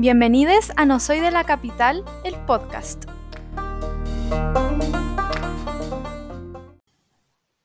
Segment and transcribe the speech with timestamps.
[0.00, 3.06] Bienvenidos a No Soy de la Capital, el podcast.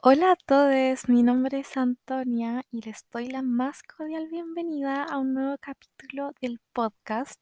[0.01, 5.19] Hola a todos, mi nombre es Antonia y les doy la más cordial bienvenida a
[5.19, 7.39] un nuevo capítulo del podcast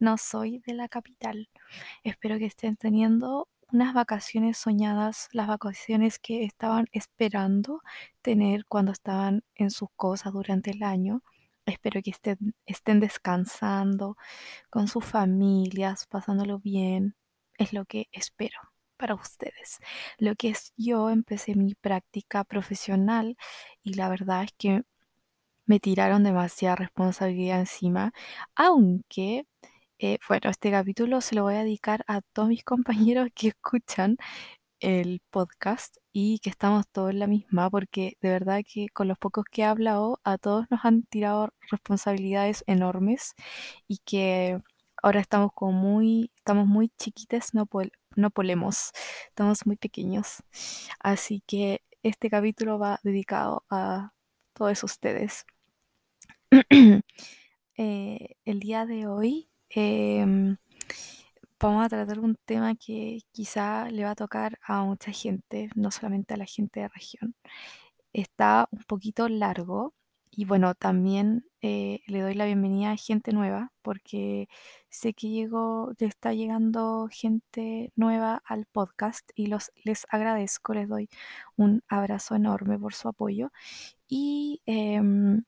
[0.00, 1.48] No Soy de la Capital.
[2.02, 7.80] Espero que estén teniendo unas vacaciones soñadas, las vacaciones que estaban esperando
[8.22, 11.22] tener cuando estaban en sus cosas durante el año.
[11.66, 14.16] Espero que estén, estén descansando
[14.70, 17.16] con sus familias, pasándolo bien.
[17.58, 18.58] Es lo que espero
[18.96, 19.78] para ustedes.
[20.18, 23.36] Lo que es yo, empecé mi práctica profesional
[23.82, 24.82] y la verdad es que
[25.66, 28.12] me tiraron demasiada responsabilidad encima,
[28.56, 29.46] aunque,
[29.98, 32.64] eh, bueno, este capítulo se lo voy a dedicar a todos mis
[33.12, 34.16] compañeros que escuchan
[34.80, 39.18] el podcast y que estamos todos en la misma, porque de verdad que con los
[39.18, 43.34] pocos que he hablado, a todos nos han tirado responsabilidades enormes
[43.88, 44.60] y que
[45.02, 47.68] ahora estamos como muy, estamos muy chiquites, no,
[48.16, 48.92] no polemos,
[49.28, 50.42] estamos muy pequeños.
[51.00, 54.12] Así que este capítulo va dedicado a
[54.54, 55.46] todos ustedes.
[57.78, 60.58] Eh, el día de hoy em,
[61.62, 65.92] vamos a tratar un tema que quizá le va a tocar a mucha gente, no
[65.92, 67.36] solamente a la gente de región.
[68.12, 69.94] Está un poquito largo
[70.30, 74.48] y bueno, también eh, le doy la bienvenida a gente nueva porque
[74.90, 81.08] sé que llegó, está llegando gente nueva al podcast y los, les agradezco, les doy
[81.56, 83.52] un abrazo enorme por su apoyo
[84.08, 85.44] y em,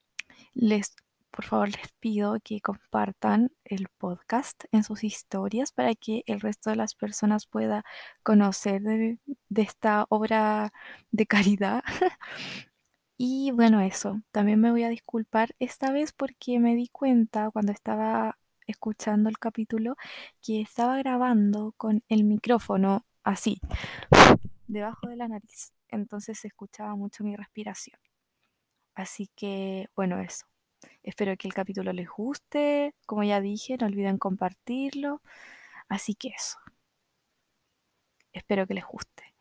[0.55, 0.95] les
[1.35, 6.71] por favor les pido que compartan el podcast en sus historias para que el resto
[6.71, 7.85] de las personas pueda
[8.23, 9.19] conocer de,
[9.57, 10.73] esta obra
[11.11, 11.83] de caridad.
[13.17, 17.73] y bueno, eso, también me voy a disculpar esta vez porque me di cuenta cuando
[17.73, 19.97] estaba escuchando el capítulo
[20.41, 23.61] que estaba grabando con el micrófono así,
[24.69, 25.73] debajo de la nariz.
[25.89, 27.99] Entonces se escuchaba mucho mi respiración.
[28.95, 30.47] Así que, bueno, eso.
[31.03, 32.95] Espero que el capítulo les guste.
[33.07, 35.23] Como ya dije, no olviden compartirlo.
[35.89, 36.59] Así que eso.
[38.33, 39.35] Espero que les guste.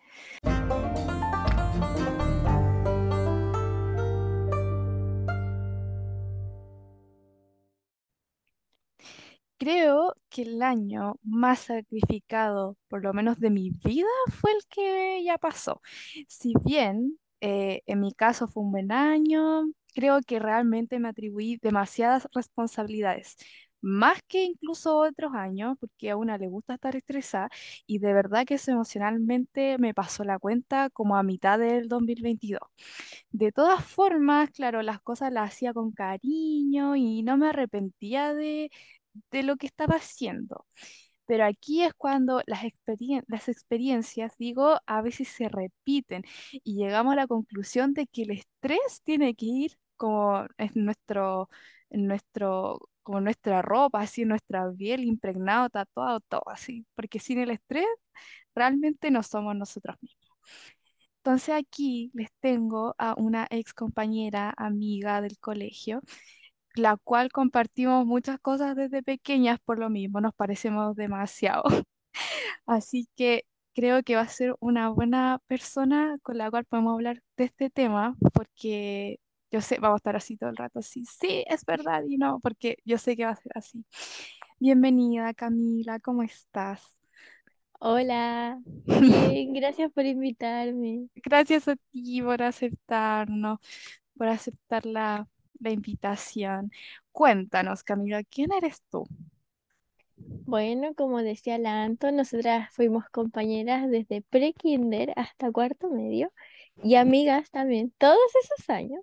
[9.57, 15.23] Creo que el año más sacrificado, por lo menos de mi vida, fue el que
[15.23, 15.81] ya pasó.
[16.27, 21.57] Si bien eh, en mi caso fue un buen año, creo que realmente me atribuí
[21.61, 23.35] demasiadas responsabilidades,
[23.81, 27.49] más que incluso otros años, porque a una le gusta estar estresada
[27.85, 32.61] y de verdad que eso emocionalmente me pasó la cuenta como a mitad del 2022.
[33.31, 38.71] De todas formas, claro, las cosas las hacía con cariño y no me arrepentía de,
[39.31, 40.65] de lo que estaba haciendo.
[41.25, 42.63] Pero aquí es cuando las,
[43.27, 48.31] las experiencias, digo, a veces se repiten y llegamos a la conclusión de que el
[48.31, 51.49] estrés tiene que ir como en nuestro,
[51.89, 57.85] nuestro, como nuestra ropa, así, nuestra piel impregnado, tatuado, todo así, porque sin el estrés
[58.55, 60.27] realmente no somos nosotros mismos.
[61.19, 66.01] Entonces aquí les tengo a una ex compañera, amiga del colegio,
[66.75, 71.63] la cual compartimos muchas cosas desde pequeñas por lo mismo, nos parecemos demasiado.
[72.65, 77.21] Así que creo que va a ser una buena persona con la cual podemos hablar
[77.37, 79.19] de este tema, porque
[79.53, 82.39] yo sé, vamos a estar así todo el rato, así, sí, es verdad y no,
[82.39, 83.85] porque yo sé que va a ser así.
[84.59, 86.81] Bienvenida, Camila, ¿cómo estás?
[87.79, 91.07] Hola, bien, gracias por invitarme.
[91.23, 93.59] Gracias a ti por aceptarnos,
[94.17, 95.27] por aceptar la,
[95.59, 96.71] la invitación.
[97.11, 99.05] Cuéntanos, Camila, ¿quién eres tú?
[100.15, 106.31] Bueno, como decía la Anto, nosotras fuimos compañeras desde pre-kinder hasta cuarto medio
[106.83, 109.01] y amigas también, todos esos años.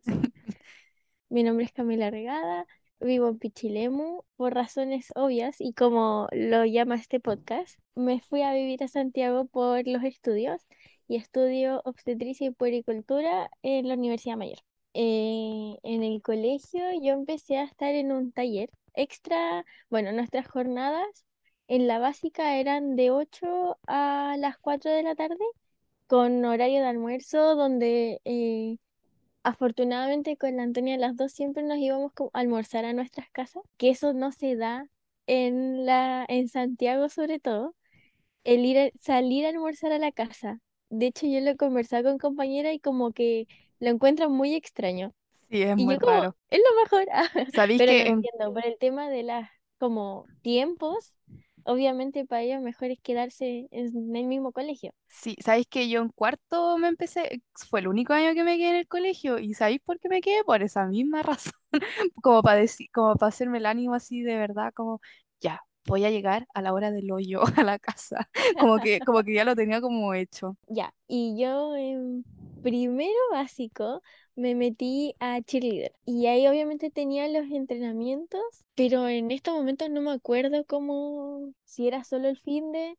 [1.31, 2.67] Mi nombre es Camila Regada,
[2.99, 8.53] vivo en Pichilemu por razones obvias y como lo llama este podcast, me fui a
[8.53, 10.61] vivir a Santiago por los estudios
[11.07, 14.59] y estudio obstetricia y puericultura en la Universidad Mayor.
[14.95, 21.25] Eh, en el colegio yo empecé a estar en un taller extra, bueno, nuestras jornadas
[21.69, 25.37] en la básica eran de 8 a las 4 de la tarde
[26.09, 28.79] con horario de almuerzo donde eh,
[29.43, 33.91] afortunadamente con la Antonia las dos siempre nos íbamos a almorzar a nuestras casas, que
[33.91, 34.87] eso no se da
[35.27, 37.75] en, la, en Santiago sobre todo,
[38.45, 40.61] el ir salir a almorzar a la casa.
[40.91, 43.47] De hecho, yo lo he conversado con compañera y como que
[43.81, 45.15] lo encuentran muy extraño.
[45.51, 46.37] Sí, es y muy yo como, raro.
[46.51, 47.07] es lo mejor,
[47.55, 51.15] ¿Sabéis pero que en, entiendo, por el tema de las como tiempos,
[51.71, 54.93] obviamente para ellos mejor es quedarse en el mismo colegio.
[55.09, 58.71] Sí, sabéis que yo en cuarto me empecé, fue el único año que me quedé
[58.71, 60.45] en el colegio y ¿sabéis por qué me quedé?
[60.45, 61.53] Por esa misma razón,
[62.23, 65.01] como para decir, como para hacerme el ánimo así de verdad, como
[65.41, 69.23] ya, voy a llegar a la hora del hoyo a la casa, como que, como
[69.25, 70.57] que ya lo tenía como hecho.
[70.69, 71.75] Ya, y yo
[72.63, 74.03] primero básico
[74.35, 78.43] me metí a cheerleader y ahí obviamente tenía los entrenamientos,
[78.75, 82.97] pero en estos momentos no me acuerdo cómo, si era solo el fin de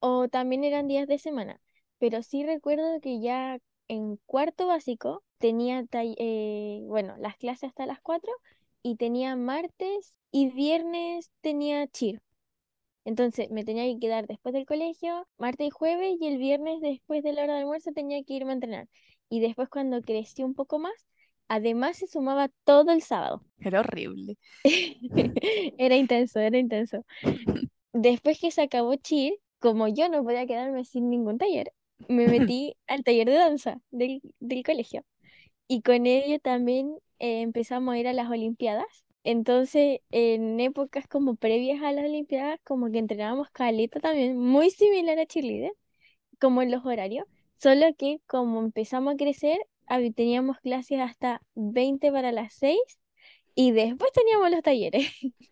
[0.00, 1.60] o también eran días de semana,
[1.98, 8.00] pero sí recuerdo que ya en cuarto básico tenía, eh, bueno, las clases hasta las
[8.00, 8.32] 4
[8.82, 12.20] y tenía martes y viernes tenía cheer.
[13.04, 17.22] Entonces me tenía que quedar después del colegio, martes y jueves, y el viernes después
[17.22, 18.88] de la hora de almuerzo tenía que irme a entrenar.
[19.28, 20.94] Y después cuando crecí un poco más,
[21.48, 23.42] además se sumaba todo el sábado.
[23.58, 24.36] Era horrible.
[25.78, 27.04] Era intenso, era intenso.
[27.92, 31.72] Después que se acabó Cheer, como yo no podía quedarme sin ningún taller,
[32.08, 35.04] me metí al taller de danza del, del colegio.
[35.68, 39.04] Y con ello también eh, empezamos a ir a las Olimpiadas.
[39.24, 45.18] Entonces, en épocas como previas a las Olimpiadas, como que entrenábamos caleta también, muy similar
[45.18, 45.72] a cheerleader,
[46.40, 47.26] como en los horarios,
[47.58, 49.58] solo que como empezamos a crecer,
[50.16, 52.80] teníamos clases hasta 20 para las 6
[53.54, 55.08] y después teníamos los talleres.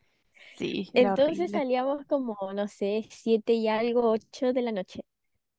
[0.55, 1.51] Sí, Entonces horrible.
[1.53, 5.01] salíamos como, no sé, 7 y algo, 8 de la noche,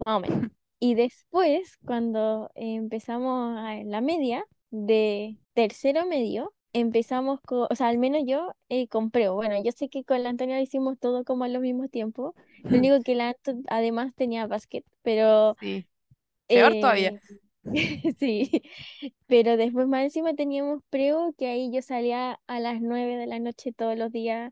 [0.06, 0.44] más o menos.
[0.80, 7.98] Y después, cuando empezamos a la media, de tercero medio, empezamos con, o sea, al
[7.98, 11.44] menos yo eh, compré, bueno, yo sé que con la Antonia lo hicimos todo como
[11.46, 12.36] al mismo tiempo,
[12.70, 15.88] lo único que la Anto además tenía básquet, pero Sí,
[16.52, 17.14] peor todavía.
[17.14, 17.20] eh,
[18.20, 18.64] sí,
[19.28, 23.40] pero después más encima teníamos preo, que ahí yo salía a las 9 de la
[23.40, 24.52] noche todos los días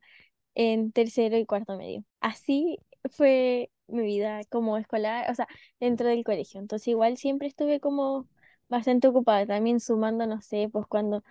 [0.55, 2.03] en tercero y cuarto medio.
[2.21, 2.79] Así
[3.11, 5.47] fue mi vida como escolar, o sea,
[5.79, 6.59] dentro del colegio.
[6.61, 8.27] Entonces igual siempre estuve como
[8.69, 11.23] bastante ocupada, también sumando, no sé, pues cuando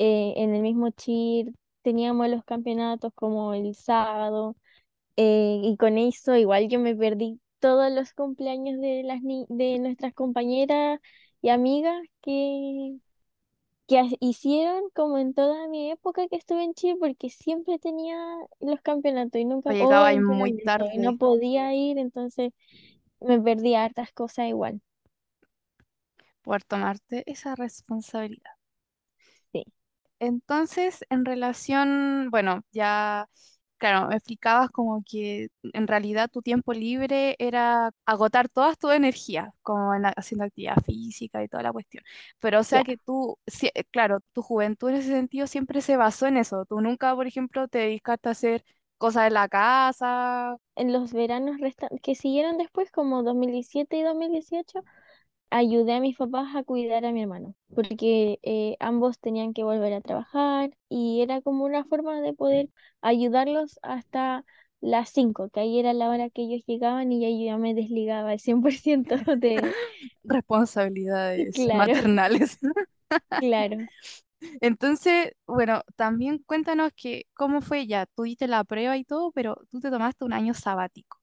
[0.00, 1.52] eh, en el mismo cheer
[1.82, 4.56] teníamos los campeonatos como el sábado,
[5.16, 9.78] eh, y con eso igual yo me perdí todos los cumpleaños de las ni- de
[9.80, 11.00] nuestras compañeras
[11.42, 12.98] y amigas que
[13.88, 18.16] que hicieron como en toda mi época que estuve en Chile, porque siempre tenía
[18.60, 22.52] los campeonatos y nunca, o llegaba muy entrenamiento, y no tarde podía ir, entonces
[23.20, 24.80] me perdí hartas cosas igual.
[26.42, 28.52] por tomarte esa responsabilidad.
[30.20, 33.26] Entonces, en relación, bueno, ya,
[33.78, 39.48] claro, me explicabas como que en realidad tu tiempo libre era agotar todas tus energías,
[39.62, 42.04] como en la- haciendo actividad física y toda la cuestión.
[42.38, 43.38] Pero o sea que tú,
[43.74, 46.66] eh, claro, tu juventud en ese sentido siempre se basó en eso.
[46.66, 48.64] Tú nunca, por ejemplo, te dedicaste a hacer
[48.98, 50.56] cosas de la casa.
[50.76, 51.56] En los veranos
[52.02, 54.82] que siguieron después, como 2017 y 2018,
[55.50, 59.92] ayudé a mis papás a cuidar a mi hermano, porque eh, ambos tenían que volver
[59.94, 62.68] a trabajar y era como una forma de poder
[63.00, 64.44] ayudarlos hasta
[64.80, 67.74] las 5 que ahí era la hora que ellos llegaban y ya yo ya me
[67.74, 69.76] desligaba al 100% de...
[70.24, 72.58] responsabilidades Claro, maternales.
[73.38, 73.88] claro,
[74.60, 79.80] Entonces, bueno, también cuéntanos que cómo fue ya, tuviste la prueba y todo, pero tú
[79.80, 81.18] te tomaste un año sabático.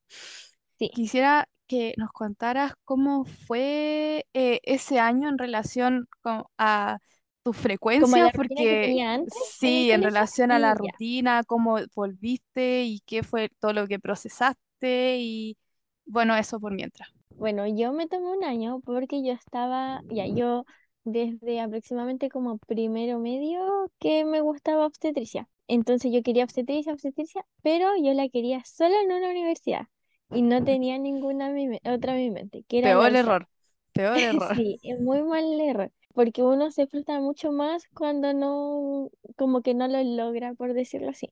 [0.79, 0.91] sí.
[0.91, 7.00] Quisiera que nos contaras cómo fue eh, ese año en relación con- a
[7.43, 13.74] rutina que porque sí, en relación a la rutina, cómo volviste y qué fue todo
[13.74, 15.57] lo que procesaste y
[16.05, 17.09] bueno, eso por mientras.
[17.38, 20.65] Bueno, yo me tomé un año porque yo estaba, ya yo
[21.03, 25.47] desde aproximadamente como primero medio que me gustaba obstetricia.
[25.67, 29.88] Entonces yo quería obstetricia, obstetricia, pero yo la quería solo en una universidad
[30.31, 33.48] y no tenía ninguna mi otra en mi mente, que era Peor error,
[33.93, 34.57] peor error.
[34.57, 39.74] Sí, es muy mal error, porque uno se frustra mucho más cuando no, como que
[39.74, 41.31] no lo logra, por decirlo así.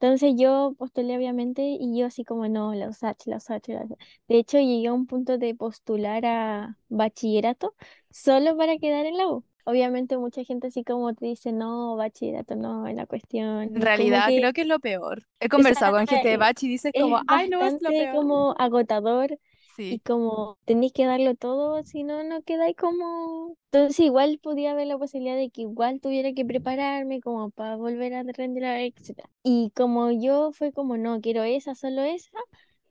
[0.00, 3.98] Entonces yo postulé obviamente y yo así como no, la USACH, la USACH, la USACH.
[4.28, 7.74] De hecho llegué a un punto de postular a bachillerato
[8.10, 9.44] solo para quedar en la U.
[9.64, 13.62] Obviamente mucha gente así como te dice, no, bachillerato no, es la cuestión.
[13.62, 15.20] En realidad que creo que es lo peor.
[15.38, 17.80] He o sea, conversado con gente de eh, Bach y dices como, ay, no, es
[17.80, 18.14] lo peor.
[18.14, 19.38] como agotador
[19.78, 23.56] y como tenéis que darlo todo, si no, no quedáis como...
[23.70, 28.14] Entonces igual podía haber la posibilidad de que igual tuviera que prepararme como para volver
[28.14, 29.30] a rendir, etcétera.
[29.42, 32.38] Y como yo fue como, no, quiero esa, solo esa,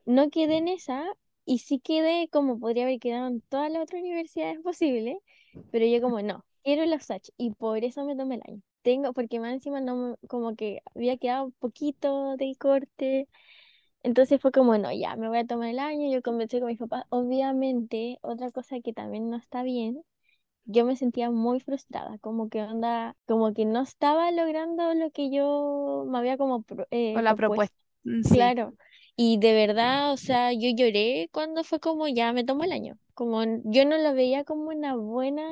[0.05, 1.05] no quedé en esa
[1.45, 5.17] y sí quedé como podría haber quedado en todas las otras universidades posibles,
[5.71, 6.45] pero yo como no.
[6.63, 8.61] Quiero la Sachi y por eso me tomé el año.
[8.83, 13.27] Tengo, porque más encima no, como que había quedado poquito del corte,
[14.03, 16.79] entonces fue como, no, ya, me voy a tomar el año, yo conversé con mis
[16.79, 17.05] papás.
[17.09, 20.03] Obviamente, otra cosa que también no está bien,
[20.65, 25.31] yo me sentía muy frustrada, como que onda, como que no estaba logrando lo que
[25.31, 27.35] yo me había como pro- O eh, la propuesto.
[27.35, 28.53] propuesta, mm, sí.
[28.53, 28.75] Claro.
[29.15, 32.97] Y de verdad, o sea, yo lloré cuando fue como ya me tomo el año.
[33.15, 35.43] Como yo no lo veía como una buena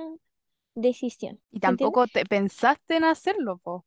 [0.82, 1.40] decisión.
[1.52, 3.86] Y tampoco te pensaste en hacerlo, po.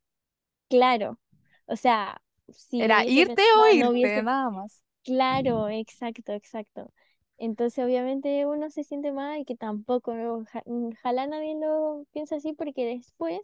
[0.68, 1.18] Claro.
[1.66, 4.22] O sea, si Era irte o no irte, hubiese.
[4.22, 4.82] nada más.
[5.04, 6.92] Claro, exacto, exacto.
[7.38, 10.12] Entonces, obviamente, uno se siente mal y que tampoco.
[10.12, 13.40] Oja- ojalá nadie lo piense así, porque después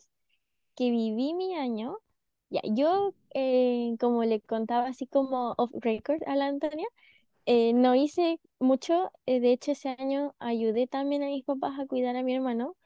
[0.76, 1.98] que viví mi año,
[2.50, 6.86] ya, yo, eh, como le contaba así como off record a la Antonia,
[7.46, 11.86] Eh, no hice mucho, eh, de hecho ese año ayudé también a mis papás a
[11.86, 12.76] cuidar a mi hermano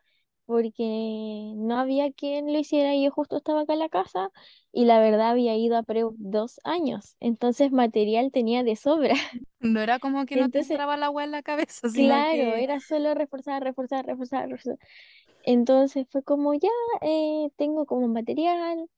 [0.46, 4.30] porque no había quien lo hiciera y yo justo estaba acá en la casa
[4.72, 9.14] y la verdad había ido a Preu dos años, entonces material tenía de sobra.
[9.60, 12.54] No era como que no te Entonces, entraba la agua en la cabeza, sino claro,
[12.54, 14.78] que era solo reforzar, reforzar, reforzar, reforzar.
[15.42, 16.68] Entonces fue como ya
[17.02, 18.88] eh, tengo como material,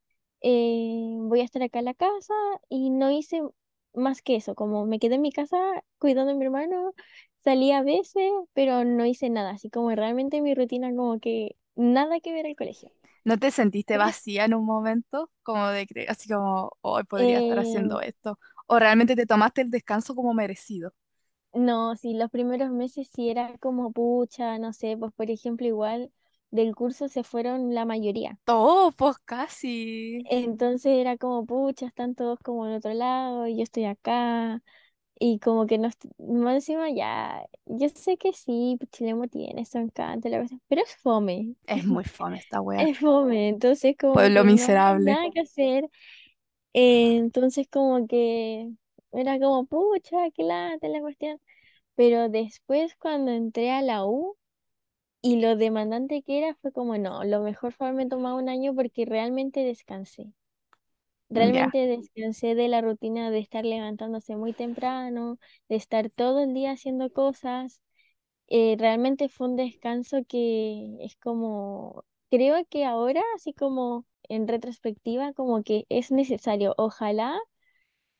[0.42, 2.34] eh, voy a estar acá en la casa
[2.68, 3.42] y no hice
[3.94, 5.58] más que eso, como me quedé en mi casa
[5.98, 6.92] cuidando a mi hermano,
[7.44, 8.24] salí a veces,
[8.54, 12.56] pero no hice nada, así como realmente mi rutina como que nada que ver al
[12.56, 12.90] colegio.
[13.24, 17.58] no te sentiste vacía en un momento, como de creer, así como, hoy podría estar
[17.58, 18.38] eh, haciendo esto.
[18.66, 20.92] O realmente te tomaste el descanso como merecido.
[21.54, 26.12] no, sí, los primeros meses sí era como pucha, no sé, pues por ejemplo igual
[26.50, 28.38] del curso se fueron la mayoría.
[28.44, 30.30] Todo, pues casi.
[30.30, 34.62] Entonces era como, pucha, están todos como en otro lado y yo estoy acá.
[35.18, 39.64] Y como que no, est- más encima ya, yo sé que sí, pues, Chilemo tiene
[39.64, 42.90] su encanto, la cosa, pero es fome, Es muy fome esta wea.
[42.90, 45.18] es fome, entonces como Pueblo que no hay miserable.
[45.18, 45.85] nada que hacer.
[46.75, 48.71] eh, entonces como que
[49.12, 51.40] era como, pucha, qué lata la cuestión.
[51.97, 54.37] Pero después cuando entré a la U
[55.23, 58.75] y lo demandante que era, fue como, no, lo mejor fue haberme tomado un año
[58.75, 60.33] porque realmente descansé.
[61.31, 65.38] Realmente descansé de la rutina de estar levantándose muy temprano,
[65.69, 67.81] de estar todo el día haciendo cosas.
[68.49, 75.33] Eh, realmente fue un descanso que es como, creo que ahora, así como en retrospectiva,
[75.35, 76.75] como que es necesario.
[76.78, 77.38] Ojalá,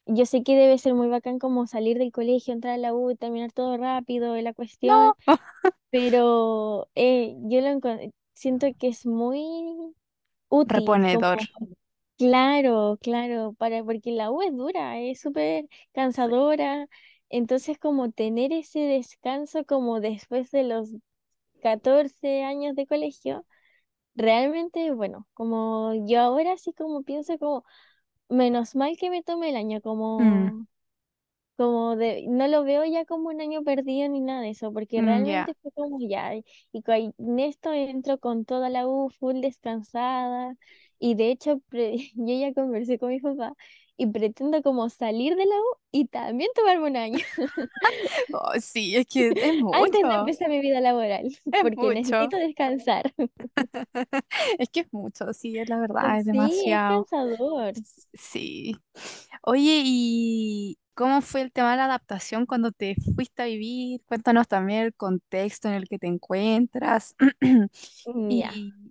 [0.07, 3.17] yo sé que debe ser muy bacán como salir del colegio, entrar a la U,
[3.17, 5.15] terminar todo rápido, la No.
[5.15, 5.15] cuestión,
[5.91, 7.81] pero eh, yo lo
[8.35, 9.95] siento que es muy
[10.49, 11.41] útil, Reponedor.
[11.53, 11.69] como
[12.17, 16.87] Claro, claro, para, porque la U es dura, es súper cansadora.
[17.29, 20.91] Entonces, como tener ese descanso como después de los
[21.63, 23.47] 14 años de colegio,
[24.15, 27.65] realmente, bueno, como yo ahora sí como pienso como,
[28.31, 29.81] menos mal que me tomé el año,
[30.19, 30.67] Mm, como
[31.57, 35.01] como de, no lo veo ya como un año perdido ni nada de eso, porque
[35.01, 35.51] mm, ya.
[35.53, 36.35] realmente fue como ya,
[36.73, 40.57] y con en esto entro con toda la U full descansada,
[40.99, 43.55] y de hecho yo ya conversé con mi papá
[43.97, 47.19] y pretendo como salir de la U y también tomarme un año
[48.33, 50.15] Oh, sí, es que es antes de mucho.
[50.15, 52.31] empezar mi vida laboral, Es porque mucho.
[52.31, 53.13] necesito descansar.
[54.59, 57.09] Es que es mucho, sí, es la verdad, es Sí, es demasiado.
[57.09, 57.75] cansador.
[58.15, 58.77] Sí.
[59.43, 64.03] Oye, ¿y cómo fue el tema de la adaptación cuando te fuiste a vivir?
[64.07, 67.17] Cuéntanos también el contexto en el que te encuentras.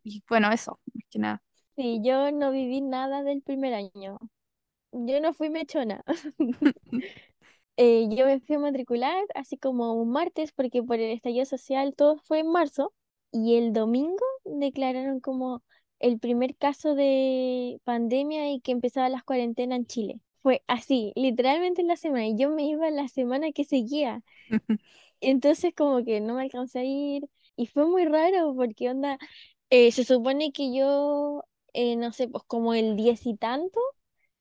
[0.06, 1.44] Y bueno, eso, más que nada.
[1.76, 4.18] Sí, yo no viví nada del primer año.
[4.94, 6.04] Yo no fui mechona.
[7.78, 11.96] Eh, yo me fui a matricular así como un martes porque por el estallido social
[11.96, 12.94] todo fue en marzo
[13.32, 15.64] y el domingo declararon como
[16.00, 20.20] el primer caso de pandemia y que empezaba las cuarentenas en Chile.
[20.44, 24.22] Fue así, literalmente en la semana y yo me iba la semana que seguía.
[25.22, 27.24] Entonces como que no me alcancé a ir
[27.56, 29.18] y fue muy raro porque onda,
[29.70, 33.80] eh, se supone que yo, eh, no sé, pues como el diez y tanto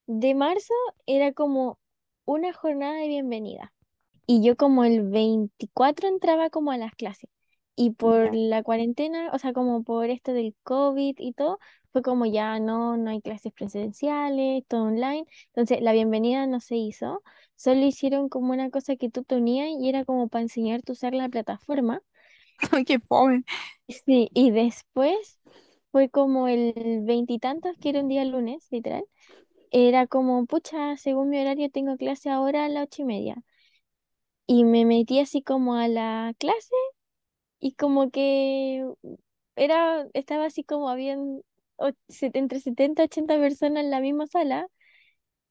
[0.06, 0.74] de marzo
[1.06, 1.78] era como
[2.24, 3.72] una jornada de bienvenida.
[4.26, 7.30] Y yo como el 24 entraba como a las clases.
[7.76, 11.58] Y por la cuarentena, o sea, como por esto del COVID y todo,
[11.92, 15.24] fue como ya no, no hay clases presenciales, todo online.
[15.48, 17.22] Entonces la bienvenida no se hizo.
[17.56, 20.94] Solo hicieron como una cosa que tú te unías y era como para enseñarte a
[20.94, 22.02] usar la plataforma.
[22.86, 23.44] Qué fome.
[23.88, 25.38] Sí, y después
[25.92, 29.04] fue como el veintitantos, que era un día lunes, literal.
[29.72, 33.44] Era como, pucha, según mi horario tengo clase ahora a las ocho y media.
[34.46, 36.74] Y me metí así como a la clase
[37.60, 38.86] y como que
[39.56, 41.42] era, estaba así como habían
[42.20, 44.68] entre 70 y 80 personas en la misma sala,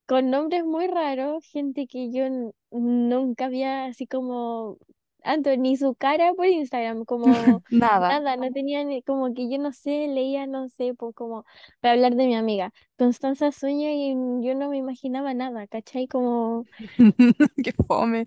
[0.08, 2.26] con nombres muy raros, gente que yo
[2.72, 4.78] nunca había así como
[5.24, 8.20] antes ni su cara por Instagram, como Nada.
[8.20, 11.46] nada, no tenía ni, como que yo no sé, leía, no sé, pues como
[11.80, 12.72] para hablar de mi amiga.
[12.98, 16.08] Constanza Sueño y yo no me imaginaba nada, ¿cachai?
[16.08, 16.68] Como
[17.64, 18.26] Qué fome.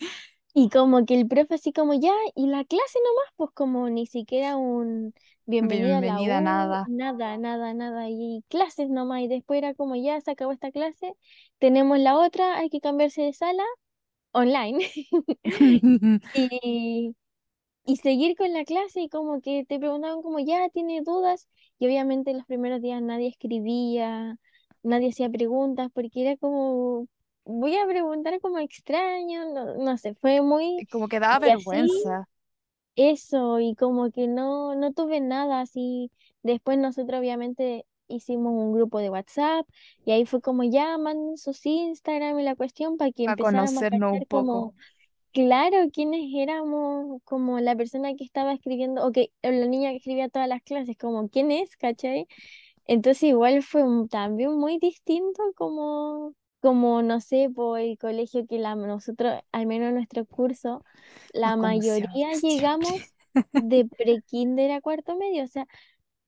[0.55, 4.07] y como que el profe así como ya, y la clase nomás, pues como ni
[4.07, 5.15] siquiera un
[5.47, 6.87] bienvenida a la Bienvenida, U, nada.
[6.87, 11.13] nada, nada, nada, y clases nomás, y después era como ya se acabó esta clase,
[11.59, 13.65] tenemos la otra, hay que cambiarse de sala
[14.35, 14.81] online
[16.35, 17.15] y,
[17.87, 21.49] y seguir con la clase y como que te preguntaban como ya, tiene dudas,
[21.79, 24.39] y obviamente los primeros días nadie escribía,
[24.83, 27.09] nadie hacía preguntas, porque era como...
[27.47, 30.87] Voy a preguntar como extraño, no, no sé, fue muy...
[30.91, 32.29] Como que daba así vergüenza.
[32.97, 36.11] eso, y como que no, no tuve nada así.
[36.43, 39.67] Después nosotros obviamente hicimos un grupo de WhatsApp
[40.05, 43.85] y ahí fue como ya manden sus Instagram y la cuestión para que A empezáramos
[43.93, 44.61] a conocernos un poco.
[44.63, 44.75] como,
[45.33, 49.97] claro, quiénes éramos, como la persona que estaba escribiendo, o que o la niña que
[49.99, 52.27] escribía todas las clases, como quién es, ¿cachai?
[52.87, 58.59] Entonces igual fue un- también muy distinto como, como no sé, por el colegio que
[58.59, 60.85] la, nosotros, al menos en nuestro curso,
[61.33, 63.15] la mayoría llegamos
[63.53, 65.67] de pre-kinder a cuarto medio, o sea,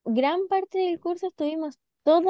[0.07, 2.25] gran parte del curso estuvimos todos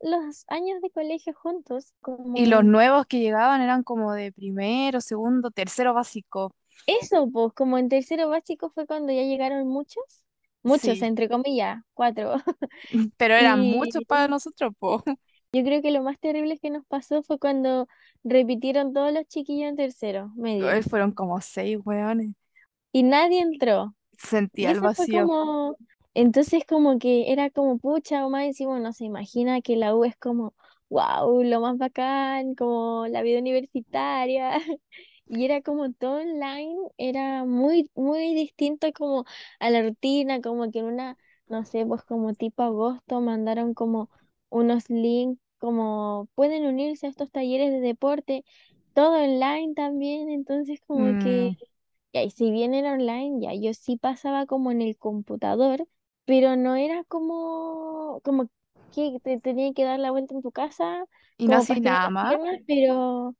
[0.00, 1.94] los años de colegio juntos,
[2.32, 6.54] Y los como nuevos que llegaban eran como de primero, segundo, tercero básico.
[6.86, 10.02] eso, pues como en tercero básico fue cuando ya llegaron muchos,
[10.62, 12.34] muchos, Sí, entre comillas, cuatro.
[13.16, 15.02] pero eran muchos para nosotros, po.
[15.52, 17.88] Yo creo que lo más terrible que nos pasó fue cuando
[18.24, 22.34] repitieron todos los chiquillos en tercero, Ay, medio, Fueron como seis weones.
[22.92, 23.94] y nadie entró.
[24.18, 25.10] Sentía Y el eso fue vacío.
[25.10, 25.78] como,
[26.14, 30.04] entonces como que era como pucha, o más encima no se imagina que la U
[30.04, 30.54] es como,
[30.88, 34.52] wow, lo más bacán, como la vida universitaria.
[35.26, 39.24] Y era como todo online, era muy, muy distinto como
[39.58, 41.16] a la rutina, como que en una,
[41.48, 44.10] no sé, pues como tipo agosto mandaron como
[44.50, 48.44] unos links, como pueden unirse a estos talleres de deporte,
[48.92, 51.56] todo online también, entonces como que Mm,
[52.12, 55.86] ya, y si bien era online, ya yo sí pasaba como en el computador,
[56.24, 58.48] pero no era como, como
[58.92, 61.04] que te tenía que dar la vuelta en tu casa,
[61.36, 62.36] y no como hacía nada las más.
[62.40, 63.34] piernas, pero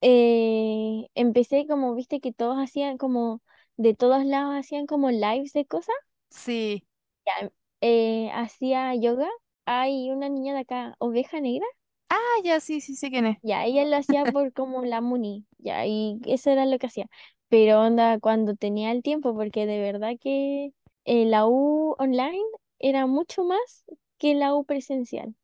[0.00, 3.42] eh, empecé como, viste que todos hacían como,
[3.76, 5.94] de todos lados hacían como lives de cosas,
[6.30, 6.84] Sí.
[7.26, 9.28] ya, eh, hacía yoga.
[9.66, 11.66] Hay una niña de acá, Oveja Negra.
[12.10, 13.38] Ah, ya, sí, sí, sé quién es.
[13.42, 17.06] Ya, ella lo hacía por como la Muni, ya, y eso era lo que hacía.
[17.48, 20.72] Pero onda, cuando tenía el tiempo, porque de verdad que
[21.08, 22.42] eh, la U online
[22.78, 23.84] era mucho más
[24.18, 25.34] que la U presencial,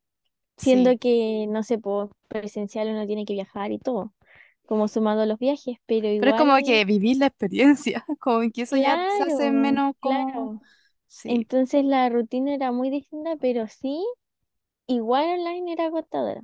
[0.56, 0.92] Sí.
[0.92, 4.14] siendo que, no sé, por presencial uno tiene que viajar y todo,
[4.66, 8.76] como sumando los viajes, pero Pero es como que vivir la experiencia, como que eso
[8.76, 10.24] ya se hace menos como...
[10.30, 10.62] claro.
[11.06, 11.48] Sí.
[11.48, 14.04] Entonces la rutina era muy distinta, pero sí,
[14.88, 16.42] igual online era agotadora.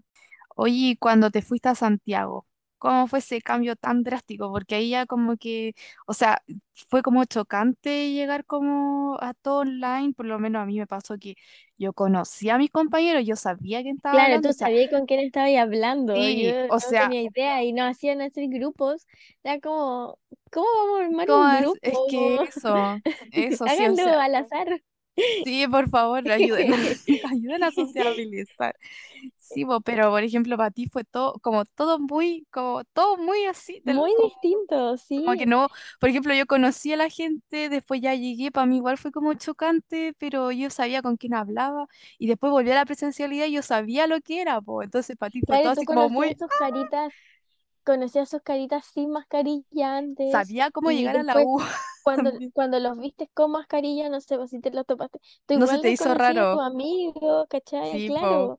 [0.57, 2.47] Oye, cuando te fuiste a Santiago,
[2.81, 4.51] ¿cómo fue ese cambio tan drástico?
[4.53, 5.75] Porque ahí ya como que,
[6.09, 6.43] o sea,
[6.91, 11.19] fue como chocante llegar como a todo online, por lo menos a mí me pasó
[11.19, 11.37] que
[11.79, 14.91] yo conocía a mis compañeros, yo sabía quién estaba Claro, hablando, tú o sea, sabías
[14.91, 18.49] con quién estabas hablando, yo sí, o no sea, tenía idea y no hacían hacer
[18.49, 19.07] grupos.
[19.45, 20.19] Era como,
[20.51, 21.79] ¿cómo vamos a armar ¿cómo un es?
[21.83, 22.41] Es que grupo?
[22.49, 24.83] eso, eso sí, o Háganlo sea, al azar.
[25.45, 26.67] sí, por favor, ayuden,
[27.33, 28.77] ayuden a sociabilizar.
[29.53, 33.81] Sí, pero por ejemplo, para ti fue todo, como todo muy, como todo muy así,
[33.85, 35.47] del- Muy como, distinto, como que sí.
[35.47, 35.69] no,
[36.01, 39.35] por ejemplo, yo conocí a la gente, después ya llegué, para mí igual fue como
[39.35, 41.87] chocante, pero yo sabía con quién hablaba
[42.19, 45.31] y después volví a la presencialidad y yo sabía lo que era, pues, entonces para
[45.31, 47.13] ti fue todo Claro, así tú como muy, sus caritas,
[47.85, 51.61] conocías sus caritas sin mascarilla antes sabía cómo llegar a la U
[52.03, 55.79] cuando, cuando los vistes con mascarilla, no sé si te los topaste, tú No se
[55.79, 58.01] te hizo reconocías a tus raro, amigos, ¿cachai?
[58.01, 58.59] sí, po.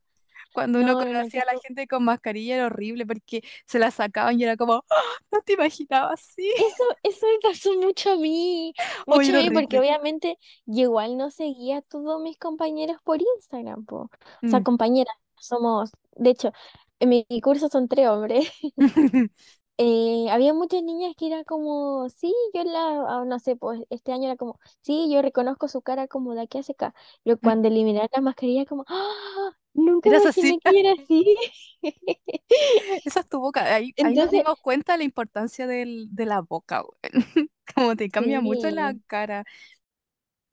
[0.51, 3.79] Cuando uno No, no, no, conocía a la gente con mascarilla era horrible porque se
[3.79, 6.51] la sacaban y era como, "Ah, no te imaginaba así.
[6.53, 8.73] Eso, eso me pasó mucho a mí,
[9.07, 13.85] mucho a mí, porque obviamente yo igual no seguía a todos mis compañeros por Instagram,
[13.85, 13.97] po.
[14.03, 14.09] O
[14.45, 14.63] sea, Mm.
[14.63, 16.51] compañeras, somos, de hecho,
[16.99, 18.49] en mi curso son tres hombres.
[19.77, 24.11] Eh, había muchas niñas que era como, sí, yo la, ah, no sé, pues este
[24.13, 27.67] año era como, sí, yo reconozco su cara como de aquí hace acá, pero cuando
[27.67, 29.57] eliminaron la mascarilla como, ¡ah!
[29.85, 30.59] Nunca Eras así.
[30.63, 31.35] que era así.
[33.05, 33.73] Esa es tu boca.
[33.73, 36.83] Ahí, ahí nos dimos cuenta de la importancia del, de la boca.
[37.75, 39.45] Como te cambia mucho la cara.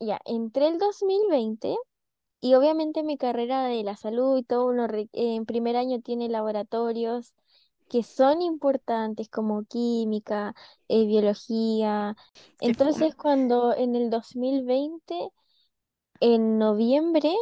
[0.00, 1.76] ya, entré el 2020
[2.40, 6.28] y obviamente mi carrera de la salud y todo, uno re- en primer año tiene
[6.28, 7.34] laboratorios
[7.88, 10.54] que son importantes como química,
[10.88, 12.16] eh, biología.
[12.60, 15.30] Entonces, cuando en el 2020,
[16.20, 17.34] en noviembre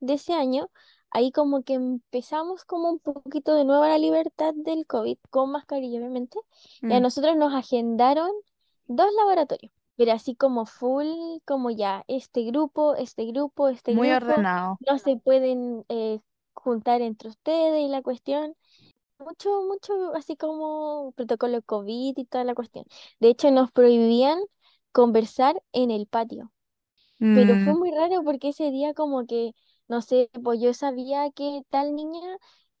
[0.00, 0.70] de ese año,
[1.10, 5.98] ahí como que empezamos como un poquito de nuevo la libertad del COVID, con mascarilla
[5.98, 6.38] obviamente,
[6.86, 8.30] y a Mm, nosotros nos agendaron
[8.86, 11.06] dos laboratorios, pero así como full,
[11.46, 14.78] como ya, este grupo, este grupo, este muy grupo, ordenado.
[14.80, 16.20] no se pueden eh,
[16.54, 18.54] juntar entre ustedes y la cuestión.
[19.18, 22.84] Mucho, mucho, así como protocolo COVID y toda la cuestión.
[23.20, 24.40] De hecho, nos prohibían
[24.92, 26.52] conversar en el patio.
[27.32, 29.54] Pero fue Mm, muy raro porque ese día como que,
[29.88, 32.20] no sé, pues yo sabía que tal niña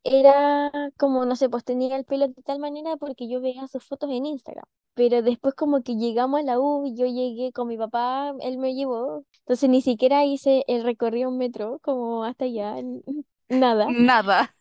[0.04, 3.84] era como, no sé, pues tenía el pelo de tal manera porque yo veía sus
[3.84, 4.64] fotos en Instagram.
[4.94, 8.58] Pero después como que llegamos a la U, y yo llegué con mi papá, él
[8.58, 9.24] me llevó.
[9.40, 12.76] Entonces ni siquiera hice el recorrido en metro como hasta allá,
[13.48, 13.96] nada.
[14.08, 14.54] nada.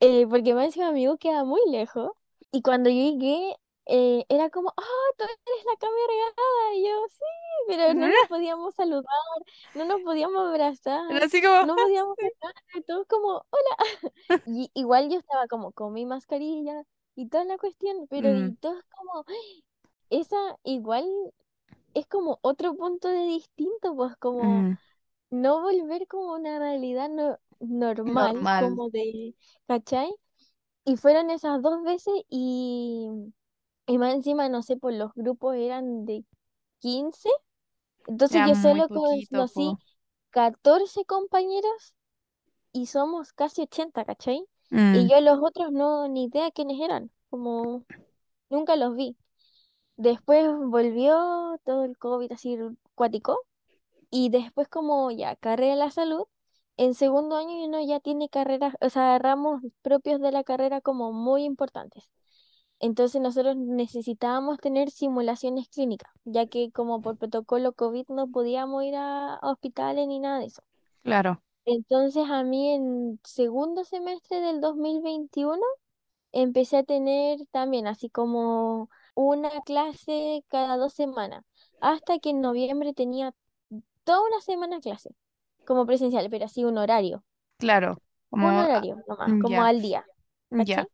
[0.00, 2.10] Eh, porque más encima mi U queda muy lejos.
[2.50, 4.82] Y cuando yo llegué, eh, era como, ah,
[5.18, 6.74] tú eres la Cami Regalada.
[6.76, 7.24] Y yo, sí,
[7.66, 9.04] pero no nos podíamos saludar,
[9.74, 11.02] no nos podíamos abrazar,
[11.42, 12.54] como, no podíamos hablar,
[12.86, 13.76] todos como, hola.
[14.44, 18.56] Y igual yo estaba como con mi mascarilla y toda la cuestión, pero mm, y
[18.56, 19.24] todos como,
[20.10, 21.06] esa igual
[21.94, 24.76] es como otro punto de distinto, pues como mm,
[25.30, 28.56] no volver como una realidad no- normal, normal.
[28.56, 29.34] como de,
[29.68, 30.10] ¿cachai?
[30.84, 33.08] Y fueron esas dos veces y,
[33.86, 36.24] y más encima, no sé, pues los grupos eran de
[36.80, 37.30] quince
[38.06, 39.78] Entonces Era yo solo poquito, conocí po.
[40.30, 41.94] 14 compañeros
[42.72, 44.44] y somos casi ochenta ¿cachai?
[44.92, 47.86] Y Mm, yo los otros no, ni idea quiénes eran, como
[48.50, 49.16] nunca los vi.
[49.96, 52.58] Después volvió todo el COVID así
[52.94, 53.38] cuático
[54.10, 56.24] y después como ya carrera de la salud,
[56.78, 61.12] en segundo año uno ya tiene carreras, o sea, ramos propios de la carrera como
[61.12, 62.04] muy importantes.
[62.82, 68.96] Entonces nosotros necesitábamos tener simulaciones clínicas, ya que como por protocolo COVID no podíamos ir
[68.96, 70.62] a, a hospitales ni nada de eso.
[71.02, 75.62] claro, Entonces a mí en segundo semestre del 2021
[76.32, 81.44] empecé a tener también así como una clase cada dos semanas,
[81.80, 83.34] hasta que en noviembre tenía
[84.04, 85.10] toda una semana clase,
[85.66, 87.24] como presencial, pero así un horario,
[87.58, 87.98] claro.
[88.40, 90.04] un Como, ah, horario nomás, como ya, al día,
[90.52, 90.86] ya.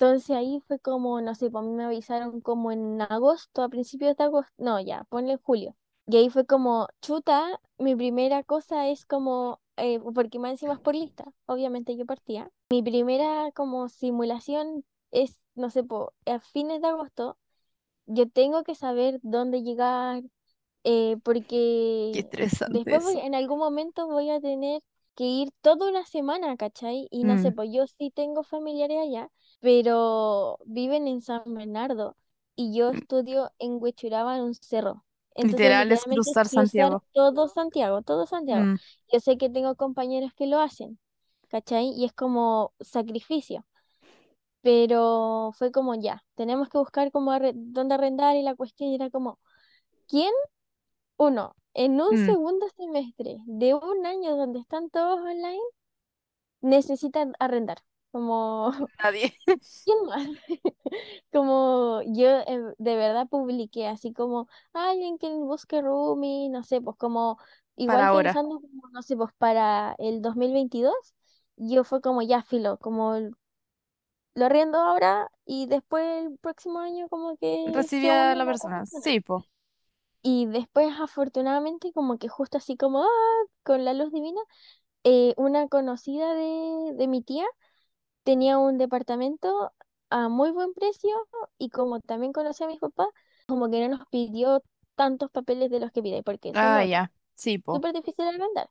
[0.00, 3.68] Entonces ahí fue como, no sé, pues a mí me avisaron como en agosto, a
[3.68, 5.76] principios de agosto, no, ya, ponle julio.
[6.06, 10.80] Y ahí fue como, chuta, mi primera cosa es como, eh, porque más encima es
[10.80, 12.50] por lista, obviamente yo partía.
[12.70, 17.36] Mi primera como simulación es, no sé, pues a fines de agosto,
[18.06, 20.22] yo tengo que saber dónde llegar,
[20.84, 21.16] eh,
[22.10, 24.82] Qué porque estresante después voy, en algún momento voy a tener
[25.16, 27.08] que ir toda una semana, ¿cachai?
[27.10, 32.16] Y no sé, Mm, pues yo sí tengo familiares allá, pero viven en San Bernardo
[32.56, 35.04] y yo mm, estudio en Huechuraba, en un cerro.
[35.34, 37.04] Entonces, Literal es cruzar Santiago.
[37.12, 38.68] todo Santiago, todo Santiago.
[38.68, 38.78] Mm,
[39.12, 40.98] Yo sé que tengo compañeros que lo hacen,
[41.48, 41.90] ¿cachai?
[41.96, 43.66] Y es como sacrificio.
[44.62, 49.10] Pero fue como ya, tenemos que buscar como arre- dónde arrendar y la cuestión era
[49.10, 49.38] como,
[50.08, 50.32] ¿quién
[51.18, 55.60] uno, en un mm, segundo semestre de un año donde están todos online,
[56.62, 57.78] necesitan arrendar.
[58.12, 59.32] Como, nadie.
[59.84, 60.28] ¿quién más?
[61.32, 66.96] Como yo eh, de verdad publiqué así como alguien que busque roomie, no sé, pues
[66.96, 67.38] como
[67.84, 68.34] Para igual ahora.
[68.34, 70.94] pensando como, no sé, pues para el 2022,
[71.56, 73.16] yo fue como ya filo, como
[74.34, 78.84] lo arriendo ahora y después el próximo año como que Recibí se a la persona.
[78.86, 79.46] Sí, po.
[80.22, 83.08] Y después, afortunadamente, como que justo así como, ah,
[83.62, 84.40] con la luz divina,
[85.04, 87.44] eh, una conocida de, de mi tía
[88.24, 89.72] tenía un departamento
[90.10, 91.10] a muy buen precio
[91.58, 93.08] y como también conocía a mis papás,
[93.46, 94.62] como que no nos pidió
[94.96, 97.12] tantos papeles de los que pide, porque es Ah, ya.
[97.34, 97.84] Sí, po.
[97.84, 98.68] Súper difícil de arrendar.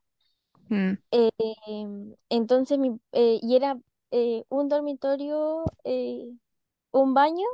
[0.70, 1.30] Mm, Eh,
[1.66, 3.78] em, entonces, mi, eh, y era
[4.12, 6.30] eh, un dormitorio, eh,
[6.92, 7.44] un baño,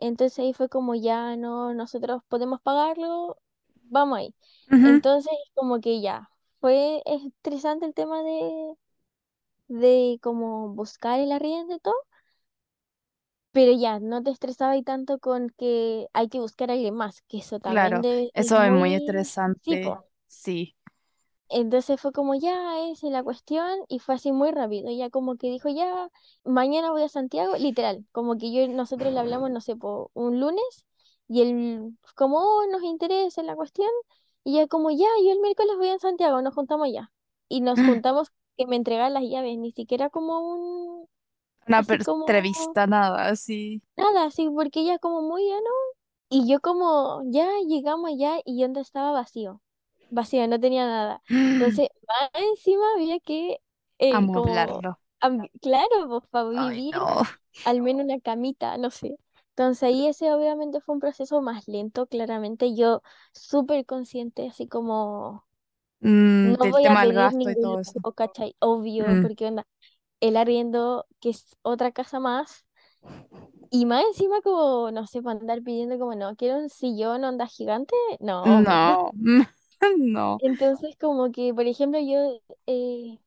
[0.00, 3.38] entonces ahí fue como ya no, nosotros podemos pagarlo,
[3.90, 4.34] vamos ahí.
[4.70, 8.74] ujú, Entonces, como que ya, fue estresante el tema de,
[9.68, 11.94] de como buscar el arriendo y todo
[13.52, 17.22] Pero ya, no te estresaba y tanto con que hay que buscar a alguien más,
[17.22, 18.02] que eso también Claro.
[18.02, 19.26] debe- es Eso es muy muy...
[19.62, 19.76] Sí, estresante.
[19.76, 20.06] po.
[20.26, 20.76] Sí.
[21.48, 24.90] Entonces fue como ya, esa es la cuestión, y fue así muy rápido.
[24.90, 26.10] Ya como que dijo, ya,
[26.44, 30.40] mañana voy a Santiago, literal, como que yo nosotros le hablamos, no sé, po, un
[30.40, 30.84] lunes,
[31.28, 33.88] y él, como "Oh, nos interesa la cuestión,
[34.46, 37.10] Y ya como, ya, yo el miércoles voy a Santiago, nos juntamos ya.
[37.48, 41.08] Y nos juntamos que me entregaran las llaves, ni siquiera como un,
[41.66, 43.82] Una como, entrevista, nada, así.
[43.96, 45.70] nada, así, porque ella como muy, ya no.
[46.30, 49.62] Y yo como, ya llegamos allá y yo estaba vacío,
[50.10, 51.22] vacío, no tenía nada.
[51.52, 53.58] Entonces, más encima había que,
[53.98, 54.98] eh, como, Amoblarlo.
[55.20, 57.24] am- claro, pues para vivir no.
[57.64, 59.16] al menos una camita, no sé.
[59.50, 63.02] Entonces ahí ese obviamente fue un proceso más lento, claramente yo
[63.34, 65.46] súper consciente, así como
[66.04, 68.00] Mm, no del voy a del pedir gasto y ningún todo eso.
[68.16, 68.56] ¿cachai?
[68.60, 69.66] Obvio, Mm, porque onda,
[70.20, 72.66] el arriendo, que es otra casa más,
[73.70, 77.46] y más encima como, no sé, para andar pidiendo como, no, quiero un sillón onda
[77.46, 79.14] gigante, no, no,
[79.98, 83.18] no, Entonces como que, por ejemplo, yo eh,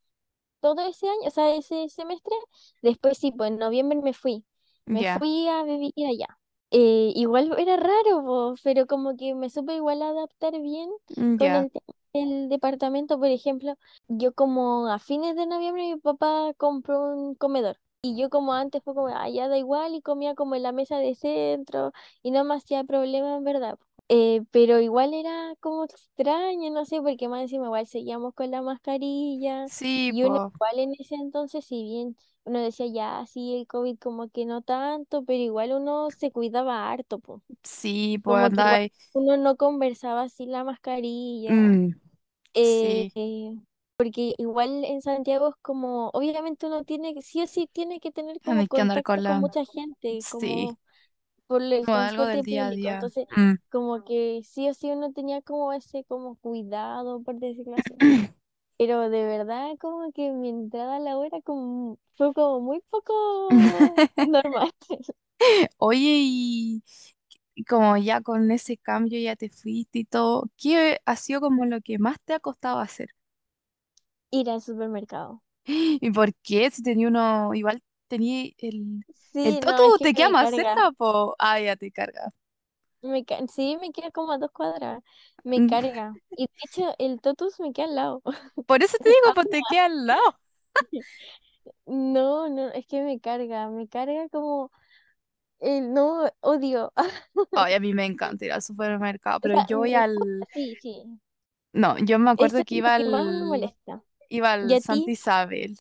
[0.61, 2.35] todo ese año, o sea, ese semestre,
[2.81, 4.45] después sí, pues en noviembre me fui,
[4.91, 6.27] me fui a vivir allá.
[6.71, 10.89] Eh, igual era raro, po, pero como que me supe igual adaptar bien
[11.37, 11.55] con ya.
[11.55, 11.85] el tema
[12.19, 13.75] del departamento, por ejemplo,
[14.07, 17.79] yo como a fines de noviembre mi papá compró un comedor.
[18.01, 20.97] Y yo como antes fue como, allá da igual y comía como en la mesa
[20.99, 23.77] de centro y no me hacía problema en verdad.
[24.09, 28.61] Eh, pero igual era como extraño, no sé, porque más encima igual seguíamos con la
[28.61, 33.55] mascarilla Sí, y uno pues, igual en ese entonces, si bien uno decía ya, sí,
[33.55, 37.41] el COVID como que no tanto, pero igual uno se cuidaba harto, po.
[37.63, 38.81] sí, pues
[39.13, 41.55] uno no conversaba sin la mascarilla.
[41.55, 41.91] mm,
[42.57, 43.61] eh, sí,
[43.97, 48.11] porque igual en Santiago es como, obviamente uno tiene, que- sí o sí tiene que
[48.11, 49.41] tener como que andar contacto con con la.
[49.41, 50.77] mucha gente, Sí, como
[51.47, 52.71] por el como algo del transporte día a público.
[52.71, 53.09] día.
[53.09, 53.55] Entonces, Mm.
[53.71, 57.95] como que sí o sí uno tenía como ese como cuidado, por decirlo así.
[58.77, 62.81] Pero de verdad como que mi entrada a la U era como, fue como muy
[62.89, 63.13] poco
[64.17, 64.71] normal.
[65.77, 66.83] Oye, y
[67.57, 71.65] y como ya con ese cambio ya te fuiste y todo, ¿qué ha sido como
[71.65, 73.09] lo que más te ha costado hacer?
[74.31, 75.41] Ir al supermercado.
[75.65, 76.69] ¿Y por qué?
[76.71, 79.03] Si tenía uno, igual tenía el,
[79.43, 80.51] el Sí, no, que te queda me más carga.
[80.51, 81.35] cerca, po.
[81.39, 82.31] Ah, ya te carga.
[83.01, 85.03] Me ca- sí, me queda como a dos cuadras.
[85.43, 86.19] Me carga.
[86.35, 88.21] Y de hecho, el Totus me queda al lado.
[88.67, 90.39] Por eso te digo, pues te queda al lado.
[91.85, 93.69] No, no, es que me carga.
[93.69, 94.71] Me carga como
[95.59, 96.93] el no odio.
[97.53, 100.15] Ay, a mí me encanta ir al supermercado, O pero sea, yo voy al...
[100.53, 101.19] sí, sí.
[101.73, 103.45] No, yo me Eso acuerdo que iba más me al...
[103.45, 104.03] molesta.
[104.29, 105.11] Iba ¿Y al Santa?
[105.11, 105.77] Isabel.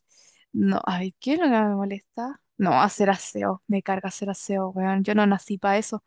[0.53, 2.41] No, a ver, ¿qué es lo que me molesta?
[2.57, 3.63] No, hacer aseo.
[3.67, 5.03] Me carga hacer aseo, weón.
[5.03, 6.03] Yo no nací para eso.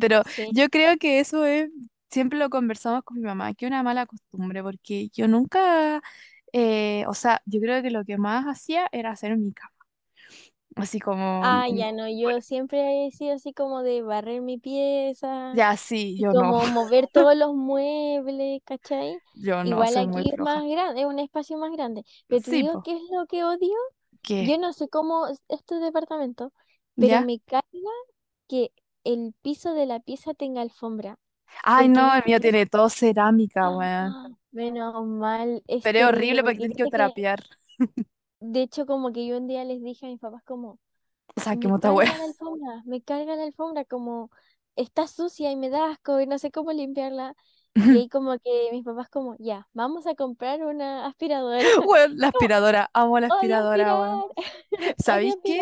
[0.00, 0.52] Pero Sí.
[0.52, 1.70] yo creo que eso es,
[2.10, 6.02] siempre lo conversamos con mi mamá, que es una mala costumbre, porque yo nunca,
[6.52, 9.72] eh, o sea, yo creo que lo que más hacía era hacer mi cama.
[10.78, 15.56] Así como, Ah, ya no, yo siempre he sido así como de barrer mi pieza
[15.56, 19.22] ya sí, yo no, como mover todos los muebles, ¿cachai?
[19.34, 20.40] yo no, Igual soy muy aquí es floja.
[20.40, 22.04] más grande, es un espacio más grande.
[22.28, 23.74] Pero te Sí, digo po, qué es lo que odio.
[24.22, 24.50] ¿qué?
[24.50, 26.52] Yo no sé cómo es este departamento,
[26.98, 27.22] pero ¿Ya?
[27.22, 27.64] me carga
[28.48, 28.72] que
[29.04, 31.18] el piso de la pieza tenga alfombra.
[31.62, 34.16] Ay, no, el mío tiene todo cerámica, weón.
[34.16, 34.28] ¡Ah!
[34.50, 37.44] Menos mal, es Pero es horrible porque tienes que, trapear.
[38.40, 40.78] De hecho, como que yo un día les dije a mis papás como...
[41.36, 44.30] O sea, qué Me carga la alfombra, me carga la alfombra, como
[44.76, 47.34] está sucia y me da asco y no sé cómo limpiarla.
[47.74, 47.74] Y
[48.04, 51.58] ahí como que mis papás como, ya, vamos a comprar una aspiradora.
[52.10, 54.32] Y la aspiradora, amo la aspiradora, odio
[54.98, 55.60] ¿Sabéis qué?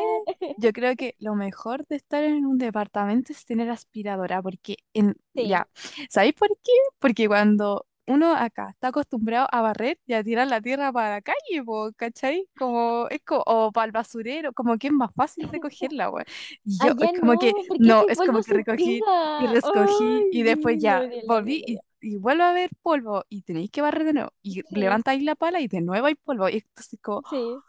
[0.59, 5.17] Yo creo que lo mejor de estar en un departamento es tener aspiradora, porque en,
[5.35, 5.69] Sí, ya,
[6.09, 6.73] ¿sabéis por qué?
[6.99, 11.23] Porque cuando uno acá está acostumbrado a barrer y a tirar la tierra para la
[11.23, 12.49] calle, po, ¿cachai?
[12.57, 16.25] Como, es como, o para el basurero, como que es más fácil recogerla, weón.
[16.65, 19.05] Y yo, es allá como que, no, porque no, es como que recogí
[19.37, 23.43] y recogí Ay, y después sí, ya volví y, y vuelve a haber polvo y
[23.43, 26.49] tenéis que barrer de nuevo y Sí, levantáis la pala y de nuevo hay polvo.
[26.49, 27.65] Y así como, sí,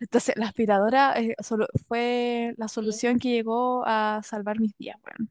[0.00, 3.02] entonces, la aspiradora eh, solo fue la sí.
[3.08, 5.30] solución que llegó a salvar mis días, weón.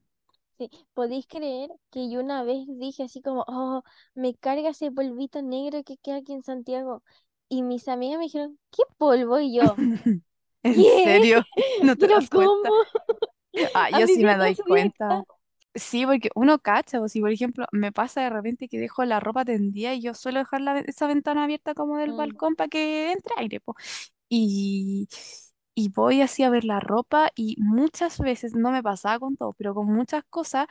[0.59, 3.83] Sí, ¿podéis creer que yo una vez dije así como, oh,
[4.15, 7.03] me carga ese polvito negro que queda aquí en Santiago?
[7.49, 9.39] Y mis amigas me dijeron, ¿qué polvo?
[9.39, 9.81] Y yo,
[10.63, 11.01] ¿En ¿qué?
[11.03, 11.43] serio?
[11.81, 12.69] ¿No te ¿Pero das cuenta?
[13.73, 15.25] Ah, ¿A yo sí me doy cuenta.
[15.75, 19.19] Sí, porque uno cacha, o si por ejemplo me pasa de repente que dejo la
[19.19, 22.69] ropa tendida y yo suelo dejar la esa ventana abierta como del Mm, balcón para
[22.69, 23.75] que entre aire, po.
[24.29, 25.09] Y,
[25.79, 29.53] y voy así a ver la ropa y muchas veces, no me pasaba con todo,
[29.53, 30.67] pero con muchas cosas,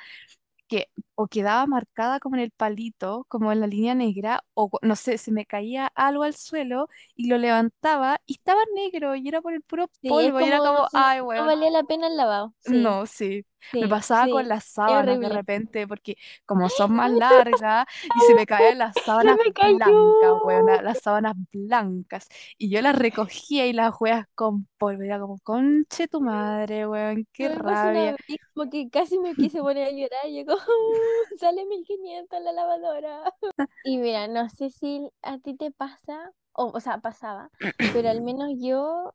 [0.68, 4.96] que o quedaba marcada como en el palito, como en la línea negra, o no
[4.96, 9.40] sé, se me caía algo al suelo y lo levantaba y estaba negro y era
[9.42, 12.16] por el puro Sí, polvo y era como ay, no weón, valía la pena el
[12.16, 12.92] lavado, sí.
[12.92, 13.44] no, sí.
[13.78, 15.28] Me Sí, pasaba con sí, las es sábanas de horrible.
[15.28, 16.16] repente, porque
[16.46, 20.42] como son más largas y se me caían las Se sábanas me blancas, cayó.
[20.42, 22.28] weona, las sábanas blancas.
[22.58, 25.02] Y yo las recogía y las weas con polvo.
[25.02, 28.14] Era como, conche tu madre, weón, qué me pasó una rabia.
[28.28, 30.26] vez, como que casi me quise poner a llorar.
[30.26, 30.58] Y yo como,
[31.38, 33.34] sale 1500 la lavadora.
[33.82, 37.50] Y mira, no sé si a ti te pasa, o, o sea, pasaba,
[37.90, 39.14] pero al menos yo,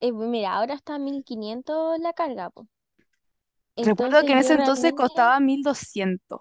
[0.00, 2.68] eh, mira, ahora está a 1500 la carga, po.
[3.80, 6.40] Recuerdo que en ese entonces costaba 1200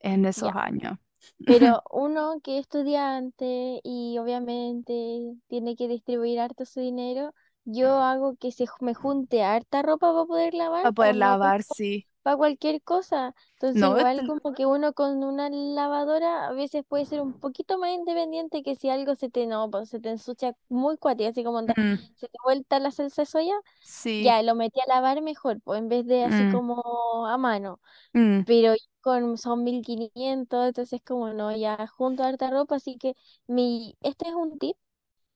[0.00, 0.56] en esos ya.
[0.56, 0.98] años.
[1.46, 8.36] Pero uno que es estudiante y obviamente tiene que distribuir harto su dinero, yo hago
[8.36, 12.06] que se me junte harta ropa para poder lavar, Para poder lavar, sí.
[12.26, 13.34] Para cualquier cosa.
[13.54, 17.34] Entonces No, igual este- como que uno con una lavadora a veces puede ser un
[17.34, 21.30] poquito más independiente que si algo se te no, pues se te ensucia muy cuático,
[21.30, 24.02] así como mm, se te vuelta la salsa de soya, sí.
[24.18, 27.80] ya lo metí a lavar mejor, pues en vez de así mm, como a mano.
[28.14, 33.14] Mm, pero con, son 1500 entonces como no, ya junto harta ropa, así que
[33.46, 34.76] mi, este es un tip,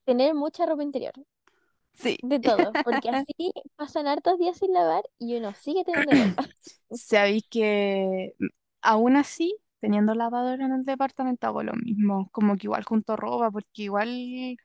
[0.05, 1.13] tener mucha ropa interior,
[1.93, 2.17] sí.
[2.21, 6.43] de todo, porque así pasan hartos días sin lavar y uno sigue teniendo ropa.
[6.91, 8.45] Sabéis que mm,
[8.81, 12.29] aún así, teniendo lavadora en el departamento, hago lo mismo.
[12.31, 14.57] Como que igual junto ropa, porque igual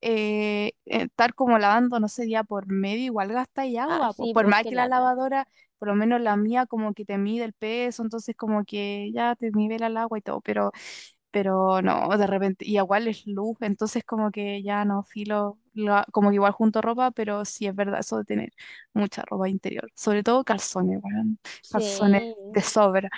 [0.00, 4.14] eh, estar como lavando, no sé, día por medio, igual gasta y Ah, agua.
[4.14, 4.28] po.
[4.28, 4.86] sí, Por pues más que la lata.
[4.86, 9.10] lavadora, por lo menos la mía, como que te mide el peso, entonces como que
[9.14, 10.72] ya te nivela el agua y todo, pero,
[11.30, 16.06] pero no, de repente, y igual es luz, entonces como que ya no filo, la-
[16.12, 18.52] como que igual junto ropa, pero sí es verdad eso de tener
[18.94, 21.00] mucha ropa interior, sobre todo calzones,
[21.70, 23.10] calzones Sí, de sobra.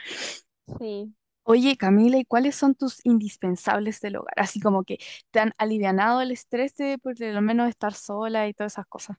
[0.79, 1.14] sí.
[1.49, 4.35] Oye, Camila, ¿y cuáles son tus indispensables del hogar?
[4.37, 4.99] Así como que
[5.31, 9.16] te han alivianado el estrés de por lo menos estar sola y todas esas cosas.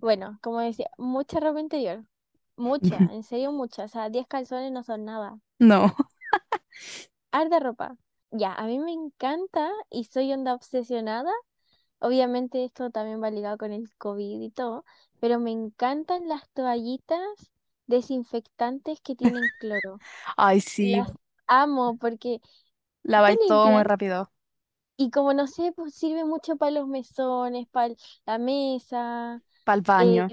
[0.00, 2.04] Bueno, como decía, mucha ropa interior,
[2.56, 5.38] mucha, en serio mucha, o sea, 10 calzones no son nada.
[5.60, 5.94] No.
[7.32, 7.96] Harta ropa.
[8.32, 11.30] Ya, a mí me encanta y soy onda obsesionada
[12.06, 14.84] Obviamente esto también va ligado con el COVID y todo,
[15.20, 17.20] pero me encantan las toallitas
[17.86, 20.02] desinfectantes que tienen cloro.
[20.36, 21.12] Ay, sí, Las
[21.46, 22.40] amo porque
[23.04, 24.30] laváis todo muy rápido.
[24.96, 27.94] y como no sé, pues sirve mucho para los mesones, para
[28.26, 30.32] la mesa, Para el eh, baño.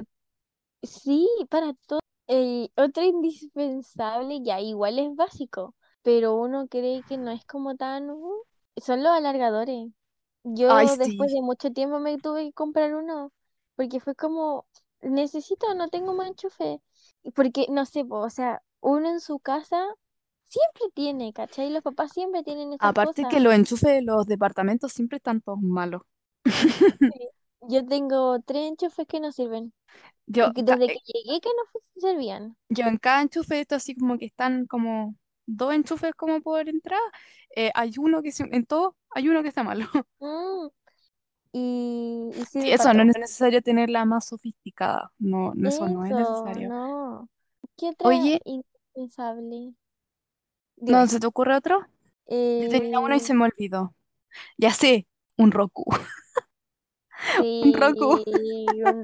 [0.84, 2.00] sí, para todo.
[2.28, 8.10] Eh, otro indispensable, ya igual es básico, pero uno cree que no es como tan...
[8.12, 8.44] uh,
[8.78, 9.92] son los alargadores.
[10.68, 11.34] Ay, Yo después sí.
[11.34, 13.32] de mucho tiempo me tuve que comprar uno,
[13.76, 14.66] porque fue como,
[15.02, 16.82] necesito, no tengo más enchufe.
[17.24, 19.86] Y Porque, no sé, po, o sea, uno en su casa
[20.44, 21.70] siempre tiene, ¿cachai?
[21.72, 23.28] Los papás siempre tienen esas Aparte cosas.
[23.28, 26.04] que los enchufes de los departamentos siempre están todos malos.
[27.62, 29.74] Yo tengo tres enchufes que no sirven.
[30.28, 32.58] Yo, Y que ca- desde eh, que llegué que no servían.
[32.70, 37.02] yo en cada enchufe, esto así como que están como dos enchufes como por entrada,
[37.56, 39.88] eh, hay uno que se- en todo hay uno que está malo.
[40.20, 40.70] Mm,
[41.54, 45.12] y, Sí, eso no es necesario tenerla más sofisticada.
[45.20, 46.74] No, no, eso no es necesario.
[46.74, 47.30] no.
[47.78, 49.74] ¿Qué otra Oye, indispensable?
[50.86, 51.88] ¿no se te ocurre otro?
[52.58, 53.96] Yo tenía uno y Eh, se me olvidó.
[54.58, 55.86] Ya sé, un Roku.
[57.62, 58.20] Un Roku.
[58.26, 59.04] Un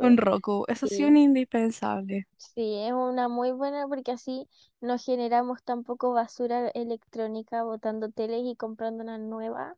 [0.00, 0.16] Un Roku.
[0.18, 0.64] Roku.
[0.68, 2.26] Eso sí, un indispensable.
[2.36, 4.48] sí, es una muy buena porque así
[4.80, 9.76] no generamos tampoco basura electrónica botando teles y comprando una nueva.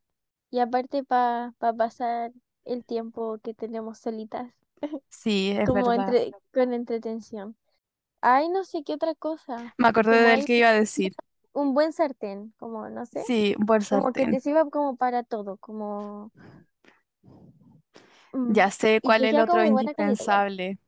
[0.51, 2.33] Y aparte para pasar
[2.64, 4.53] el tiempo que tenemos solitas,
[5.09, 5.92] Sí, es como verdad.
[5.92, 7.57] entre, con entretención.
[8.22, 9.77] Ay, no sé qué otra cosa.
[9.79, 11.14] Me acordé del que iba a decir.
[11.53, 14.29] un buen sartén, como no sé, Sí, un buen como que sartén.
[14.29, 16.33] te sirva como para todo, como
[18.47, 20.43] Ya sé y cuál que es el sea otro como de buena calidad igual.
[20.47, 20.79] indispensable.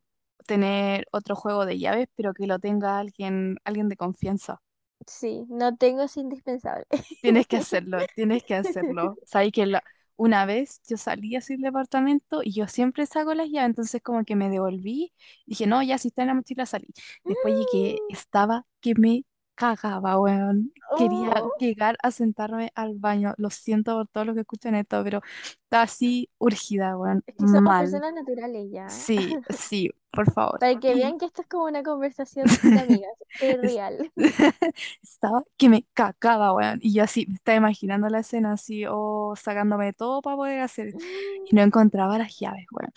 [0.47, 4.61] Tener otro juego de llaves, pero que lo tenga alguien, alguien de confianza.
[5.07, 6.85] Sí, no tengo, es indispensable.
[7.21, 9.19] Tienes que hacerlo, tienes que hacerlo.
[9.25, 9.83] Sabes que la-
[10.15, 14.23] una vez yo salí así del departamento y yo siempre saco las llaves, entonces como
[14.25, 15.13] que me devolví,
[15.45, 16.87] dije, no, ya si está en la mochila salí.
[17.27, 19.23] Después llegué, estaba que me
[19.59, 20.73] cagaba, weón.
[20.95, 23.33] Quería Oh, llegar a sentarme al baño.
[23.37, 25.21] Lo siento por todo lo que escuchan esto, pero
[25.63, 27.23] estaba así urgida, weón.
[27.27, 27.77] es que somos Mal.
[27.77, 29.05] personas naturales ya.
[29.05, 30.59] Sí, sí, por favor.
[30.59, 34.11] Para que vean que esto es como una conversación de amigas, es- real.
[35.01, 36.79] Estaba que me cagaba, weón.
[36.81, 40.95] Y yo así, me estaba imaginando la escena así, o sacándome todo para poder hacer.
[41.43, 42.91] Y no encontraba las llaves, weón.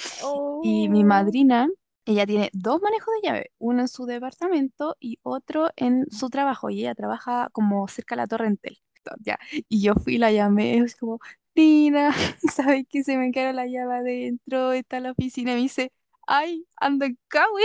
[0.61, 1.69] Y mi Oh, madrina,
[2.05, 6.71] ella tiene dos manejos de llave, uno en su departamento y otro en su trabajo.
[6.71, 8.79] Y ella trabaja como cerca de la Torre Entel.
[9.21, 9.39] Ya.
[9.69, 11.19] Y yo fui y la llamé, es como,
[11.55, 12.13] Tina,
[12.55, 14.73] ¿sabes que se me quedó la llave adentro?
[14.73, 15.53] Está en la oficina.
[15.53, 15.93] Y me dice,
[16.27, 17.65] ay, ando en Cagüe.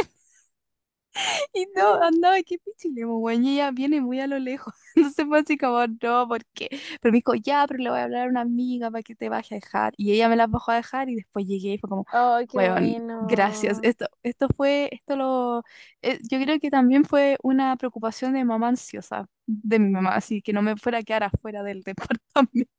[1.53, 4.73] Y no, andaba que pichilemo, weón, y ella viene muy a lo lejos.
[4.95, 6.69] Entonces fue así como, no, ¿por qué?
[7.01, 9.29] Pero me dijo, ya, pero le voy a hablar a una amiga para que te
[9.29, 9.93] baje a dejar.
[9.97, 12.69] Y ella me la bajó a dejar y después llegué y fue como, Oh, qué
[12.69, 13.79] weón, gracias.
[13.79, 13.83] bueno.
[13.83, 15.63] Esto, esto fue, esto lo,
[16.01, 20.41] eh, yo creo que también fue una preocupación de mamá ansiosa, de mi mamá, así
[20.41, 22.71] que no me fuera a quedar afuera del departamento.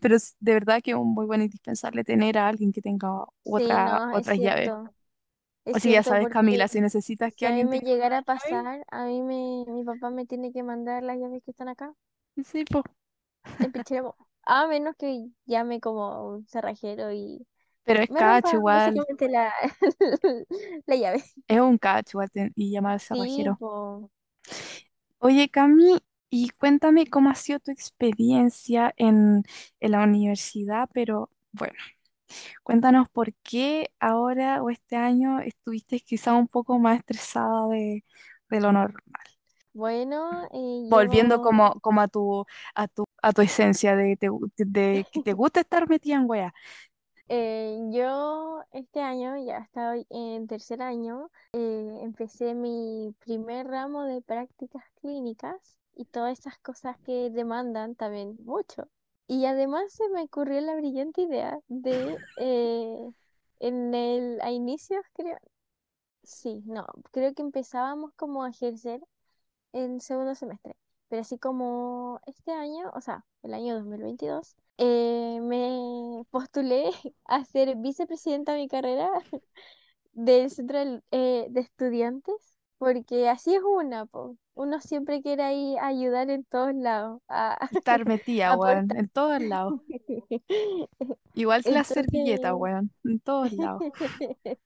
[0.00, 3.24] Pero de verdad que es un muy buen indispensable tener a alguien que tenga
[3.56, 4.72] Sí, otra, no, es otras llaves.
[5.66, 8.18] Es que ya sabes, Camila, si necesitas si que a mí alguien me te llegara
[8.18, 11.68] a pasar, a mí me, mi papá me tiene que mandar las llaves que están
[11.68, 11.94] acá
[12.44, 12.64] sí,
[13.72, 14.12] Pichilemu.
[14.46, 17.46] A menos que llame como un cerrajero y
[17.84, 19.52] Pero es cacho igual, la,
[20.86, 21.24] la llave.
[21.48, 23.58] es un cacho igual y llamar al cerrajero.
[23.58, 24.10] po.
[25.18, 25.98] Oye, Cami,
[26.30, 29.42] y cuéntame cómo ha sido tu experiencia en,
[29.80, 31.74] en la universidad, pero bueno,
[32.62, 38.04] cuéntanos por qué ahora o este año estuviste quizá un poco más estresada de,
[38.50, 39.02] de lo normal.
[39.72, 40.56] Bueno, eh,
[40.86, 44.28] Volviendo llevo, como, como a tu, a tu, a tu esencia de, te
[44.58, 46.52] de que te gusta estar metida en wea.
[47.28, 54.22] eh, yo este año ya estoy en tercer año, eh, empecé mi primer ramo de
[54.22, 58.88] prácticas clínicas y todas esas cosas que demandan también mucho.
[59.26, 62.98] Y además se me ocurrió la brillante idea de, eh,
[63.60, 65.38] en el, a inicios creo,
[66.24, 69.00] sí, no, creo que empezábamos como a ejercer
[69.72, 70.76] en segundo semestre.
[71.08, 76.90] Pero así como este año, o sea, el año 2022, eh, me postulé
[77.26, 79.10] a ser vicepresidenta de mi carrera
[80.12, 84.36] del centro del- eh, de estudiantes, porque así es una, po.
[84.54, 89.80] Uno siempre quiere ahí ayudar en todos lados, a, Estar metida, weón, en todos lados.
[91.34, 93.82] Igual que la servilleta, Entonces, weón, en todos lados.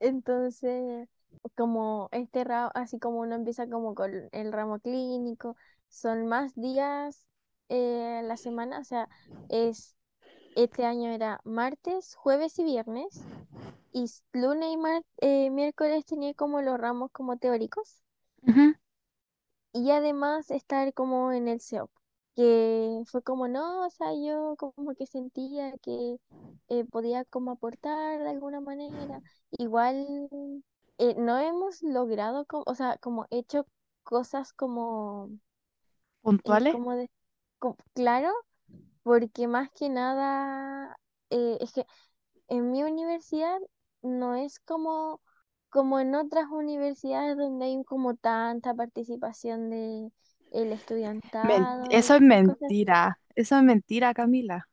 [0.00, 1.08] Entonces,
[1.54, 5.56] como este ramo, así como uno empieza como con el ramo clínico,
[5.88, 7.26] son más días
[7.70, 9.08] eh, a la semana, o sea,
[9.48, 9.96] es
[10.56, 13.28] este año era martes, jueves y viernes,
[13.92, 18.02] y lunes y mar- eh, miércoles tenía como los ramos como teóricos,
[18.46, 18.74] Ujú.
[19.72, 21.90] y además estar como en el SEOP,
[22.36, 26.16] que fue como, no, o sea, yo como que sentía que
[26.68, 29.20] eh, podía como aportar de alguna manera.
[29.52, 30.06] Igual
[30.98, 33.66] eh, no hemos logrado, co- o sea, como hecho
[34.04, 35.30] cosas como,
[36.44, 36.68] eh, ¿Puntuales?
[36.68, 37.10] como de,
[37.58, 38.30] co- claro,
[39.04, 40.98] porque más que nada,
[41.30, 41.86] eh, es que
[42.48, 43.58] en mi universidad
[44.02, 45.20] no es como,
[45.70, 50.10] como en otras universidades donde hay como tanta participación de
[50.52, 53.18] el estudiantado eso es mentira.
[53.34, 54.68] Eso es mentira, Camila.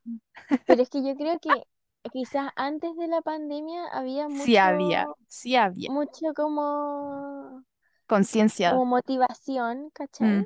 [0.65, 1.63] Pero es que yo creo que
[2.11, 5.89] quizás antes de la pandemia había Sí había, mucho, sí había.
[5.89, 7.65] mucho como,
[8.05, 8.69] Conciencia.
[8.69, 10.39] como motivación, ¿cachai?
[10.39, 10.45] Mm,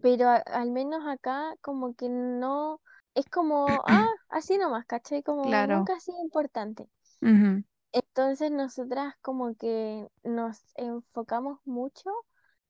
[0.00, 2.80] Pero a- al menos acá como que no,
[3.14, 5.22] es como, ah, así nomás, ¿cachai?
[5.22, 5.78] Como claro.
[5.78, 6.88] nunca ha sido importante.
[7.92, 12.10] Entonces nosotras como que nos enfocamos mucho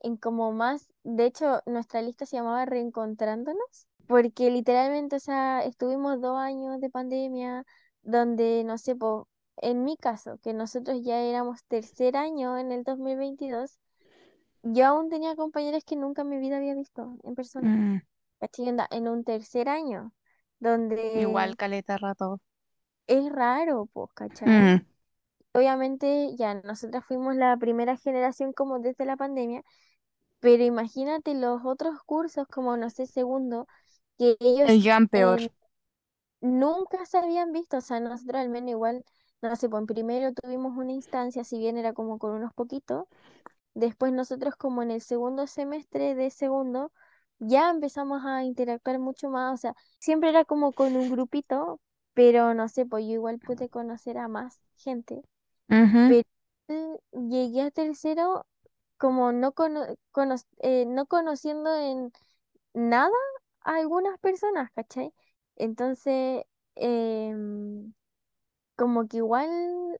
[0.00, 6.20] en como más, de hecho nuestra lista se llamaba Reencontrándonos, porque literalmente, o sea, estuvimos
[6.20, 7.64] dos años de pandemia
[8.02, 9.28] donde, no sé, po,
[9.58, 13.78] en mi caso, que nosotros ya éramos tercer año en el 2022,
[14.64, 18.00] yo aún tenía compañeras que nunca en mi vida había visto en persona, Mm,
[18.90, 20.12] En un tercer año,
[21.14, 22.38] igual donde caleta rato.
[23.06, 24.46] es raro, pues, ¿cachai?
[24.46, 24.84] Mm,
[25.54, 29.62] Obviamente ya nosotras fuimos la primera generación como desde la pandemia,
[30.40, 33.66] pero imagínate los otros cursos como, no sé, segundo,
[34.18, 35.40] que ellos llegan peor.
[35.42, 35.52] eh,
[36.40, 39.04] nunca se habían visto, o sea, nosotros al menos igual,
[39.42, 43.06] no sé, pues en primero tuvimos una instancia, si bien era como con unos poquitos,
[43.74, 46.92] después nosotros como en el segundo semestre de segundo,
[47.42, 51.80] ya empezamos a interactuar mucho más, o sea, siempre era como con un grupito,
[52.14, 55.22] pero no sé, pues yo igual pude conocer a más gente
[56.06, 56.24] pero
[57.12, 58.46] llegué a tercero
[58.98, 62.12] como no, cono- cono- eh, no conociendo en
[62.74, 63.10] nada
[63.62, 65.12] a algunas personas, ¿cachai?
[65.56, 66.44] Entonces,
[66.76, 67.92] em,
[68.76, 69.50] como que igual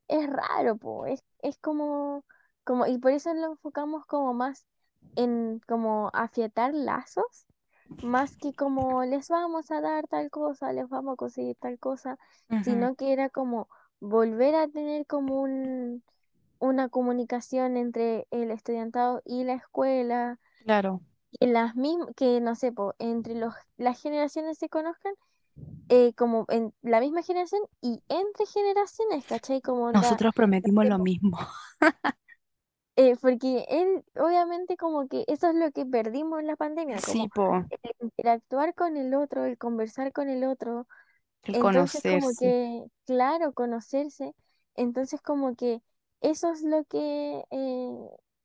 [0.09, 2.25] es raro, po, es, es como,
[2.65, 4.67] como, y por eso lo enfocamos como más
[5.17, 7.47] en como afiatar lazos,
[8.03, 12.19] más que como les vamos a dar tal cosa, les vamos a conseguir tal cosa,
[12.65, 13.69] sino que era como
[14.01, 16.03] volver a tener como un
[16.63, 21.01] una comunicación entre el estudiantado y la escuela, claro.
[21.33, 25.13] que las mismas, que no sé, po, entre los, las generaciones se conozcan,
[25.89, 29.61] eh, como en la misma generación y entre generaciones, ¿cachai?
[29.61, 31.37] Como Nosotros no prometimos lo mismo.
[32.97, 37.03] Eh, porque él, obviamente, como que eso es lo que perdimos en la pandemia, Sí,
[37.03, 40.87] como po, el interactuar con el otro, el conversar con el otro.
[41.45, 42.37] el Entonces, como conocerse.
[42.37, 44.35] que, claro, conocerse.
[44.77, 45.83] Entonces, como que
[46.23, 47.89] eso es lo que eh,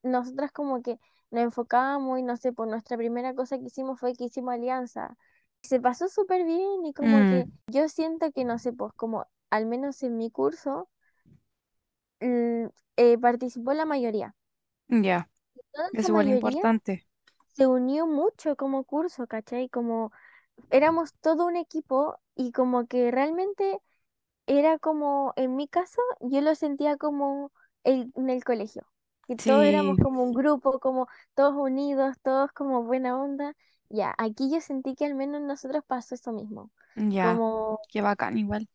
[0.04, 1.00] nosotras como que
[1.32, 5.18] nos enfocábamos y no sé, por nuestra primera cosa que hicimos fue que hicimos alianza.
[5.62, 9.28] Se pasó súper bien y como que Mm, yo siento que, no sé, pues como
[9.50, 10.90] al menos en mi curso
[12.22, 14.36] mm, eh, participó la mayoría.
[14.90, 15.30] ya,
[15.72, 17.08] Toda es esa igual mayoría importante.
[17.54, 19.70] se unió mucho como curso, ¿cachai?
[19.70, 20.12] Como
[20.72, 23.80] éramos todo un equipo y como que realmente
[24.48, 27.52] era como, en mi caso, yo lo sentía como
[27.86, 28.88] el- en el colegio,
[29.28, 33.56] que todos Sí, éramos como un grupo, como todos unidos, todos como buena onda.
[33.90, 38.38] Ya, aquí yo sentí que al menos nosotros pasó eso mismo, ya, como, qué bacán
[38.38, 38.68] igual,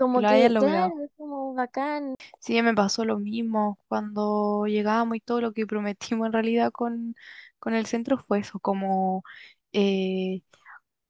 [0.00, 0.94] como lo que, claro, logrado.
[1.04, 2.14] es como bacán.
[2.38, 7.14] Sí, me pasó lo mismo cuando llegamos y todo lo que prometimos en realidad con,
[7.58, 9.22] con el centro fue eso, como,
[9.72, 10.42] eh,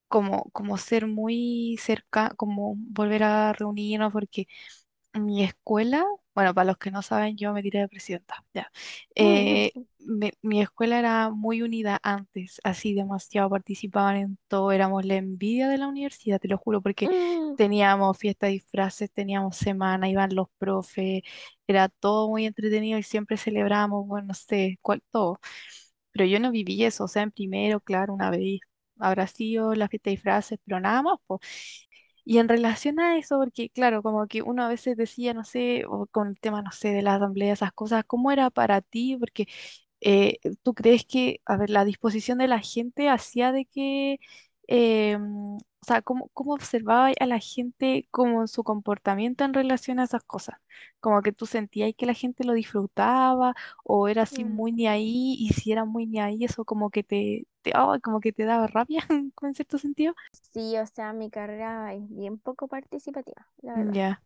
[0.09, 4.47] como, como ser muy cerca, como volver a reunirnos, porque
[5.15, 6.05] Mi escuela,
[6.35, 8.71] bueno, para los que no saben, yo me tiré de presidenta, ya.
[9.17, 15.17] Eh, me- mi escuela era muy unida antes, así demasiado participaban en todo, éramos la
[15.17, 20.09] envidia de la universidad, te lo juro, porque Mm, teníamos fiesta de disfraces, teníamos semana,
[20.09, 21.23] iban los profes,
[21.67, 25.41] era todo muy entretenido y siempre celebrábamos, bueno, no sé, cuál, todo.
[26.13, 28.61] Pero yo no viví eso, o sea, en primero, claro, una vez
[28.99, 31.41] habrá sido la fiesta de disfraces, pero nada más, pues.
[32.25, 35.85] Y en relación a eso, porque claro, como que uno a veces decía, no sé,
[35.89, 39.17] o con el tema, no sé, de la asamblea, esas cosas, ¿cómo era para ti?
[39.19, 39.47] Porque
[40.01, 44.19] eh, tú crees que, a ver, la disposición de la gente hacía de que,
[45.19, 50.05] mm, o sea, ¿cómo, cómo observaba a la gente como su comportamiento en relación a
[50.05, 50.57] esas cosas?
[51.01, 53.55] Como que tú sentías que la gente lo disfrutaba
[53.85, 54.89] o era así muy ni mm.
[54.89, 57.47] ahí, y si era muy ni ahí, eso como que te,
[58.03, 59.01] como que te daba rabia,
[59.43, 60.15] en cierto sentido.
[60.53, 63.95] Sí, o sea, mi carrera es bien poco participativa, la verdad.
[63.95, 64.23] Ya.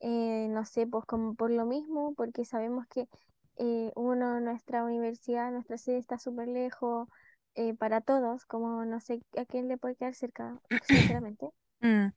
[0.00, 3.08] eh, no sé, pues como por lo mismo, porque sabemos que
[3.56, 7.08] eh, uno, nuestra universidad, nuestra sede está súper lejos
[7.54, 11.50] eh, para todos, como no sé a quién le puede quedar cerca, sinceramente.
[11.82, 12.12] Mm.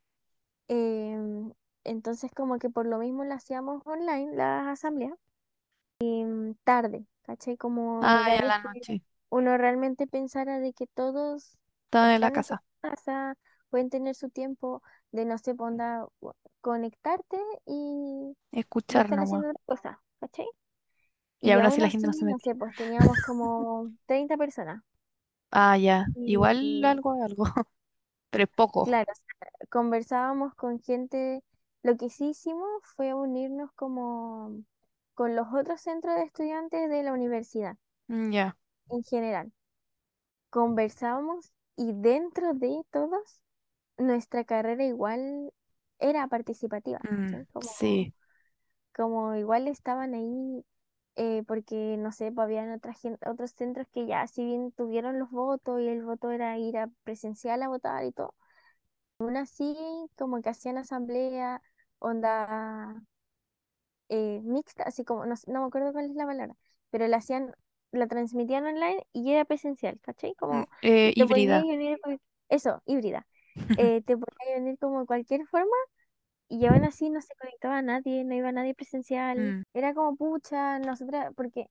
[0.68, 5.14] Em, entonces como que por lo mismo la hacíamos online, las asambleas,
[6.00, 7.58] em, tarde, ¿cachai?
[7.58, 9.02] Como Ah, horarios la noche.
[9.30, 11.58] uno realmente pensara de que todos
[11.92, 13.36] en la están en su casa.
[13.70, 14.82] pueden tener su tiempo
[15.12, 16.06] de, no sé, onda,
[16.62, 18.36] conectarte y
[18.94, 19.20] a Escuchar nomás.
[19.24, 20.48] haciendo otra cosa, ¿cachai?
[21.42, 22.44] Y Y aún así la gente no se no metía.
[22.44, 24.84] sé, pues teníamos como 30 personas.
[25.56, 26.06] Ah, ya.
[26.26, 27.46] Igual y, algo algo.
[28.32, 28.84] Pero es poco.
[28.84, 31.44] claro, o sea, conversábamos con gente.
[31.84, 34.64] Lo que sí hicimos fue unirnos como
[35.14, 37.78] con los otros centros de estudiantes de la universidad
[38.10, 38.56] Mm, Ya.
[38.90, 39.52] en general.
[40.50, 43.42] Conversábamos y dentro de todos,
[43.98, 45.54] nuestra carrera igual
[46.00, 47.46] era participativa, Mm, ¿cachai?
[47.54, 48.14] Como sí.
[48.96, 50.66] como igual estaban ahí,
[51.16, 55.30] eh, porque no sé, pues habían otras otros centros que ya, si bien tuvieron los
[55.32, 58.34] votos y el voto era ir a presencial a votar y todo,
[59.20, 59.76] aún así
[60.18, 61.62] como que hacían asamblea,
[62.00, 63.02] onda
[64.10, 66.56] eh, mixta, así como, no, me acuerdo cuál es la palabra,
[66.90, 67.54] pero la hacían,
[67.92, 70.36] la transmitían online y era presencial, ¿cachai?
[70.50, 71.70] Mm, Como eh, híbrida.
[72.50, 73.28] eso, híbrida.
[73.76, 75.76] Eh, te podías unir como cualquier forma
[76.50, 79.38] y aún así no se conectaba a nadie, no iba nadie presencial.
[79.38, 81.68] Mm, Era como pucha, nosotras, porque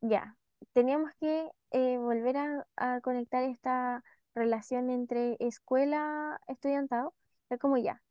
[0.00, 0.36] ya,
[0.72, 4.02] teníamos que eh, volver a, a conectar esta
[4.34, 7.14] relación entre escuela, estudiantado.
[7.50, 8.02] Era como ya,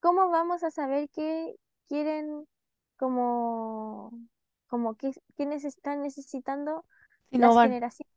[0.00, 1.56] ¿cómo vamos a saber qué
[1.88, 2.46] quieren,
[2.98, 4.12] como,
[4.68, 6.84] como qué, están necesitando
[7.30, 7.76] Si no las van.
[7.76, 8.11] generaciones?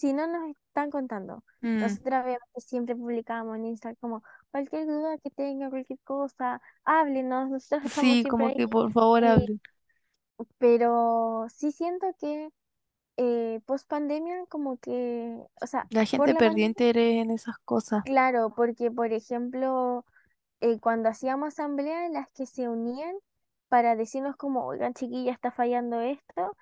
[0.00, 1.44] Si no nos están contando.
[1.62, 7.50] Mm, Nosotras obviamente siempre publicamos en Instagram como cualquier duda que tenga, cualquier cosa, háblenos,
[7.50, 8.54] nosotros estamos sí, como ahí.
[8.56, 9.60] que por favor hablen.
[10.58, 12.50] pero sí siento que
[13.18, 18.02] eh, post pandemia como que, o sea, La gente la perdió interés en esas cosas.
[18.04, 20.04] claro, porque por ejemplo,
[20.60, 23.16] eh, cuando hacíamos asambleas, las que se unían
[23.68, 26.56] para decirnos como, oigan chiquilla, está fallando esto,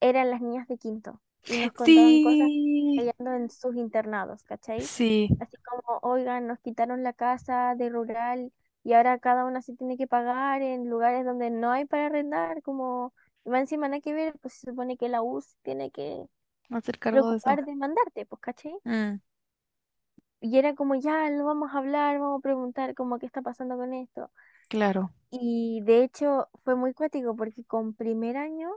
[0.00, 2.50] eran las niñas de quinto y nos contaban cosas
[2.94, 4.90] Sí, fallando en sus internados, ¿cachai?
[4.90, 8.52] sí, Así como, oigan, nos quitaron la casa de rural
[8.84, 12.62] y ahora cada una se tiene que pagar en lugares donde no hay para arrendar,
[12.62, 13.14] como,
[13.44, 16.26] y más encima nada que ver, pues se supone que la U se tiene que
[16.70, 17.52] hacer cargo de eso.
[17.52, 18.74] preocupar de mandarte, pues, ¿cachai?
[18.86, 19.20] Mm,
[20.40, 23.76] Y era como, ya, lo vamos a hablar, vamos a preguntar como qué está pasando
[23.76, 24.30] con esto.
[24.68, 25.12] claro.
[25.30, 28.70] Y de hecho fue muy cuático porque con primer año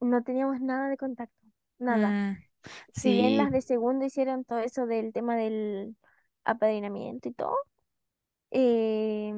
[0.00, 1.45] no teníamos nada de contacto,
[1.78, 2.18] nada.
[2.18, 2.36] Mm,
[2.92, 5.96] Si bien las de segundo hicieron todo eso del tema del
[6.44, 7.56] apadrinamiento y todo,
[8.50, 9.32] eh,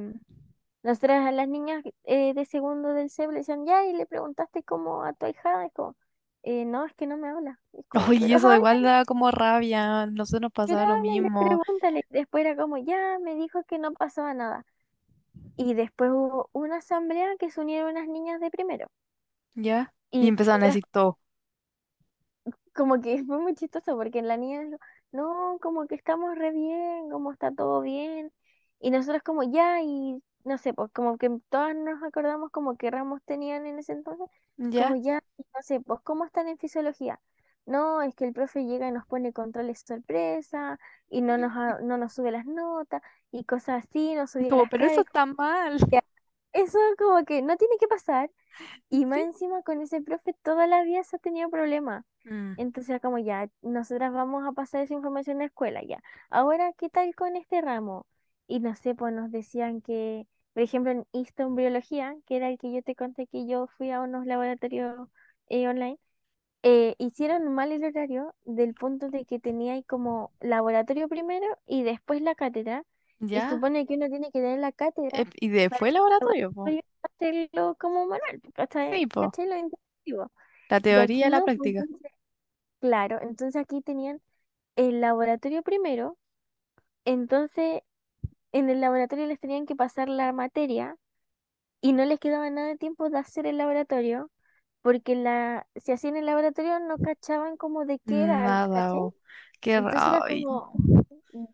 [0.83, 4.63] nosotras a las niñas eh, de segundo del CEP le decían, ya, y le preguntaste
[4.65, 5.97] cómo a tu hija, es como,
[6.43, 7.61] "Eh, no, es que no me habla.
[7.75, 7.87] Es
[8.23, 10.07] como, eso igual da como rabia.
[10.07, 11.61] Nosotros nos pasaba lo háblale, mismo.
[11.67, 12.05] pregúntale.
[12.11, 14.65] Después era como, ya, me dijo que no pasaba nada.
[15.57, 18.89] Y después hubo una asamblea que se unieron unas niñas de primero.
[19.55, 19.95] ¿Ya?
[20.19, 21.19] Y Y empezaron a decir todo.
[22.79, 24.63] Como que fue muy chistoso porque la niña
[25.13, 28.33] no, como que estamos re bien, como está todo bien.
[28.81, 32.91] Y nosotros como ya, y no sé, pues como que todas nos acordamos como que
[32.91, 34.29] ramos tenían en ese entonces,
[34.77, 34.97] como ¿Ya?
[34.97, 37.21] ya, y no sé, pues cómo están en fisiología.
[37.67, 40.79] No, es que el profe llega y nos pone controles sorpresa
[41.11, 41.53] y no nos,
[41.83, 43.03] no nos sube las notas
[43.33, 45.07] y cosas así, nos subía Como, pero eso caras.
[45.11, 45.79] como, está mal.
[45.91, 46.03] ya,
[46.53, 48.31] Eso como que no tiene que pasar.
[48.91, 49.25] Y más Sí.
[49.25, 52.05] encima con ese profe toda la vida se ha tenido problemas.
[52.27, 56.03] Mm, Entonces como ya, nosotras vamos a pasar esa información a la escuela ya.
[56.31, 58.07] Ahora, ¿qué tal con este ramo?
[58.49, 62.73] Y no sé, pues nos decían que, por ejemplo, en biología que era el que
[62.73, 65.09] yo te conté que yo fui a unos laboratorios
[65.49, 65.99] eh, online,
[66.63, 71.83] eh, hicieron mal el horario del punto de que tenía ahí como laboratorio primero y
[71.85, 72.85] después la cátedra.
[73.21, 73.49] ¿Ya?
[73.49, 76.75] supone que uno tiene que tener la cátedra Ep- Y después el laboratorio, po.
[76.75, 78.91] laboratorio hacerlo como manual, ¿cachai?
[78.91, 79.33] Sí, po.
[79.33, 79.47] ¿Cachai?
[79.49, 80.33] Lo intensivo.
[80.71, 81.87] La Y teoría aquí y la no, pues práctica.
[81.87, 82.13] entonces,
[82.81, 84.21] claro, entonces aquí tenían
[84.77, 86.19] el laboratorio primero,
[87.05, 87.83] entonces
[88.53, 90.97] en el laboratorio les tenían que pasar la materia
[91.81, 94.31] y no les quedaba nada de tiempo de hacer el laboratorio,
[94.83, 99.13] porque la, si hacían el laboratorio no cachaban como de qué era, Nada, ¿cachai?
[99.61, 99.81] Qué
[100.27, 100.73] como,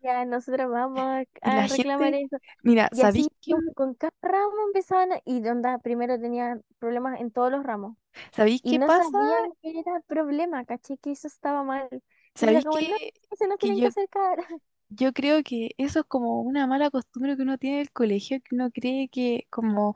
[0.01, 2.37] ya nosotros vamos a la a reclamar gente, eso.
[2.63, 3.55] mira, Y ¿sabéis así qué?
[3.55, 7.97] como con cada ramo empezaban a- y onda, primero tenía problemas en todos los ramos
[8.31, 9.09] ¿Sabéis y qué no pasa?
[9.11, 11.89] sabían que era problema, caché que eso estaba mal.
[12.35, 13.11] ¿Sabéis como, no, qué?
[13.33, 14.37] se nos Que tienen yo, que acercar.
[14.89, 18.39] yo creo que eso es como una mala costumbre que uno tiene en el colegio,
[18.41, 19.95] que uno cree que como,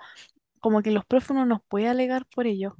[0.62, 2.78] como que los profes no nos puede alegar por ello.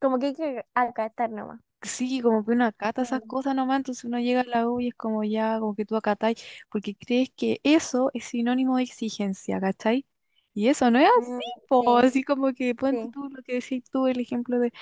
[0.00, 1.60] Como que hay que acatar nomás.
[1.82, 4.80] Sí, como que uno acata esas Mm, cosas nomás, entonces uno llega a la U
[4.80, 8.84] y es como ya, como que tú acatáis, porque crees que eso es sinónimo de
[8.84, 10.06] exigencia, ¿cachai?
[10.54, 13.12] Y eso no es mm, así, po, sí, así como que ponte sí.
[13.12, 14.72] tú lo que decís tú, el ejemplo de,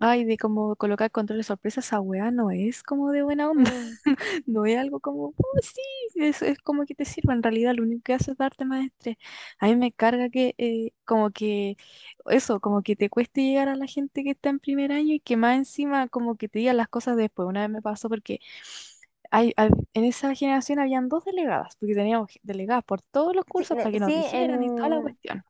[0.00, 3.72] ay, de como colocar control de sorpresa, esa weá no es como de buena onda,
[4.46, 5.80] no es algo como, oh, sí,
[6.16, 8.84] es, es como que te sirva, en realidad lo único que hace es darte más
[8.86, 9.16] estrés.
[9.58, 11.76] A mí me carga que, eh, como que
[12.30, 15.20] eso, como que te cueste llegar a la gente que está en primer año y
[15.20, 17.48] que más encima como que te digan las cosas después.
[17.48, 18.40] Una vez me pasó porque
[19.30, 23.78] hay, hay- en esa generación habían dos delegadas, porque teníamos delegadas por todos los cursos
[23.78, 25.44] para que nos sí, dijeran y toda la en, cuestión.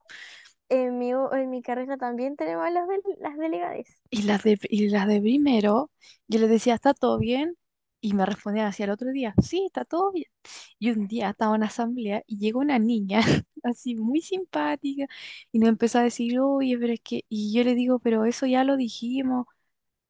[0.69, 2.87] En mi, en mi carrera también tenemos las,
[3.19, 4.01] las delegades.
[4.11, 5.91] Y las de, y las de primero,
[6.29, 7.57] yo les decía, ¿está todo bien?
[8.01, 10.27] Y me respondían así al otro día, sí, está todo bien.
[10.79, 13.21] Y un día estaba en asamblea y llegó una niña
[13.65, 15.07] así muy simpática
[15.53, 18.47] y nos empezó a decir, oye, pero es que, y yo le digo, pero eso
[18.47, 19.47] ya lo dijimos.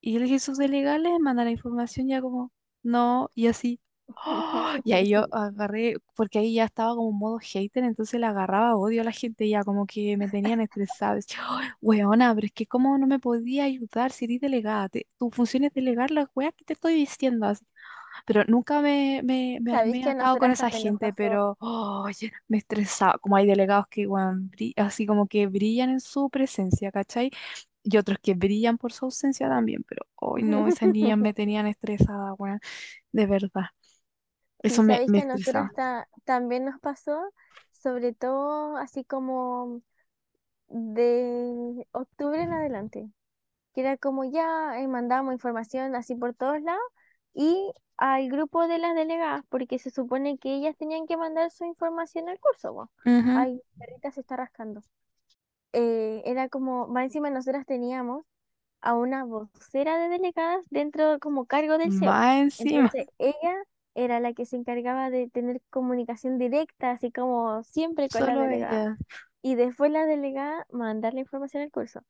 [0.01, 1.13] Y yo le dije, ¿sos de legales?
[1.21, 2.53] Manda la información ya como,
[2.83, 3.81] no, y así.
[4.17, 4.79] ¡Ah!
[4.85, 8.77] Y ahí yo agarré, porque ahí ya estaba como en modo hater, entonces le agarraba
[8.77, 11.15] odio a la gente ya, como que me tenían estresada.
[11.17, 15.07] Decía, "Ay, weona, pero es que cómo no me podía ayudar si eres delegada, te-
[15.19, 17.47] tu función es delegar las weas que te estoy diciendo.
[17.47, 17.65] así.
[18.27, 23.19] Pero nunca me, me, me que a atado con esa gente, pero oye, me estresaba,
[23.19, 24.09] como hay delegados que
[24.51, 27.31] bri- así como que brillan en su presencia, ¿cachai?
[27.85, 31.67] Y otros que brillan por su ausencia también, pero hoy no, esas niñas me tenían
[31.69, 32.61] estresada, weón,
[33.13, 33.67] de verdad.
[34.67, 37.33] Eso me, me que ta- también nos pasó,
[37.73, 39.83] sobre todo así como
[40.69, 43.11] de octubre en adelante.
[43.75, 46.83] que era como ya eh, mandábamos información así por todos lados
[47.35, 51.65] y al grupo de las delegadas, porque se supone que ellas tenían que mandar su
[51.65, 52.75] información al curso.
[52.75, 52.91] po.
[53.07, 53.35] Ujú.
[53.35, 54.83] Ay, mi perrita se está rascando.
[55.73, 58.25] Eh, era como, más encima nosotras teníamos
[58.83, 62.19] a una vocera de delegadas dentro como cargo del CEO.
[62.59, 63.57] Encima, Entonces ella
[63.97, 68.83] era la que se encargaba de tener comunicación directa, así como siempre con la delegada.
[68.83, 68.97] ella.
[69.43, 72.03] Y después la delegada mandar la información al curso.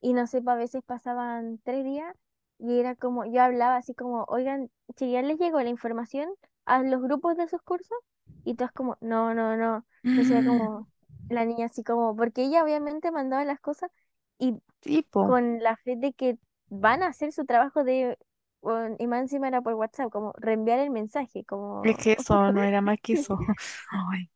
[0.00, 2.14] Y no sé, a veces pasaban tres días
[2.58, 6.28] y era como, yo hablaba así como, oigan, si ya les llegó la información
[6.64, 7.96] a los grupos de sus cursos,
[8.44, 9.84] y todas como, no, no, no.
[10.02, 10.88] Entonces era como,
[11.28, 13.90] la niña así como, porque ella obviamente mandaba las cosas
[14.38, 16.36] y tipo, con la fe de que
[16.68, 18.18] van a hacer su trabajo de,
[18.62, 21.46] bueno, y más encima era por WhatsApp, como reenviar el mensaje,
[21.82, 21.98] es como...
[21.98, 23.38] que eso no era más que eso.
[23.90, 24.30] Ay,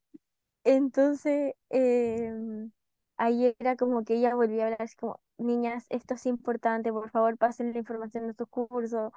[0.64, 2.70] Entonces, em,
[3.16, 7.10] ahí era como que ella volvía a hablar así como, niñas, esto es importante, por
[7.10, 9.12] favor pasen la información de sus cursos.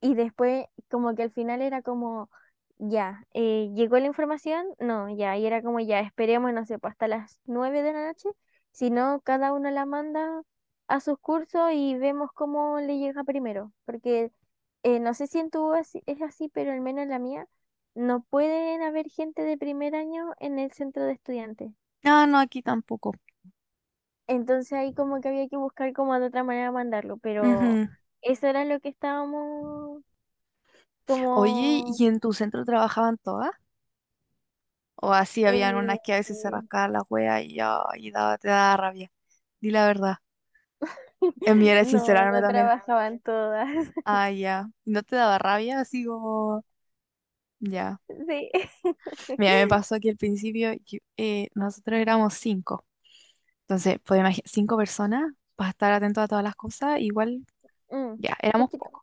[0.00, 2.30] Y después como que al final era como,
[2.78, 6.92] ya, eh, llegó la información, no, ya, y era como, ya, esperemos, no sé, pues
[6.92, 8.30] hasta las nueve de la noche,
[8.72, 10.42] si no, cada uno la manda
[10.88, 14.32] a sus cursos y vemos cómo le llega primero, porque
[14.82, 17.48] eh, no sé si en tu es así, pero al menos en la mía,
[17.94, 21.72] no pueden haber gente de primer año en el centro de estudiantes.
[22.04, 23.12] Ah, no, aquí tampoco.
[24.26, 27.88] Entonces ahí como que había que buscar como de otra manera mandarlo, pero Ujú.
[28.22, 30.02] eso era lo que estábamos
[31.32, 31.98] Oye, como...
[31.98, 33.50] ¿y en tu centro trabajaban todas?
[34.96, 38.10] O así habían unas eh, que a veces se rascaban la wea y ya, y
[38.10, 39.10] daba, te daba rabia.
[39.60, 40.16] Di la verdad.
[41.44, 42.72] En mí era No, sincerarme no también.
[42.84, 43.68] trabajaban todas.
[44.04, 44.68] Ah, ya.
[44.84, 45.80] ¿No te daba rabia?
[45.80, 46.64] Así como,
[47.60, 47.98] ya.
[48.08, 48.50] Sí.
[49.36, 52.84] Mira, me pasó que al principio yo- eh, nosotros éramos cinco.
[53.62, 57.46] Entonces, pues imaginar, cinco personas para estar atento a todas las cosas, igual,
[57.90, 58.90] Mm, ya, éramos chica.
[58.90, 59.02] pocos.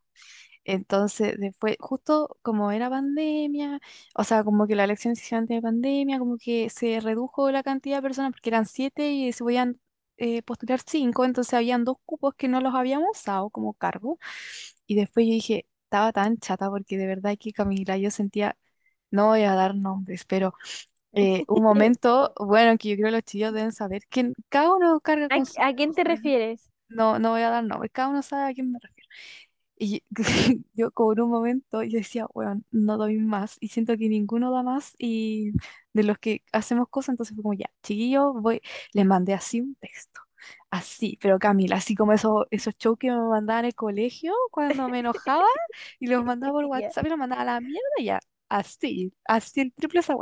[0.64, 3.80] Entonces, después, justo como era pandemia,
[4.16, 7.50] o sea, como que la elección se hizo antes de pandemia, como que se redujo
[7.52, 9.80] la cantidad de personas porque eran siete y se podían
[10.22, 14.18] eh, postular cinco, entonces habían dos cupos que no los habíamos usado como cargo.
[14.86, 18.56] Y después yo dije, estaba tan chata porque de verdad que Camila, yo sentía,
[19.10, 20.54] no voy a dar nombres, pero
[21.14, 25.00] eh, un momento, bueno, que yo creo que los chillos deben saber que cada uno
[25.00, 26.70] carga ¿A, con sus a quién te refieres?
[26.88, 29.08] No, no voy a dar nombres, cada uno sabe a quién me refiero.
[29.78, 30.04] Y
[30.74, 34.52] yo como en un momento yo decía, bueno, no doy más y siento que ninguno
[34.52, 35.52] da más y
[35.92, 38.60] de los que hacemos cosas, entonces fue como ya, chiquillo, voy,
[38.92, 40.20] les mandé así un texto,
[40.70, 44.88] así, pero Camila, así como esos, esos shows que me mandaban en el colegio cuando
[44.88, 45.44] me enojaba
[46.00, 46.64] y los mandaba por.
[46.66, 50.14] WhatsApp y los mandaba a la mierda, ya, así, así el triple esa.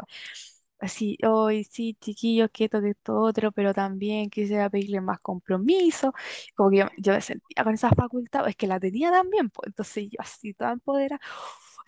[0.78, 6.14] Así, hoy sí, chiquillos, que esto, que esto, otro, pero también quisiera pedirle más compromiso
[6.54, 9.68] como que yo, yo me sentía con esa facultad, es que la tenía también, pues
[9.68, 11.20] entonces yo así toda empoderada,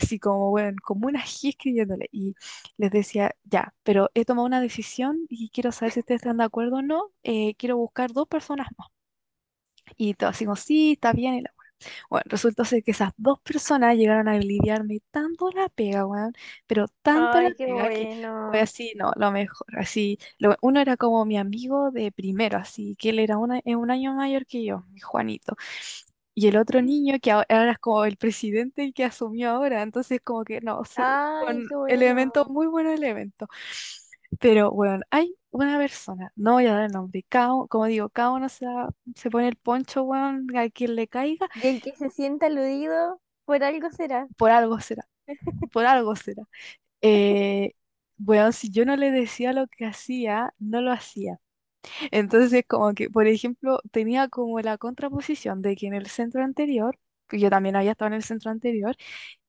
[0.03, 2.34] así como, bueno, como una G escribiéndole, y
[2.76, 6.44] les decía, ya, pero he tomado una decisión y quiero saber si ustedes están de
[6.44, 8.88] acuerdo o no, eh, quiero buscar dos personas más.
[9.96, 11.53] Y todo así como, sí, está bien, y la
[12.11, 16.32] bueno, resulta ser que esas dos personas llegaron a aliviarme tanto la pega, weón,
[16.66, 18.09] pero tanto la Ay, qué pega que
[18.50, 18.61] fue bueno.
[18.61, 23.11] así, no, lo mejor, así, lo- uno era como mi amigo de primero, así, que
[23.11, 25.57] él era una, un año mayor que yo, Juanito,
[26.34, 30.20] y el otro niño que ahora es como el presidente y que asumió ahora, entonces
[30.24, 32.48] como que, no, se- Ay, elementos, bueno.
[32.48, 33.48] muy buenos elementos,
[34.40, 37.24] pero bueno, hay una persona, no voy a dar el nombre,
[37.68, 41.48] como digo, cada uno se, da- se pone el poncho, weón, a quien le caiga,
[41.54, 44.28] Y el que se sienta aludido, por algo será.
[44.36, 45.08] por algo será.
[45.72, 46.44] por algo será.
[47.02, 47.74] Eh,
[48.18, 51.40] bueno, si yo no le decía lo que hacía, no lo hacía.
[52.10, 56.98] Entonces, como que, por ejemplo, tenía como la contraposición de que en el centro anterior,
[57.28, 58.96] que yo también había estado en el centro anterior,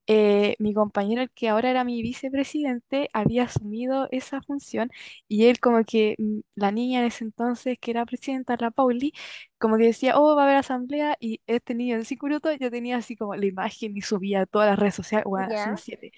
[0.08, 4.92] eh, mi compañero, el que ahora era mi vicepresidente, había asumido esa función
[5.30, 9.14] y él como que mm, la niña en ese entonces, que era presidenta, la Pauli,
[9.58, 12.70] como que decía, oh, va a haber asamblea y este niño en cinco minutos yo
[12.72, 15.76] tenía así como la imagen y subía a todas las redes sociales, bueno, Ya.
[15.78, 16.12] siete.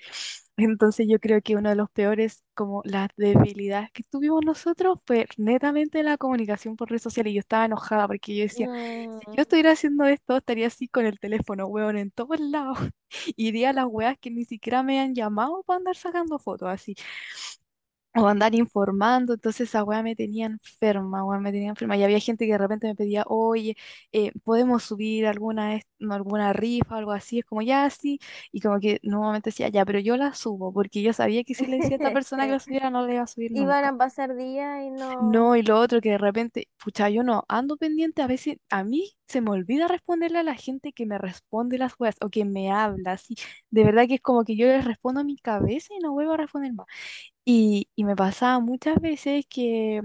[0.57, 5.27] Entonces yo creo que uno de los peores, como las debilidades que tuvimos nosotros fue
[5.37, 8.69] netamente la comunicación por redes sociales y yo estaba enojada porque yo decía,
[9.19, 12.77] si yo estuviera haciendo esto, estaría así con el teléfono, weón, en todos lados.
[13.37, 16.95] Iría a las weas que ni siquiera me han llamado para andar sacando fotos así.
[18.17, 21.97] O andar informando, entonces esa weá me tenía enferma, weá, me tenía enferma.
[21.97, 23.75] Y había gente que de repente me pedía, oye,
[24.13, 27.39] eh, ¿podemos subir alguna, alguna rifa, algo así?
[27.39, 28.19] Es como, ya, sí.
[28.53, 31.67] Y como que normalmente decía, ya, pero yo la subo, porque yo sabía que si
[31.67, 33.85] le decía a esta persona que la subiera, no la iba a subir Iban nunca.
[33.85, 35.13] a pasar días y no.
[35.19, 38.83] No, y lo otro que de repente, pucha, yo no ando pendiente, a veces a
[38.83, 42.43] mí se me olvida responderle a la gente que me responde las weas o que
[42.45, 43.35] me habla, así.
[43.69, 46.33] De verdad que es como que yo les respondo a mi cabeza y no vuelvo
[46.33, 46.87] a responder más.
[47.45, 50.01] Y, y me pasaba muchas veces que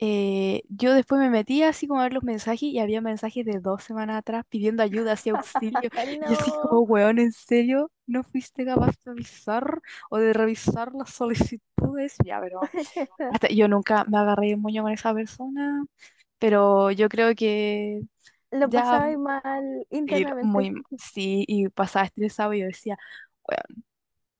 [0.00, 3.60] eh, yo después me metía así como a ver los mensajes y había mensajes de
[3.60, 5.90] dos semanas atrás pidiendo ayuda, así auxilio.
[6.26, 7.90] Y así como, weón, ¿en serio?
[8.06, 12.16] ¿No fuiste capaz de avisar o de revisar las solicitudes?
[12.24, 12.70] Ya, pero
[13.28, 15.84] hasta yo nunca me agarré el moño con esa persona,
[16.38, 18.02] pero yo creo que
[18.50, 20.40] Lo ya, pasaba mal sí, internamente.
[20.40, 22.98] muy, sí, y pasaba estresado y yo decía,
[23.48, 23.84] weón,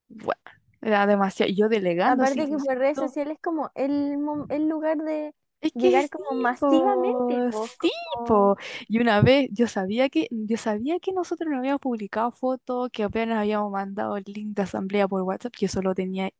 [0.09, 0.41] bueno,
[0.83, 1.53] era demasiado.
[1.53, 4.19] Yo delegando Aparte que por redes sociales es como el,
[4.49, 7.91] el lugar de Es que llegar sí, como masivamente, po, sí,
[8.25, 8.57] po.
[8.89, 13.03] Y una vez yo sabía que, yo sabía que nosotros no habíamos publicado fotos, que
[13.03, 16.31] apenas habíamos mandado el link de asamblea por WhatsApp, que eso lo tenía,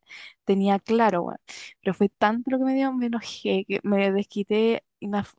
[0.45, 1.39] tenía claro, weón.
[1.81, 4.83] Pero fue tanto lo que me dio, me enojé, que me desquité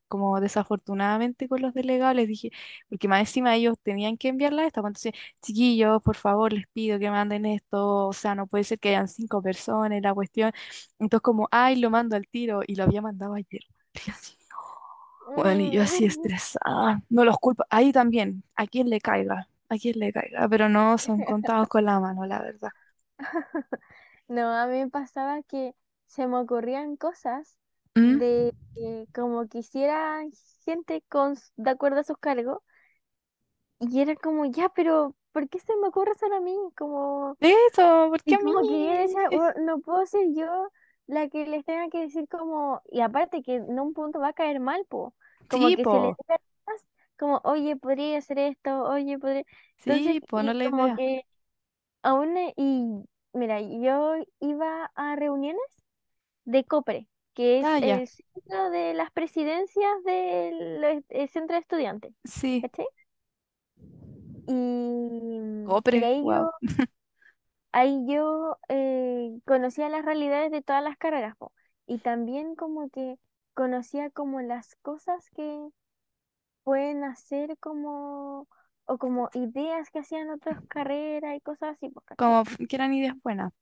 [0.09, 2.51] como desafortunadamente con los delegados les dije,
[2.89, 6.99] porque más encima ellos tenían que enviarla esta, pues entonces, chiquillos, por favor, les pido
[6.99, 10.53] que manden esto, o sea, no puede ser que hayan cinco personas, la cuestión.
[10.99, 13.63] Entonces como, ay, lo mando al tiro y lo había mandado ayer.
[14.07, 14.37] Y así,
[15.35, 16.29] bueno, y yo así Mm,
[16.65, 20.69] estresada, no los culpo, ahí también, a quien le caiga, a quien le caiga, pero
[20.69, 22.71] no son contados con la mano, la verdad.
[24.29, 25.75] No, a mí me pasaba que
[26.07, 27.59] se me ocurrían cosas
[27.99, 28.19] ¿Mm?
[28.19, 30.23] de eh, como quisiera
[30.65, 32.59] gente con, de acuerdo a sus cargos
[33.81, 36.55] y era como, ya, pero ¿por qué se me ocurre solo a mí?
[36.77, 40.69] Como, Eso, porque y a mí, como que yo decía, "Oh, no puedo ser yo
[41.07, 44.33] la que les tenga que decir como, y aparte que en un punto va a
[44.35, 45.15] caer mal, po,
[45.49, 46.87] como sí, que se le diga más,
[47.19, 49.45] como, oye, podría hacer esto, oye, podría,
[49.85, 50.95] entonces, sí, po, no y la como idea.
[50.95, 51.23] que
[52.03, 55.61] aún, eh, y mira, yo iba a reuniones
[56.45, 57.09] de COPRE,
[57.39, 62.87] que es Ah, el centro de las presidencias del el centro de estudiantes, sí, ¿cachai?
[64.47, 64.53] Y,
[65.91, 66.33] y copre, ahí wow.
[66.33, 66.51] yo,
[67.73, 71.53] ahí yo eh, conocía las realidades de todas las carreras, po,
[71.87, 73.17] y también como que
[73.55, 75.69] conocía como las cosas que
[76.65, 78.49] pueden hacer como,
[78.87, 82.17] o como ideas que hacían otras carreras y cosas así, ¿cachai?
[82.19, 83.53] Como que eran ideas buenas.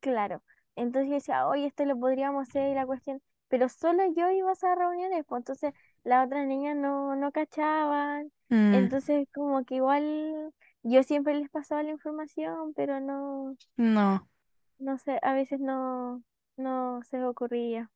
[0.00, 0.42] Claro.
[0.78, 4.50] Entonces yo decía, oye, esto lo podríamos hacer y la cuestión, pero solo yo iba
[4.50, 5.74] a esas reuniones, pues entonces
[6.04, 8.32] las otras niñas no, no cachaban.
[8.50, 10.52] Mm, Entonces como que igual
[10.82, 14.28] yo siempre les pasaba la información, pero no, no.
[14.78, 16.22] no sé, a veces no,
[16.56, 17.90] no se ocurría.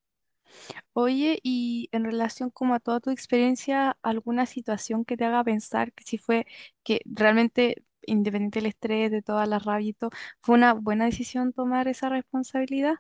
[0.92, 5.92] Oye, y en relación como a toda tu experiencia, ¿alguna situación que te haga pensar
[5.92, 6.46] que si fue
[6.82, 11.52] que realmente, independiente del estrés, de todas las rabia y todo, fue una buena decisión
[11.52, 12.94] tomar esa responsabilidad?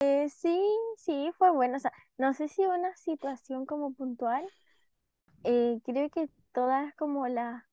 [0.00, 0.60] Eh, sí,
[0.96, 1.76] sí, fue bueno.
[1.76, 4.48] O sea, no sé si una situación como puntual,
[5.44, 7.68] eh, creo que todas como la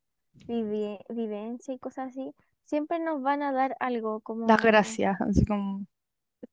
[0.48, 2.34] vivi- vivencia y cosas así,
[2.66, 5.86] siempre nos van a dar algo Las como gracias, así como,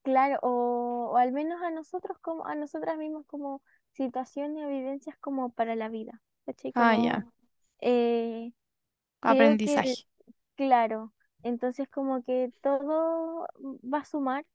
[0.02, 5.16] Claro, o, o al menos a nosotros como a nosotras mismas como situaciones o vivencias
[5.18, 6.20] como para la vida.
[6.46, 6.72] ¿Cachai?
[6.74, 7.32] ah, ya, Como
[7.80, 8.52] eh,
[9.22, 10.06] creo que, aprendizaje.
[10.56, 11.12] claro,
[11.42, 13.46] entonces como que todo
[13.84, 14.46] va a sumar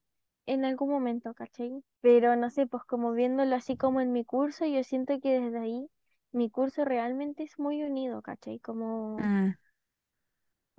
[0.48, 1.84] en algún momento, ¿cachai?
[2.02, 5.60] Pero no sé, pues como viéndolo así como en mi curso, yo siento que desde
[5.60, 5.90] ahí
[6.34, 8.60] mi curso realmente es muy unido, ¿cachai?
[8.60, 9.56] Como Mm,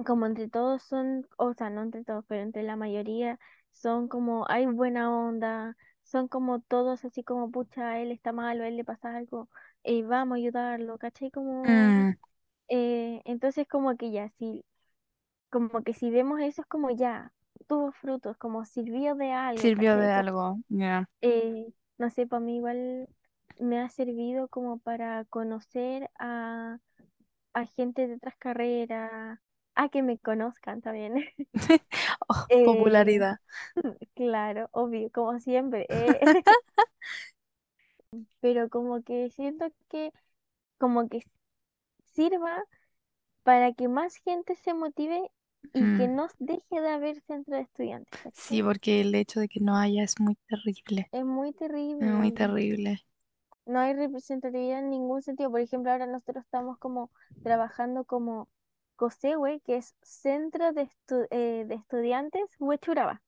[0.06, 3.38] como entre todos son, o sea, no entre todos, pero entre la mayoría
[3.72, 8.64] son como, hay buena onda, son como todos así como, pucha, él está mal o
[8.64, 9.48] a él le pasa algo,
[9.84, 11.30] eh, vamos a ayudarlo, ¿cachai?
[11.30, 12.16] Como, mm,
[12.68, 14.64] eh, entonces como que ya, sí,
[15.50, 17.32] como que si vemos eso es como ya,
[17.68, 19.98] tuvo frutos, como sirvió de algo, sirvió ¿cachai?
[19.98, 21.06] de algo, ya.
[21.22, 23.08] eh, no sé, para mí igual
[23.60, 26.78] me ha servido como para conocer a,
[27.54, 29.40] a gente de otras carreras,
[29.76, 31.14] a que me conozcan también.
[32.28, 33.38] Oh, Eh, popularidad.
[34.14, 36.30] claro, obvio, como siempre, eh,
[38.40, 40.12] pero como que siento que
[40.78, 41.22] como que
[42.18, 42.64] sirva
[43.44, 45.30] para que más gente se motive
[45.72, 49.60] y que no deje de haber centro de estudiantes, Sí, porque el hecho de que
[49.60, 51.52] no haya es muy terrible, Es muy
[52.00, 53.04] es muy terrible, terrible.
[53.66, 55.50] no hay representatividad en ningún sentido.
[55.50, 57.10] Por ejemplo, ahora nosotros estamos como
[57.42, 58.48] trabajando como
[58.96, 63.22] COSEHUE, que es Centro de, Estu- eh, de Estudiantes Huechuraba.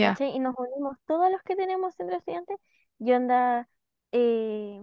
[0.00, 0.30] ¿cachai?
[0.36, 2.58] Y nos unimos todos los que tenemos centro de estudiantes
[2.98, 3.68] y onda,
[4.12, 4.80] eh,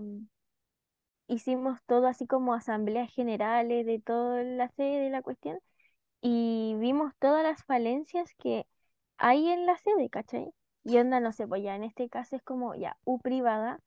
[1.27, 5.59] hicimos todo así como asambleas generales de toda la sede de la cuestión
[6.21, 8.67] y vimos todas las falencias que
[9.17, 10.53] hay en la sede, ¿cachai?
[10.83, 13.79] Y onda, no sé, pues ya en este caso es como ya U privada,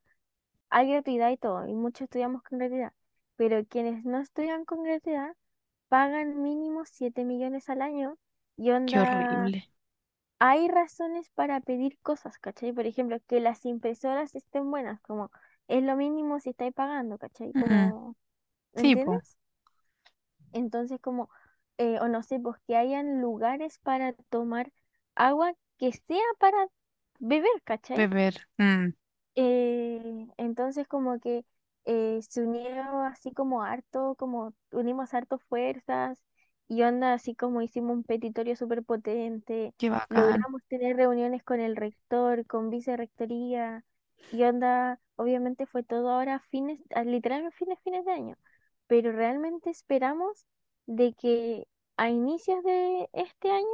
[0.71, 2.93] hay gratuidad y todo, y muchos estudiamos con gratuidad,
[3.37, 5.37] pero quienes no estudian con gratuidad
[5.89, 8.19] pagan mínimo 7 millones al año
[8.57, 9.71] y qué onda horrible.
[10.41, 12.73] hay razones para pedir cosas, ¿cachai?
[12.73, 15.31] Por ejemplo, que las impresoras estén buenas, como
[15.69, 17.55] es lo mínimo si estáis pagando, ¿cachai?
[17.55, 18.17] Como,
[18.77, 19.37] Sí, pues.
[20.53, 21.31] Entonces, como,
[21.79, 24.73] eh, o no sé, pues que hayan lugares para tomar
[25.15, 26.67] agua que sea para
[27.21, 28.09] beber, ¿cachai?
[28.09, 28.35] beber.
[28.59, 28.93] mm,
[29.35, 31.45] Eh, entonces como que
[31.85, 36.25] eh, se unieron así como harto, como unimos harto fuerzas
[36.67, 40.47] y onda así como hicimos un petitorio súper potente, Qué bacán.
[40.47, 43.85] logramos tener reuniones con el rector, con vicerrectoría
[44.31, 48.37] y onda, obviamente fue todo ahora fines, literalmente fines, fines de año,
[48.87, 50.47] pero realmente esperamos
[50.87, 51.67] de que
[51.97, 53.67] a inicios de este año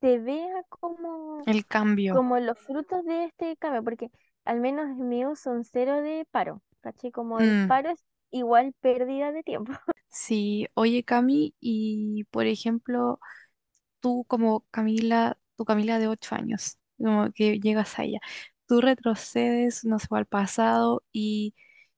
[0.00, 2.20] se vea como El cambio.
[2.20, 4.10] como los frutos de este cambio, porque
[4.44, 7.12] al menos en mío son cero de paro, ¿cachai?
[7.12, 9.72] Como el Mm, paro es igual pérdida de tiempo.
[10.08, 13.20] sí, oye Cami, y por ejemplo,
[14.00, 18.20] tú como Camila, tu Camila de ocho años, como que llegas a ella,
[18.66, 21.54] tú retrocedes, no sé, al pasado y,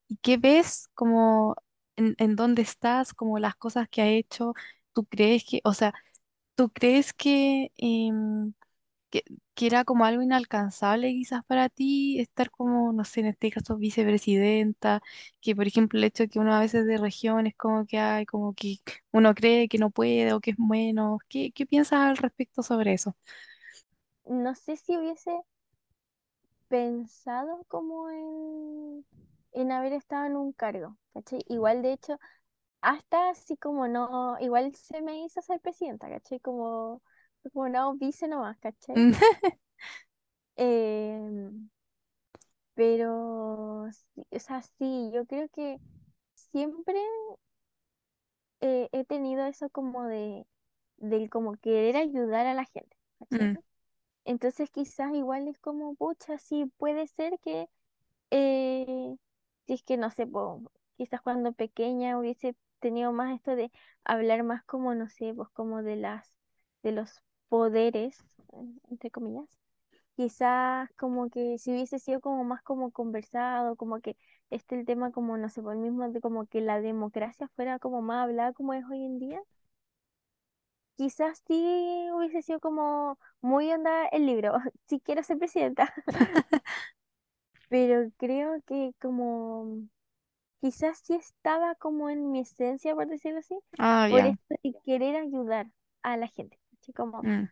[0.07, 1.55] y ¿qué ves como
[1.95, 4.53] en, en dónde estás, como las cosas que ha hecho?
[4.93, 5.93] ¿Tú crees que, o sea,
[6.55, 8.53] tú crees que, em,
[9.09, 9.23] que,
[9.55, 13.77] que era como algo inalcanzable quizás para ti estar como, no sé, en este caso
[13.77, 15.01] vicepresidenta,
[15.41, 18.25] que por ejemplo el hecho de que uno a veces de regiones como que hay,
[18.25, 18.77] como que
[19.11, 22.93] uno cree que no puede o que es bueno, ¿qué, qué piensas al respecto sobre
[22.93, 23.15] eso?
[24.45, 25.41] No sé si hubiese
[26.69, 29.05] pensado como en,
[29.53, 31.41] en haber estado en un cargo, ¿cachai?
[31.49, 32.19] Igual de hecho,
[32.81, 36.39] hasta así como no, igual se me hizo ser presidenta, ¿cachai?
[36.41, 37.03] Como,
[37.53, 39.07] como no, vice nomás, ¿cachai?
[40.57, 41.69] Em,
[42.75, 45.79] pero, o sea, sí, yo creo que
[46.35, 46.99] siempre
[48.61, 50.45] eh, he tenido eso como de,
[50.97, 53.51] del como querer ayudar a la gente, ¿cachai?
[53.51, 53.57] Mm,
[54.25, 57.67] Entonces quizás igual es como, pucha, sí, puede ser que,
[58.31, 59.15] eh,
[59.67, 60.27] si es que no sé,
[60.97, 63.71] quizás cuando pequeña hubiese tenido más esto de
[64.03, 66.33] hablar más como, no sé, pues como de las,
[66.83, 68.17] de los poderes,
[68.89, 69.47] entre comillas.
[70.15, 74.17] Quizás como que si hubiese sido como más como conversado, como que
[74.49, 77.79] este el tema como, no sé, por el mismo de como que la democracia fuera
[77.79, 79.41] como más hablada como es hoy en día,
[80.99, 81.55] quizás sí
[82.13, 84.55] hubiese sido como muy onda el libro,
[84.89, 85.93] si quiero ser presidenta,
[87.67, 89.87] pero creo que como
[90.61, 94.27] quizás sí estaba como en mi esencia, por decirlo así, Ah, por ya.
[94.27, 95.67] esto de querer ayudar
[96.03, 97.49] a la gente, así como, mm,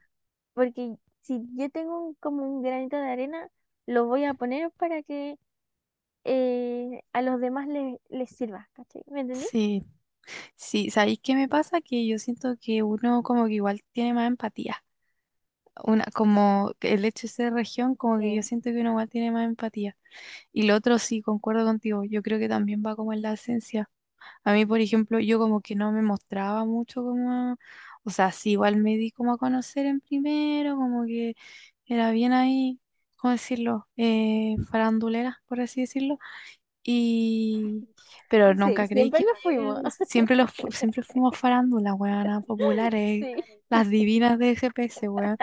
[0.53, 3.49] porque si yo tengo un- como un granito de arena,
[3.87, 5.37] lo voy a poner para que
[6.25, 9.03] eh, a los demás les, les sirva, ¿cachai?
[9.07, 9.47] ¿Me entendí?
[9.49, 9.85] Sí,
[10.55, 11.81] sí, ¿sabéis qué me pasa?
[11.81, 14.83] Que yo siento que uno como que igual tiene más empatía.
[15.83, 18.49] Una, como que el hecho de ser región, como que yo Sí.
[18.49, 19.95] siento que uno igual tiene más empatía.
[20.53, 23.89] Y lo otro sí, concuerdo contigo, yo creo que también va como en la esencia.
[24.43, 27.57] A mí, por ejemplo, yo como que no me mostraba mucho como,
[28.03, 31.35] o sea, sí, igual me di como a conocer en primero, como que
[31.87, 32.79] era bien ahí,
[33.17, 33.87] ¿cómo decirlo?
[33.97, 36.19] Eh, farandulera, por así decirlo.
[36.87, 37.89] Y,
[38.29, 39.81] pero Sí, nunca creí siempre que lo fuimos.
[40.03, 43.35] siempre los, fu- siempre fuimos farándula, weón, populares, Sí.
[43.69, 45.37] las divinas de GPS, weón.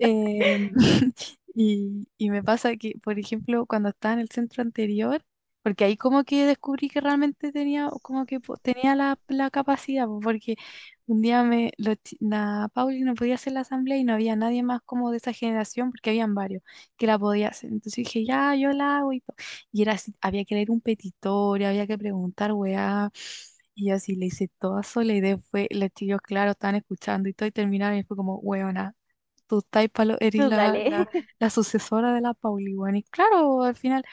[0.00, 0.58] Eh,
[1.54, 5.24] y, y me pasa que, por ejemplo, cuando estaba en el centro anterior,
[5.66, 10.06] porque ahí como que descubrí que realmente tenía, como que po- tenía la, la capacidad,
[10.06, 10.56] po, porque
[11.06, 11.72] un día me,
[12.04, 15.16] chi- la Pauli no podía hacer la asamblea y no había nadie más como de
[15.18, 16.62] esa generación, porque habían varios
[16.96, 17.70] que la podía hacer.
[17.72, 19.36] Entonces dije, ya, yo la hago y todo.
[19.72, 23.10] Y era así, había que leer un petitorio, había que preguntar, weá.
[23.74, 27.34] Y yo así le hice toda sola y después los chicos, claro, estaban escuchando y
[27.34, 28.94] todo y terminaron y fue como, weona
[29.48, 30.86] tú estás palo, eres Tú la, dale.
[30.86, 31.08] la,
[31.40, 32.96] la sucesora de la Pauli, weón.
[32.96, 34.04] Y claro, al final,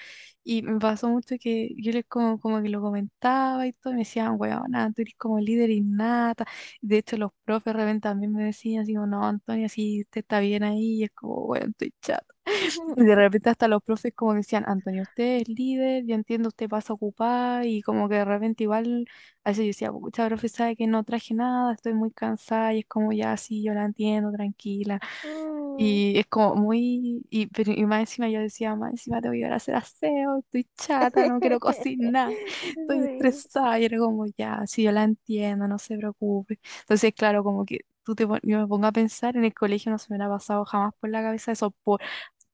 [0.44, 3.96] y me pasó mucho que yo les como, como que lo comentaba y todo, y
[3.98, 6.46] me decían, weón, tú eres como líder innata.
[6.82, 10.22] De hecho, los profes de repente también me decían, así como, no, Antonio, si usted
[10.22, 12.34] está bien ahí, y es como, weón, estoy chato.
[12.98, 16.50] Y de repente hasta los profes como que decían, Antonio, usted es líder, yo entiendo,
[16.50, 19.06] usted pasa ocupada, y como que de repente igual,
[19.44, 22.80] a veces yo decía, pucha, profe, sabe que no traje nada, estoy muy cansada, y
[22.80, 25.00] es como, ya, sí, yo la entiendo, tranquila.
[25.24, 25.76] Mm.
[25.80, 29.40] Y es como muy, y, pero, y más encima yo decía, más encima tengo que
[29.40, 32.38] ir a hacer aseo, estoy chata, no quiero cocinar,
[32.80, 36.60] estoy estresada, y era como, ya, sí, yo la entiendo, no se preocupe.
[36.82, 39.92] Entonces, claro, como que tú te, pon- yo me pongo a pensar, en el colegio
[39.92, 42.02] no se me hubiera pasado jamás por la cabeza eso, por,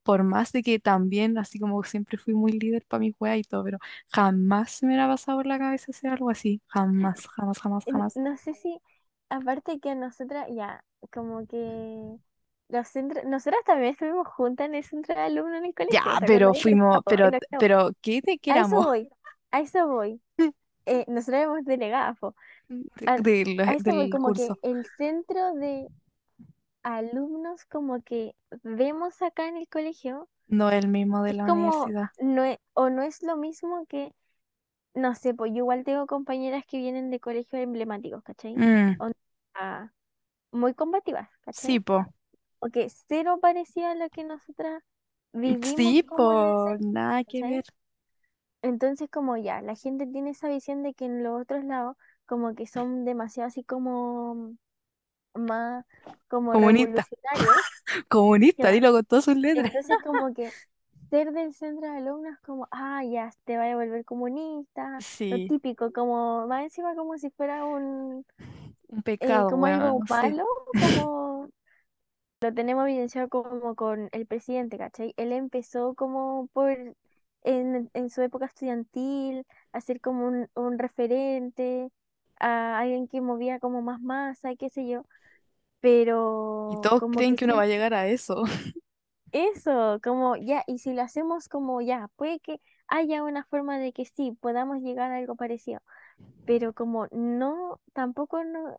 [0.04, 3.44] por más de que también, así como siempre fui muy líder para mi weas y
[3.44, 3.80] todo, pero
[4.14, 7.92] jamás se me hubiera pasado por la cabeza hacer algo así, jamás, jamás, jamás, N-
[7.92, 8.22] jamás.
[8.26, 8.82] No sé si,
[9.30, 12.18] aparte que a nosotras, ya, como que
[12.70, 16.18] los centros, nosotras también estuvimos juntas en el centro de alumnos en el Ya, colegio,
[16.20, 19.10] ¿te pero fuimos, pero, pero, ¿qué de qué A eso voy,
[19.52, 20.22] a eso voy.
[20.86, 22.36] Eh, nosotros éramos delegadas, po.
[22.68, 23.20] de- A,
[23.66, 25.90] a del, voy, como que el centro de
[26.84, 31.48] alumnos como que vemos acá en el colegio No el mismo de es la como,
[31.48, 32.10] universidad.
[32.20, 34.14] no es, o no es lo mismo que,
[34.96, 38.58] no sé, pues yo igual tengo compañeras que vienen de colegios emblemáticos, ¿cachai?
[38.58, 39.94] Mm, Onda,
[40.52, 41.80] muy combativas, sí, ¿cachai?
[41.80, 42.06] po.
[42.60, 44.84] O que cero parecía a lo que nosotras
[45.34, 46.76] vivimos Sí, como en el po.
[46.78, 47.46] centro, Nada que ¿cachai?
[47.46, 47.64] ver.
[48.62, 51.96] Entonces como ya, la gente tiene esa visión de que en los otros lados
[52.26, 54.56] como que son demasiado así como
[55.36, 55.86] más
[56.30, 57.08] como Comunista.
[57.36, 57.58] revolucionarios,
[58.10, 58.72] Comunista, claro.
[58.72, 59.74] dilo con todas sus letras.
[59.74, 60.56] Entonces como que
[61.12, 65.42] ser del centro de alumnos como, ah, ya te vaya a volver comunista, lo Sí,
[65.42, 68.26] típico, como más encima como si fuera un,
[68.90, 70.34] un eh, pecado, como algo no sé.
[70.34, 70.46] malo,
[70.78, 71.50] como
[72.42, 75.14] lo tenemos evidenciado como con el presidente, ¿cachai?
[75.18, 76.72] Él empezó como por,
[77.44, 81.90] en, en su época estudiantil, a ser como un, un referente,
[82.40, 85.04] a alguien que movía como más masa y qué sé yo,
[86.68, 88.44] Y pero todos como creen que uno va a llegar a eso.
[89.32, 93.94] eso, como ya, y si lo hacemos como ya, puede que haya una forma de
[93.94, 95.82] que sí, podamos llegar a algo parecido,
[96.46, 98.78] pero como no, tampoco no,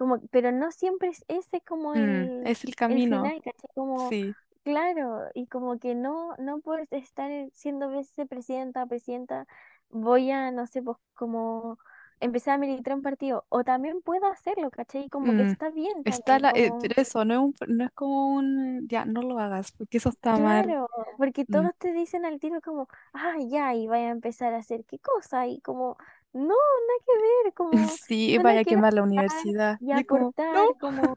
[0.00, 3.70] como, pero no siempre es ese como Mm, el, es el el camino, final, ¿cachai?
[3.76, 4.36] Como, sí.
[4.64, 9.46] claro, y como que no, no por estar siendo vicepresidenta, presidenta,
[9.90, 11.78] voy a, no sé, pues como
[12.20, 15.08] empezar a militar un partido, o también puedo hacerlo, ¿cachai?
[15.10, 17.84] Como que Mm, está bien está también, la, eh, como eso no es un- no
[17.84, 20.76] es como un, ya, no lo hagas, porque eso está mal.
[20.76, 24.54] Claro, porque Mm, todos te dicen al tiro como, ah, ya, y vaya a empezar
[24.54, 25.96] a hacer qué cosa, y como,
[26.32, 27.12] no, nada que
[27.46, 29.80] ver, como, Sí, vaya a quemar la universidad.
[29.92, 30.60] y como, no.
[30.60, 31.16] aportar, como,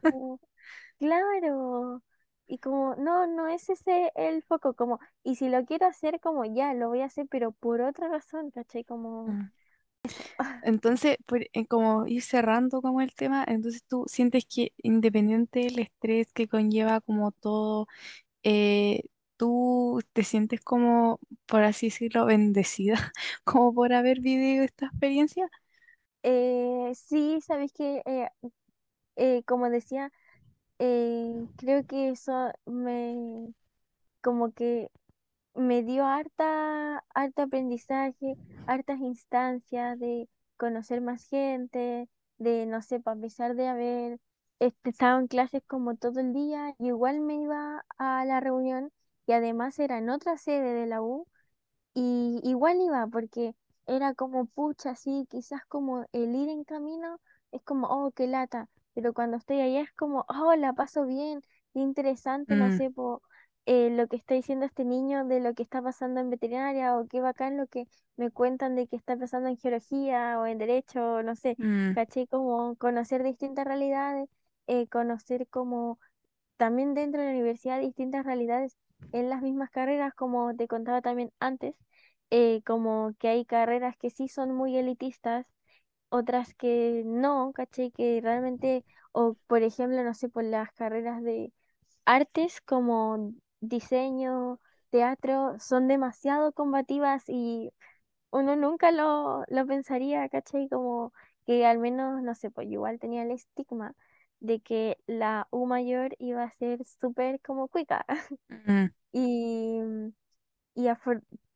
[0.98, 2.02] claro,
[2.46, 6.44] y como, no, no es ese el foco, como, y si lo quiero hacer, como,
[6.44, 8.84] ya, lo voy a hacer, pero por otra razón, ¿cachai?
[8.84, 9.50] Como, Mm.
[10.62, 15.78] Entonces, por- eh, como ir cerrando como el tema, entonces tú sientes que independiente del
[15.80, 17.86] estrés que conlleva como todo,
[18.44, 19.02] eh,
[19.44, 22.94] tú te sientes como, por así decirlo, bendecida,
[23.44, 25.48] como por haber vivido esta experiencia.
[26.22, 28.28] Eh, sí, sabes que, eh,
[29.16, 30.10] eh, como decía,
[30.80, 33.52] eh, creo que eso me,
[34.22, 34.90] como que
[35.54, 40.28] me dio harta, harto aprendizaje, hartas instancias de
[40.58, 44.20] conocer más gente, de, no sé, a pesar de haber
[44.60, 48.92] este, estado en clases como todo el día, igual me iba a la reunión
[49.26, 51.26] y además era en otra sede de la U
[51.94, 53.54] y igual iba, porque
[53.86, 57.20] era como pucha, así, quizás como el ir en camino
[57.52, 61.40] es como, oh, qué lata, pero cuando estoy allá es como, oh, la paso bien,
[61.72, 63.22] qué interesante, no Mm, sé, po,
[63.66, 67.06] eh, lo que está diciendo este niño de lo que está pasando en veterinaria, o
[67.08, 71.22] qué bacán lo que me cuentan de que está pasando en geología o en derecho,
[71.22, 74.28] no sé, mm, caché como conocer distintas realidades,
[74.66, 75.98] eh, conocer como
[76.56, 78.76] también dentro de la universidad distintas realidades
[79.12, 81.74] en las mismas carreras, como te contaba también antes,
[82.30, 85.46] eh, como que hay carreras que sí son muy elitistas,
[86.08, 87.90] otras que no, ¿cachai?
[87.92, 91.52] Que realmente, o por ejemplo, no sé, por las carreras de
[92.06, 97.72] artes como diseño, teatro, son demasiado combativas y
[98.30, 100.68] uno nunca lo, lo pensaría, ¿cachai?
[100.68, 101.12] Como
[101.46, 103.94] que al menos, no sé, pues igual tenía el estigma
[104.44, 108.04] de que la U mayor iba a ser súper como cuica.
[108.50, 109.80] mm, Y,
[110.74, 110.88] y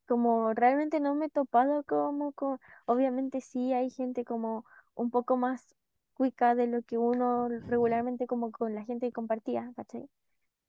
[0.07, 4.65] como realmente no me he topado como con, obviamente sí hay gente como
[4.95, 5.75] un poco más
[6.15, 10.09] cuica de lo que uno regularmente como con la gente que compartía, ¿cachai?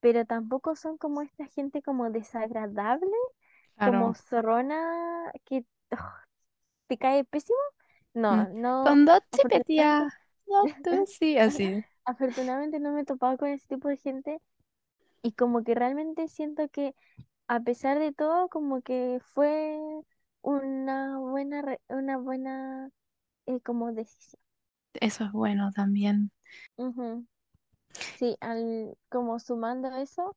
[0.01, 3.11] Pero tampoco son como esta gente como desagradable,
[3.81, 5.65] como zorrona que
[6.87, 7.57] te cae pésimo.
[8.29, 8.43] Mm.
[8.43, 10.13] No, no, Con dos chipetías,
[10.47, 11.85] dos tú, sí, así.
[12.09, 14.41] Afortunadamente no me he topado con ese tipo de gente
[15.21, 16.95] y como que realmente siento que
[17.47, 19.79] a pesar de todo, como que fue
[20.41, 22.89] una buena, re- una buena
[23.47, 24.41] eh, como decisión.
[25.01, 26.31] Eso es bueno también.
[28.17, 30.35] Sí, al, como sumando eso,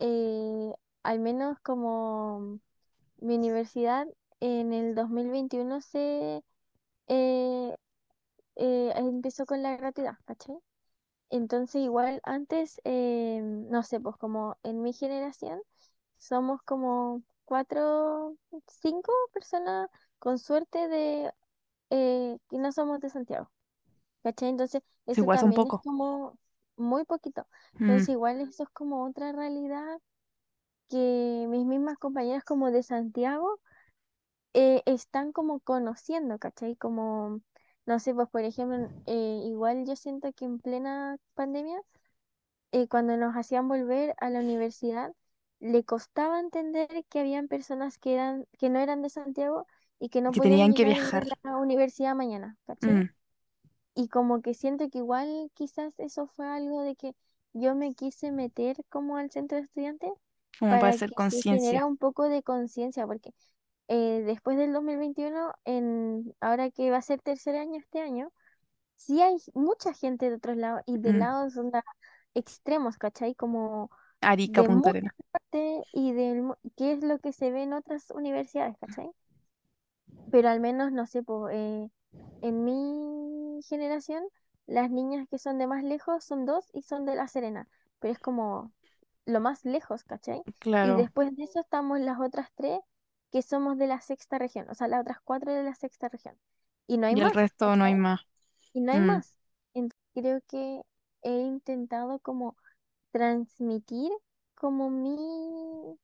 [0.00, 0.72] eh,
[1.04, 2.60] al menos como
[3.18, 4.06] mi universidad
[4.40, 6.42] en el 2021 se
[7.08, 7.76] eh,
[8.56, 10.56] eh, empezó con la gratuidad, ¿cachai?
[11.34, 15.60] Entonces igual antes, eh, no sé, pues como en mi generación
[16.18, 18.36] somos como cuatro,
[18.68, 19.88] cinco personas
[20.20, 21.32] con suerte de
[21.90, 23.50] eh, que no somos de Santiago,
[24.24, 24.50] ¿cachai?
[24.50, 25.82] Entonces eso igual también es pocos.
[25.84, 26.38] como
[26.76, 27.46] muy poquito.
[27.80, 29.98] Mm, Entonces igual eso es como otra realidad
[30.88, 33.60] que mis mismas compañeras como de Santiago
[34.54, 36.76] eh, están como conociendo, ¿cachai?
[36.76, 37.40] Como,
[37.86, 41.80] no sé, pues por ejemplo, eh, igual yo siento que en plena pandemia
[42.72, 45.12] eh, cuando nos hacían volver a la universidad,
[45.60, 49.66] le costaba entender que habían personas que eran, que no eran de Santiago
[49.98, 51.24] y que no que podían tenían que viajar.
[51.44, 52.56] a la universidad mañana.
[52.82, 53.08] Mm,
[53.94, 57.14] Y como que siento que igual quizás eso fue algo de que
[57.52, 60.12] yo me quise meter como al centro de estudiantes
[60.58, 61.86] como para para hacer conciencia.
[61.86, 63.32] un poco de conciencia, porque
[63.88, 68.32] eh, después del 2021, en, ahora que va a ser tercer año este año,
[68.96, 71.84] sí hay mucha gente de otros lados y de Mm, lados onda,
[72.34, 73.34] extremos, ¿cachai?
[73.34, 73.90] Como
[74.20, 74.92] Arica, de Punta
[75.32, 76.42] parte y de
[76.76, 79.10] qué es lo que se ve en otras universidades, ¿cachai?
[80.30, 81.88] Pero al menos, no sé, eh,
[82.40, 84.24] en mi generación,
[84.66, 87.68] las niñas que son de más lejos son dos y son de La Serena,
[88.00, 88.72] pero es como
[89.26, 90.44] lo más lejos, ¿cachai?
[90.82, 92.80] Y después de eso estamos las otras tres
[93.34, 96.38] que somos de la sexta región, o sea, las otras cuatro de la sexta región.
[96.88, 98.20] Y no hay Y el más, resto no hay más.
[98.74, 99.36] Y no hay Mm, más.
[99.72, 100.82] Entonces creo que
[101.22, 102.56] he intentado como
[103.12, 104.10] transmitir
[104.56, 105.98] como mi,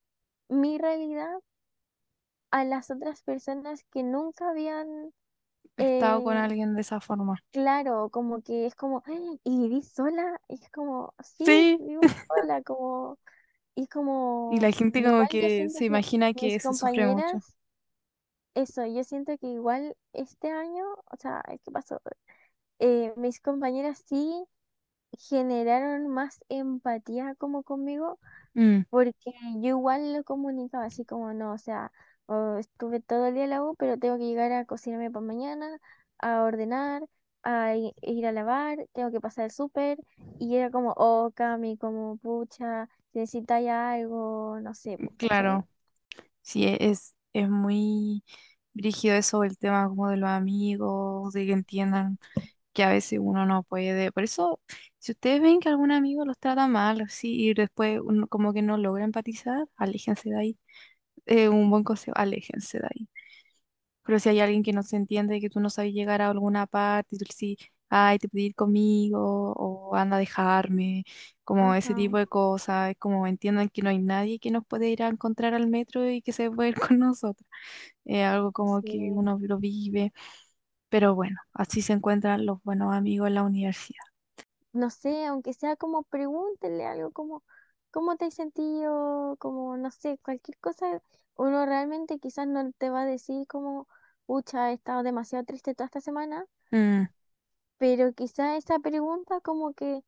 [0.48, 1.40] mi realidad
[2.52, 5.12] a las otras personas que nunca habían,
[5.76, 7.42] estado con eh, alguien de esa forma.
[7.52, 10.40] claro, como que es como, "Ay, ¿y vivís sola?
[10.48, 11.80] Y es como, sí, Sí.
[11.80, 13.18] vivo sola, como,
[13.74, 13.86] y
[14.50, 17.38] Y la como, gente como que se imagina que se sufre mucho.
[18.54, 22.00] eso, yo siento que igual este año, o sea, ¿qué pasó?
[22.80, 24.44] Eh, mis compañeras sí
[25.18, 28.20] generaron más empatía como conmigo
[28.56, 31.92] Mm, Porque yo igual lo comunicaba así como no, o sea,
[32.26, 35.26] o estuve todo el día en la U, pero tengo que llegar a cocinarme para
[35.26, 35.78] mañana,
[36.20, 37.02] a ordenar,
[37.44, 39.98] a ir a lavar, tengo que pasar el súper,
[40.38, 45.48] y era como, oh, Cami, como pucha, necesitáis algo, no sé, pues, ¿cachai?
[45.48, 45.68] claro.
[46.42, 48.24] Sí, e- es, es muy
[48.74, 52.18] brígido eso, el tema como de los amigos, de que entiendan
[52.74, 54.12] que a veces uno no puede.
[54.12, 54.60] Por eso,
[54.98, 58.62] si ustedes ven que algún amigo los trata mal, así, y después uno como que
[58.62, 60.58] no logra empatizar, aléjense de ahí.
[61.26, 63.08] Eh, un buen consejo, aléjense de ahí.
[64.04, 66.66] Pero si hay alguien que no se entiende, que tú no sabes llegar a alguna
[66.66, 71.04] parte, y tú dices, ay, te puedo ir conmigo, o anda a dejarme,
[71.44, 74.66] como ese Ajá, tipo de cosas, es como entiendan que no hay nadie que nos
[74.66, 77.46] puede ir a encontrar al metro y que se puede ir con nosotros.
[78.04, 79.10] Es algo como que sí.
[79.12, 80.12] uno lo vive,
[80.90, 84.00] pero bueno, así se encuentran los buenos amigos en la universidad.
[84.72, 87.42] No sé, aunque sea como pregúntenle algo como,
[87.92, 89.36] ¿cómo te has sentido?
[89.38, 91.02] Como, no sé, cualquier cosa,
[91.36, 93.88] uno realmente quizás no te va a decir como,
[94.26, 97.06] pucha, he estado demasiado triste toda esta semana Mm,
[97.80, 100.04] pero quizá esa pregunta como que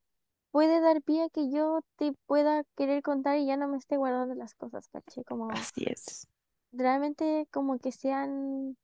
[0.53, 3.97] puede dar pie a que yo te pueda querer contar y ya no me esté
[3.99, 5.25] guardando las cosas, ¿caché?
[5.25, 6.27] Como así es.
[6.73, 8.77] realmente como que sean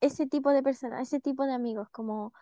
[0.00, 2.32] ese tipo de personas, ese tipo de amigos, como,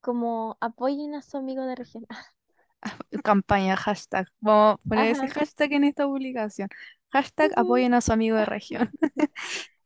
[0.00, 2.06] como apoyen a su amigo de región.
[3.24, 4.26] Campaña, hashtag.
[4.40, 5.28] Vamos a poner ese Ajá.
[5.28, 6.68] hashtag en esta publicación.
[7.10, 7.56] Hashtag ujú.
[7.56, 8.90] apoyen a su amigo de región.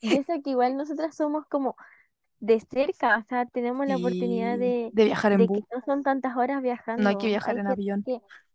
[0.01, 1.77] Y eso que igual nosotras somos como
[2.43, 5.65] de cerca, o sea, tenemos la oportunidad de, de viajar en de que bus.
[5.75, 6.63] no son tantas horas
[6.97, 7.27] No hay que viajando.
[7.27, 8.07] viajar Hay en avión.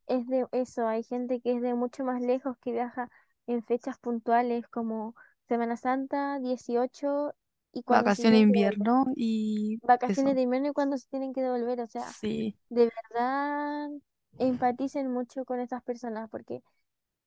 [0.08, 3.10] es de eso, hay gente que es de mucho más lejos, que viaja
[3.48, 5.16] en fechas puntuales como
[5.48, 7.34] Semana Santa, 18
[7.74, 10.36] y Vacaciones de invierno y Vacaciones eso.
[10.36, 12.56] de invierno y cuando se tienen que devolver, o sea, Sí.
[12.70, 13.90] de verdad
[14.38, 16.64] empaticen mucho con esas personas porque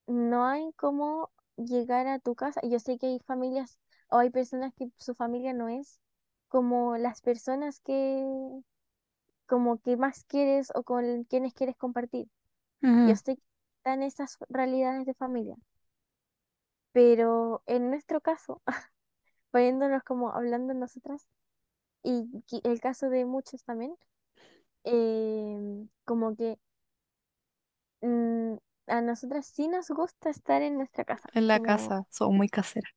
[0.06, 2.60] no hay cómo llegar a tu casa.
[2.64, 3.78] Yo sé que hay familias
[4.10, 6.00] o hay personas que su familia no es
[6.50, 8.24] como las personas que
[9.46, 12.28] como que más quieres o con quienes quieres compartir.
[13.04, 13.42] Yo Ujú, sé que
[13.78, 15.56] están esas realidades de familia,
[16.92, 18.62] pero en nuestro caso,
[19.52, 21.28] poniéndonos como hablando nosotras,
[22.04, 22.28] y
[22.64, 23.96] el caso de muchos también,
[24.84, 26.58] em, como que
[28.02, 28.56] mm,
[28.88, 32.48] a nosotras sí nos gusta estar en nuestra casa, En la como casa, son muy
[32.48, 32.92] caseras.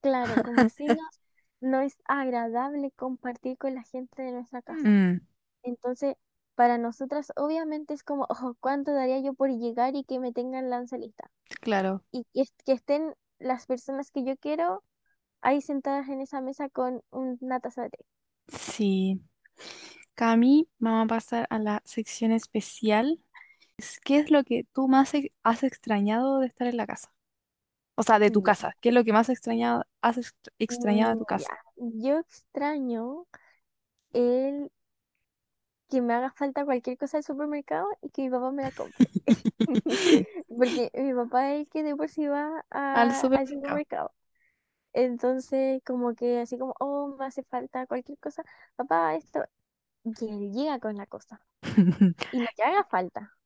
[0.00, 1.06] claro, como si nos,
[1.60, 4.94] no es agradable compartir con la gente de nuestra casa.
[4.94, 5.20] Mm,
[5.62, 6.16] Entonces,
[6.56, 10.70] para nosotras obviamente es como, ojo, ¿cuánto daría yo por llegar y que me tengan
[10.70, 11.30] la lista?
[11.60, 14.84] claro, Y que, que estén las personas que yo quiero
[15.42, 18.06] ahí sentadas en esa mesa con una taza de té.
[18.48, 19.20] sí.
[20.14, 23.20] Cami, vamos a pasar a la sección especial.
[23.78, 25.12] Es, ¿Qué es lo que tú más
[25.44, 27.12] has extrañado de estar en la casa?
[28.00, 28.50] O sea, de tu Ya.
[28.50, 28.76] casa.
[28.80, 31.50] ¿Qué es lo que más extrañado, has ex- extrañado de Mm, tu casa?
[31.50, 31.58] ya.
[31.76, 33.26] Yo extraño
[34.12, 34.70] el
[35.88, 39.08] que me haga falta cualquier cosa del supermercado y que mi papá me la compre.
[40.48, 43.48] Porque mi papá es el que de por sí va Al a- al supermercado.
[43.48, 44.12] supermercado.
[44.94, 48.44] Entonces, como que así como, oh, me hace falta cualquier cosa,
[48.76, 49.44] papá, esto,
[50.04, 51.42] y él llega con la cosa.
[52.30, 53.36] Y lo que haga falta.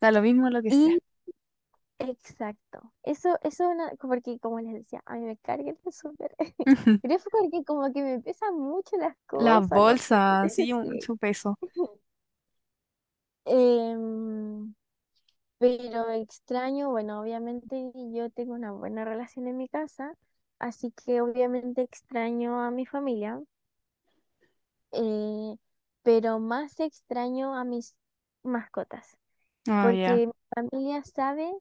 [0.00, 0.94] Da lo mismo lo que sea.
[2.00, 2.80] Exacto.
[3.02, 6.34] Eso, eso es una, porque como les decía, a mí me carga el súper.
[7.02, 11.16] Pero es porque como que me pesan mucho las Las cosas, no bolsas, sí, mucho
[11.16, 11.58] peso.
[13.44, 14.74] Em,
[15.58, 20.14] pero extraño, bueno, obviamente yo tengo una buena relación en mi casa,
[20.58, 23.40] así que obviamente extraño a mi familia,
[24.92, 25.56] eh,
[26.02, 27.94] pero más extraño a mis
[28.42, 29.16] mascotas.
[29.66, 29.82] Ya.
[29.84, 31.52] porque mi familia sabe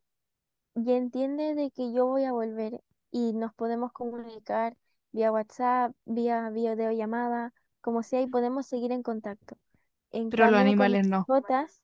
[0.86, 2.82] y entiende de que yo voy a volver
[3.12, 4.78] y nos podemos comunicar
[5.12, 9.58] vía WhatsApp, vía videollamada, como sea, y podemos seguir en contacto.
[10.12, 11.28] En Pero los animales no.
[11.28, 11.82] botas,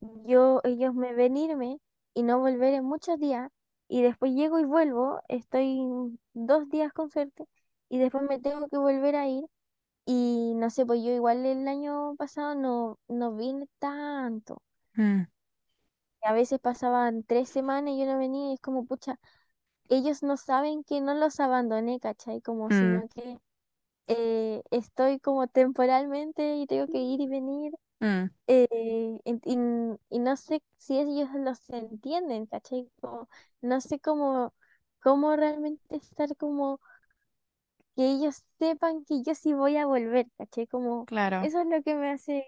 [0.00, 1.80] yo, ellos me ven irme
[2.14, 3.50] y no volver en muchos días,
[3.88, 5.80] y después llego y vuelvo, estoy
[6.34, 7.46] dos días con suerte,
[7.88, 9.44] y después me tengo que volver a ir,
[10.06, 14.62] y no sé, pues yo igual el año pasado no, no vine tanto.
[14.96, 15.26] Mm,
[16.22, 19.18] A veces pasaban tres semanas y yo no venía y es como, pucha,
[19.88, 22.40] ellos no saben que no los abandoné, ¿cachai?
[22.42, 23.38] Como mm, sino que
[24.08, 27.72] eh, estoy como temporalmente y tengo que ir y venir.
[28.00, 29.18] mm, eh,
[30.10, 32.90] y no sé si ellos los entienden, ¿cachai?
[33.00, 33.28] Como,
[33.62, 34.54] no sé cómo,
[35.00, 36.80] cómo realmente estar como
[37.96, 40.66] que ellos sepan que yo sí voy a volver, ¿cachai?
[40.66, 41.40] Como claro.
[41.40, 42.44] eso es lo que me hace.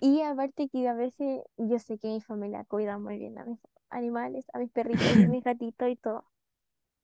[0.00, 3.58] Y aparte que a veces yo sé que mi familia cuida muy bien a mis
[3.90, 6.24] animales, a mis perritos y mis gatitos y todo.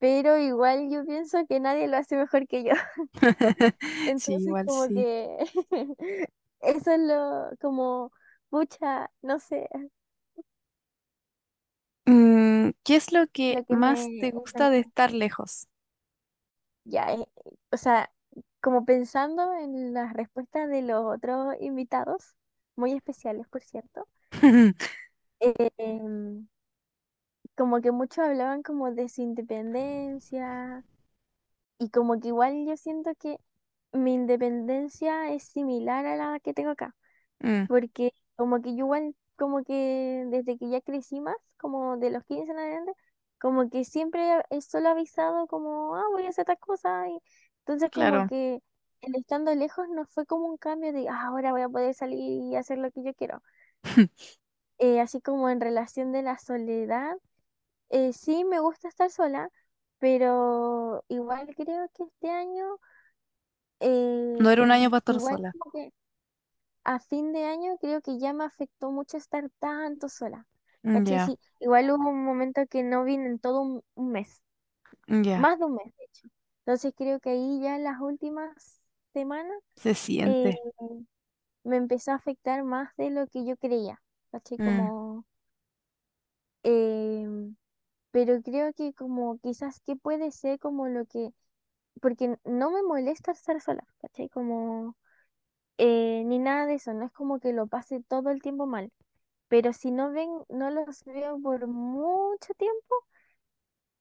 [0.01, 2.73] pero igual yo pienso que nadie lo hace mejor que yo.
[4.17, 4.93] Sí, Entonces, igual como sí.
[4.93, 5.39] que
[6.61, 8.13] eso es lo, como,
[8.51, 9.69] pucha, no sé,
[12.07, 15.67] Mm, ¿qué es lo que lo que más me, te gusta de estar lejos?
[16.85, 17.27] ya, eh,
[17.73, 18.13] o sea,
[18.61, 22.37] como pensando en las respuestas de los otros invitados,
[22.77, 24.09] muy especiales, por cierto,
[25.41, 26.47] eh, em,
[27.57, 30.85] como que muchos hablaban como de su independencia
[31.79, 33.39] y como que igual yo siento que
[33.93, 36.95] mi independencia es similar a la que tengo acá.
[37.45, 42.11] Mm, porque como que yo igual, como que desde que ya crecí más, como de
[42.11, 42.93] los 15 en adelante,
[43.41, 47.19] como que siempre es solo avisado como, ah, voy a hacer tal cosa, y
[47.61, 48.27] entonces como claro.
[48.27, 48.61] que
[49.03, 52.19] el estando lejos no fue como un cambio de, ah, ahora voy a poder salir
[52.21, 53.43] y hacer lo que yo quiero.
[54.79, 57.17] Eh, así como en relación de la soledad,
[57.91, 59.51] eh, sí me gusta estar sola,
[59.99, 62.79] pero igual creo que este año,
[64.39, 65.57] No era un eh, año para estar sola.
[66.85, 70.47] a fin de año creo que ya me afectó mucho estar tanto sola.
[70.85, 74.43] Mm, Sí, igual hubo un momento que no vine en todo un, un mes,
[75.35, 76.29] más de un mes, de hecho.
[76.61, 78.82] Entonces creo que ahí ya en las últimas
[79.13, 79.95] semanas Se
[80.25, 80.63] eh, siente.
[81.65, 84.01] me empezó a afectar más de lo que yo creía.
[84.31, 84.59] ¿Cachai?
[84.59, 85.27] Mm, Como,
[86.63, 87.57] em,
[88.13, 91.31] pero creo que como quizás que puede ser como lo que,
[92.03, 94.29] porque no me molesta estar sola, ¿cachai?
[94.31, 94.97] Como,
[95.79, 98.93] eh, ni nada de eso, no es como que lo pase todo el tiempo mal
[99.49, 102.95] pero si no ven, no los veo por mucho tiempo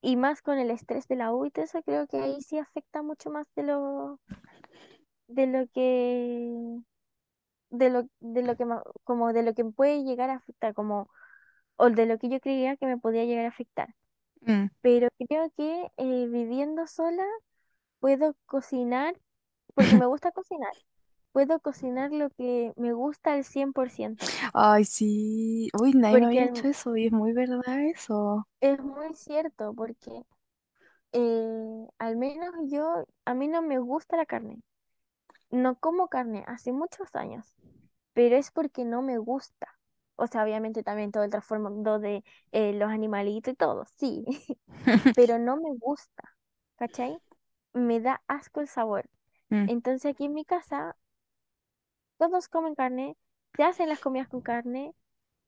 [0.01, 2.57] y más con el estrés de la U y todo eso, creo que ahí sí
[2.57, 4.19] afecta mucho más de lo,
[5.33, 6.81] de lo que,
[7.69, 8.65] de lo, de lo que,
[9.03, 11.09] como de lo que puede llegar a afectar, como,
[11.77, 13.95] o de lo que yo creía que me podía llegar a afectar.
[14.47, 14.69] mm.
[14.81, 17.25] Pero creo que eh, viviendo sola
[17.99, 19.15] puedo cocinar,
[19.75, 20.73] porque me gusta cocinar,
[21.33, 25.69] puedo cocinar lo que me gusta al cien por ciento Ay, sí.
[25.73, 28.47] Uy, nadie me había dicho eso y es muy verdad eso.
[28.59, 30.23] es muy cierto, porque
[31.13, 34.61] eh, al menos yo, a mí no me gusta la carne.
[35.51, 37.55] No como carne hace muchos años,
[38.13, 39.67] pero es porque no me gusta.
[40.15, 44.25] O sea, obviamente también todo el trasfondo de eh, los animalitos y todo, sí,
[45.15, 46.23] pero no me gusta,
[46.77, 47.19] ¿cachai?
[47.73, 49.09] Me da asco el sabor.
[49.51, 50.97] Mm, Entonces aquí en mi casa
[52.17, 53.17] todos comen carne,
[53.57, 54.93] se hacen las comidas con carne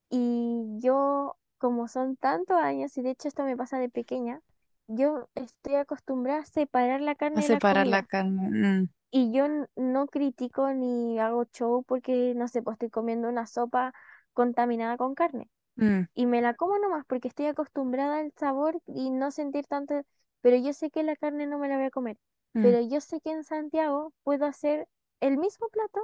[0.09, 4.41] y yo, como son tantos años, y de hecho esto me pasa de pequeña,
[4.88, 8.09] yo estoy acostumbrada a separar la A carne de la separar la comida.
[8.11, 8.49] carne.
[8.49, 9.45] Mm, Y yo
[9.77, 13.94] no critico ni hago show porque, no sé, pues estoy comiendo una sopa
[14.34, 15.49] contaminada con carne.
[15.77, 19.95] mm, Y me la como nomás porque estoy acostumbrada al sabor y no sentir tanto,
[20.41, 22.18] pero yo sé que la carne no me la voy a comer.
[22.56, 22.60] mm.
[22.61, 24.88] Pero yo sé que en Santiago puedo hacer
[25.22, 25.99] el mismo plato,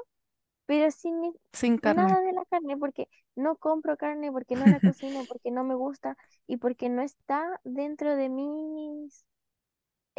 [0.65, 2.17] pero sin ni- Sin carne.
[2.17, 5.75] nada de la carne porque no compro carne, porque no la cocino, porque no me
[5.75, 6.17] gusta
[6.47, 9.25] y porque no está dentro de mis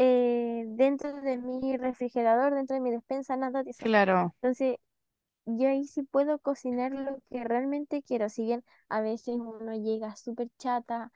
[0.00, 3.86] eh, dentro de mi refrigerador, dentro de mi despensa, nada de eso.
[3.86, 4.34] Claro.
[4.42, 4.78] Entonces,
[5.46, 8.28] yo ahí sí puedo cocinar lo que realmente quiero.
[8.30, 11.12] Si bien a veces uno llega súper chata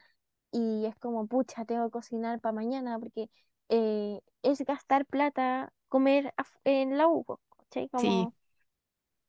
[0.52, 3.30] y es como, pucha, tengo que cocinar para mañana porque
[3.70, 6.34] eh, es gastar plata comer
[6.64, 7.24] en la U,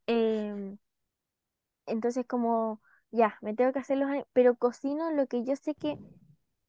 [0.08, 0.78] em,
[1.86, 4.10] entonces como, ya, me tengo que hacer los...
[4.10, 6.00] ani- Pero cocino lo que yo sé que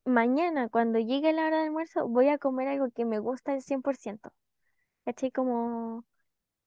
[0.07, 3.63] mañana, cuando llegue la hora de almuerzo, voy a comer algo que me gusta al
[3.63, 4.33] cien por ciento
[5.05, 5.31] ¿Cachai?
[5.33, 6.05] Como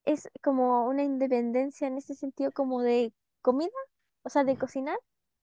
[0.05, 3.71] es como una independencia en ese sentido como de comida,
[4.23, 4.97] o sea, de cocinar,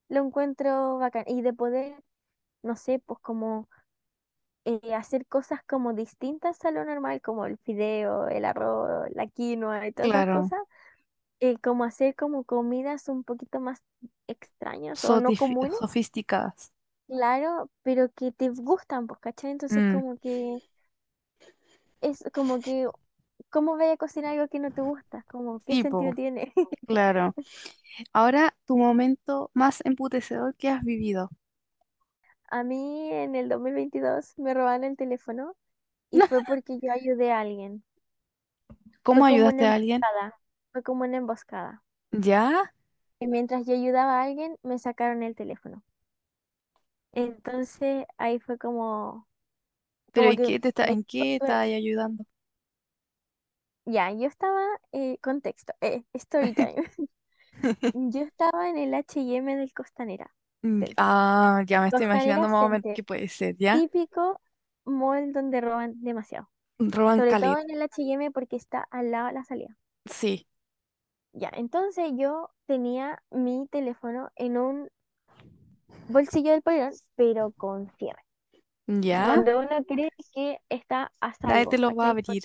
[0.09, 1.25] lo encuentro bacán.
[1.29, 2.03] Y de poder,
[2.63, 3.69] no sé, pues como
[4.65, 9.87] eh, hacer cosas como distintas a lo normal, como el fideo, el arroz, la quinoa
[9.87, 10.61] y todas esas Claro, cosas,
[11.41, 13.83] eh, como hacer como comidas un poquito más
[14.29, 16.73] extrañas o no comunes, sofisticadas.
[17.09, 19.51] Claro, pero que te gustan, pues, ¿cachai?
[19.53, 20.61] Entonces Mm, como que
[22.01, 22.89] es como que,
[23.51, 25.25] ¿cómo voy a cocinar algo que no te gusta?
[25.29, 26.53] Como, ¿qué tipo, sentido tiene?
[26.87, 27.37] claro.
[28.15, 31.31] Ahora, tu momento más emputecedor que has vivido.
[32.51, 35.55] A mí en el 2022 me robaron el teléfono
[36.11, 37.85] y fue porque yo ayudé a alguien.
[39.11, 40.07] Fue ¿Cómo como una ayudaste a alguien?
[40.07, 40.39] emboscada,
[40.73, 41.83] fue como una emboscada.
[42.13, 42.73] ¿Ya?
[43.21, 45.83] Y mientras yo ayudaba a alguien, me sacaron el teléfono.
[47.17, 49.27] Entonces ahí fue como,
[50.13, 52.25] ¿Pero como y que qué te está, en qué estás ahí ayudando?
[53.85, 54.63] ya, yo estaba,
[54.93, 56.77] eh, contexto, eh, story time.
[58.13, 62.65] Yo estaba en el H&M del Costanera, Mm, Ah, ya me estoy Costanera imaginando más
[62.67, 63.87] o menos Center, qué puede ser, ¿ya?
[63.91, 64.41] típico
[64.85, 66.51] mall donde roban demasiado.
[66.95, 67.61] Roban Sobre todo Calit.
[67.61, 69.77] en el H&M porque está al lado de la salida.
[70.07, 70.47] Sí,
[71.33, 74.91] Ya, entonces yo tenía mi teléfono en un
[76.09, 78.23] bolsillo del polerón, pero con cierre.
[78.87, 79.37] ¿ya?
[79.37, 82.43] Donde uno cree que está a Nadie te salvo, lo va a abrir.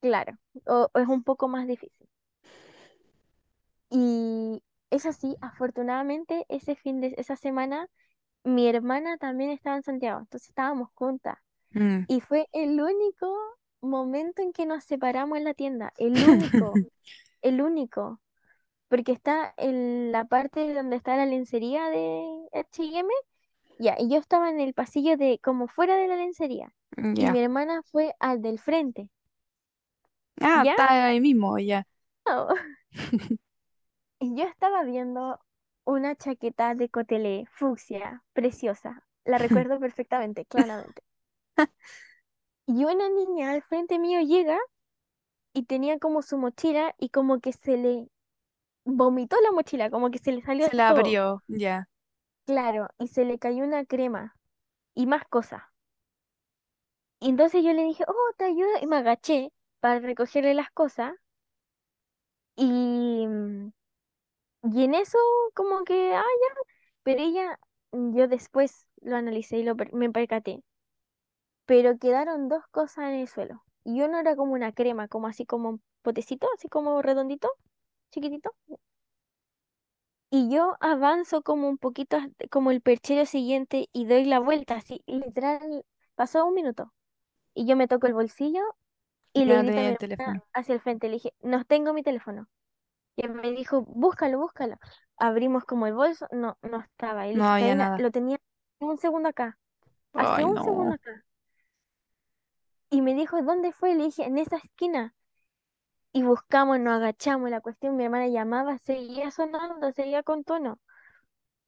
[0.00, 2.08] Claro, o, o es un poco más difícil.
[3.90, 7.88] Y eso sí, afortunadamente ese fin de esa semana
[8.44, 11.38] mi hermana también estaba en Santiago, entonces estábamos juntas.
[11.72, 12.04] Mm.
[12.08, 13.36] Y fue el único
[13.80, 16.72] momento en que nos separamos en la tienda, el único,
[17.42, 18.20] el único,
[18.88, 23.08] porque está en la parte donde está la lencería de H&M,
[23.78, 26.72] ya, y yo estaba en el pasillo de como fuera de la lencería,
[27.14, 29.08] y mi hermana fue al del frente,
[30.40, 30.76] Ah, ¿ya?
[30.76, 31.86] está ahí mismo, ya.
[34.20, 35.40] Y yo estaba viendo
[35.84, 39.04] una chaqueta de cotelé fucsia, preciosa.
[39.24, 41.02] La recuerdo perfectamente, claramente.
[42.68, 44.56] Y una niña al frente mío llega
[45.54, 48.08] y tenía como su mochila y como que se le
[48.88, 51.88] vomitó la mochila, como que se le salió Se la todo, abrió, ya.
[52.46, 54.34] claro, y se le cayó una crema
[54.94, 55.62] y más cosas.
[57.20, 61.12] Y entonces yo le dije, oh, te ayudo, y me agaché para recogerle las cosas.
[62.56, 63.72] Y, mm,
[64.74, 65.18] y en eso
[65.54, 66.62] como que, ah, ya,
[67.02, 67.58] pero ella,
[67.92, 70.62] mm, yo después lo analicé y lo, per- me percaté,
[71.66, 73.62] pero quedaron dos cosas en el suelo.
[73.84, 77.48] Y uno era como una crema, como así como un potecito, así como redondito,
[78.10, 78.50] chiquitito.
[80.30, 84.76] Y yo avanzo como un poquito, hasta- como el perchero siguiente y doy la vuelta,
[84.76, 86.92] así, literal, pasó un minuto.
[87.54, 88.60] Y yo me toco el bolsillo
[89.34, 90.44] y le Ya no grito a tenía mi el hermana teléfono.
[90.54, 92.48] hacia el frente, le dije, no tengo mi teléfono.
[93.16, 94.76] Y él me dijo, búscalo, búscalo.
[95.18, 97.26] Abrimos como el bolso, no, no estaba.
[97.28, 97.98] Y le No dije, había Karina, nada.
[97.98, 98.38] lo tenía
[98.80, 99.58] un segundo acá,
[100.14, 100.96] hace Ay, un segundo no.
[100.96, 101.24] acá.
[102.90, 103.94] Y me dijo, ¿dónde fue?
[103.94, 105.14] Le dije, en esa esquina.
[106.18, 110.80] Y buscamos, nos agachamos, la cuestión, mi hermana llamaba, seguía sonando, seguía con tono.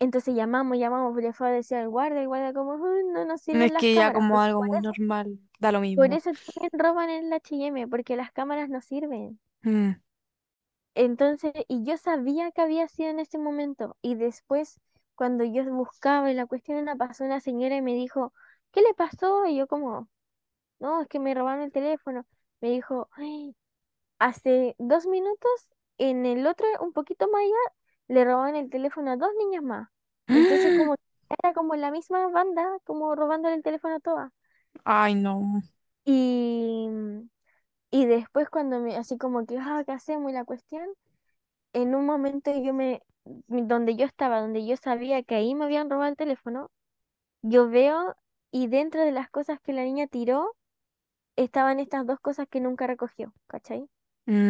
[0.00, 3.42] Entonces llamamos, llamamos, le fue a decir al guardia, el guardia como, "Uy, no nos
[3.52, 5.80] No es sirven las que ya cámaras, como algo por muy eso, normal, da lo
[5.94, 6.14] por mismo.
[6.14, 9.38] eso también roban en la H&M, porque las cámaras no sirven.
[9.64, 10.00] Mm.
[10.94, 14.80] Entonces, y yo sabía que había sido en ese momento, y después,
[15.14, 18.32] cuando yo buscaba y la cuestión era, pasó una señora y me dijo,
[18.72, 19.46] ¿qué le pasó?
[19.46, 20.08] Y yo como,
[20.80, 22.26] no, es que me robaron el teléfono.
[22.60, 23.54] Me dijo, "Ay,
[24.20, 25.68] hace dos minutos,
[25.98, 27.76] en el otro, un poquito más allá,
[28.08, 29.90] le robaron el teléfono a dos niñas más.
[30.32, 30.96] Entonces, como
[31.42, 34.32] era como la misma banda, como robándole el teléfono a todas.
[34.84, 35.62] Ay, no.
[36.04, 36.88] Y,
[37.90, 40.30] y después cuando me, así como que, ah, ¿qué hacemos?
[40.30, 40.88] Y la cuestión,
[41.72, 43.02] en un momento yo me,
[43.48, 46.70] donde yo estaba, donde yo sabía que ahí me habían robado el teléfono,
[47.42, 48.16] yo veo
[48.52, 50.56] y dentro de las cosas que la niña tiró,
[51.36, 53.88] estaban estas dos cosas que nunca recogió, ¿cachai?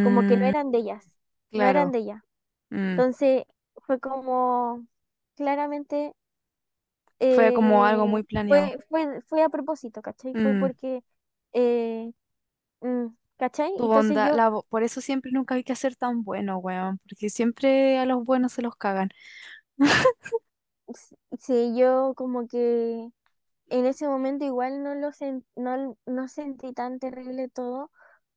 [0.00, 1.10] Como que no Mm, eran de ellas,
[1.52, 1.92] no eran claro.
[1.92, 2.24] de ella.
[2.70, 3.00] Mm.
[3.00, 3.44] Entonces
[3.86, 4.86] fue como,
[5.36, 6.14] claramente,
[7.28, 8.70] Fue como algo eh, muy planeado.
[8.70, 10.36] fue, fue, fue a propósito, ¿cachai?
[10.36, 10.56] Fue Mm.
[10.56, 11.02] porque,
[11.52, 12.12] eh,
[12.82, 13.06] mm,
[13.38, 13.72] ¿cachai?
[13.76, 16.58] Tu Entonces bondad, yo, la bo- por eso siempre nunca hay que ser tan bueno,
[16.58, 19.08] weón, porque siempre a los buenos se los cagan.
[20.88, 23.10] s- sí, yo como que
[23.68, 27.90] en ese momento igual no lo sen- no, no sentí tan terrible todo,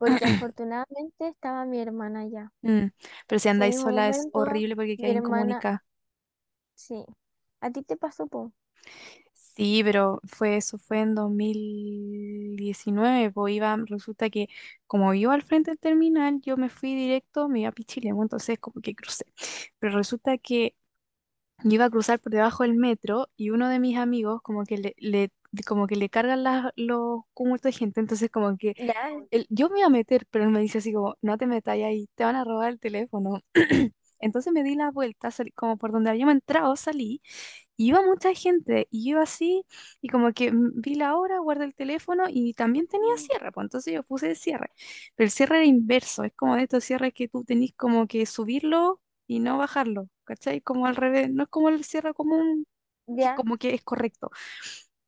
[0.03, 2.51] porque afortunadamente estaba mi hermana allá.
[2.63, 2.88] Mm,
[3.27, 5.85] Pero si andáis sola es momento, horrible porque mi quedáis hermana, incomunicada.
[6.75, 7.05] sí.
[7.61, 8.53] ¿A ti te pasó, po?
[9.34, 14.47] Sí, pero fue eso, fue en 2019, pues iba, resulta que
[14.88, 18.57] como iba al frente del terminal, yo me fui directo, me iba a Pichilemu, entonces
[18.59, 19.25] como que crucé.
[19.80, 20.75] Pero resulta que
[21.63, 24.77] y iba a cruzar por debajo del metro y uno de mis amigos como que
[24.77, 25.31] le, le-
[25.65, 28.75] como que le cargan las- los cúmulos de gente, entonces como que
[29.49, 32.07] yo me iba a meter, pero él me dice así como, no te metas ahí,
[32.15, 33.41] te van a robar el teléfono.
[34.19, 37.21] Entonces me di la vuelta, salí- como por donde habíamos entrado, salí,
[37.77, 39.65] y iba mucha gente, y yo así,
[40.01, 43.65] y como que mm, vi la hora, guardé el teléfono, y también tenía cierre, pues
[43.65, 44.69] entonces yo puse el cierre,
[45.15, 48.25] pero el cierre era inverso, es como de estos cierres que tú tenés como que
[48.25, 50.61] subirlo y no bajarlo, ¿cachai?
[50.61, 52.65] Como al revés, no es como el cierre común,
[53.07, 53.35] ya.
[53.35, 54.31] como que es correcto.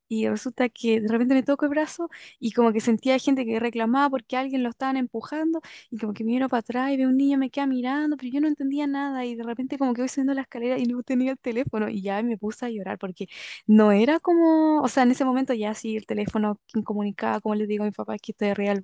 [0.08, 2.10] Y resulta que de repente me toco el brazo
[2.40, 6.24] y como que sentía gente que reclamaba porque alguien lo estaban empujando y como que
[6.24, 9.26] miro para atrás y veo un niño me queda mirando, pero yo no entendía nada
[9.26, 12.02] y de repente como que voy subiendo la escalera y no tenía el teléfono y
[12.02, 13.28] ya me puse a llorar porque
[13.68, 17.68] no era como, o sea, en ese momento ya sí el teléfono incomunicado, como les
[17.68, 18.82] digo a mi papá que estoy de Real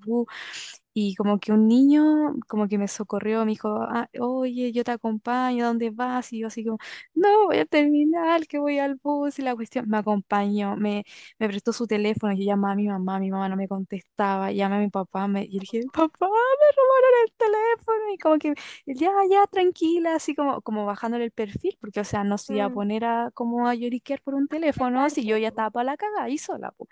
[0.94, 2.04] y como que un niño
[2.48, 6.34] como que me socorrió, me dijo, "Ah, oye, yo te acompaño, ¿a dónde vas?
[6.34, 6.78] Y yo así como,
[7.14, 11.04] no, voy a terminar, que voy al bus y la cuestión, me acompañó, me,
[11.40, 14.76] me prestó su teléfono, yo llamaba a mi mamá, mi mamá no me contestaba, llamé
[14.78, 18.54] a mi papá, me, y le dije, papá, me robaron el teléfono y como que,
[18.86, 22.66] ya, ya, tranquila, así como, como bajándole el perfil, porque o sea, no se iba
[22.66, 25.84] a Mm, poner a, como a lloriquear por un teléfono, si yo ya estaba para
[25.86, 26.88] la cagada y sola, po.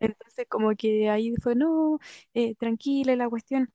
[0.00, 1.98] Entonces como que ahí fue, no,
[2.34, 3.72] eh, tranquila y la cuestión.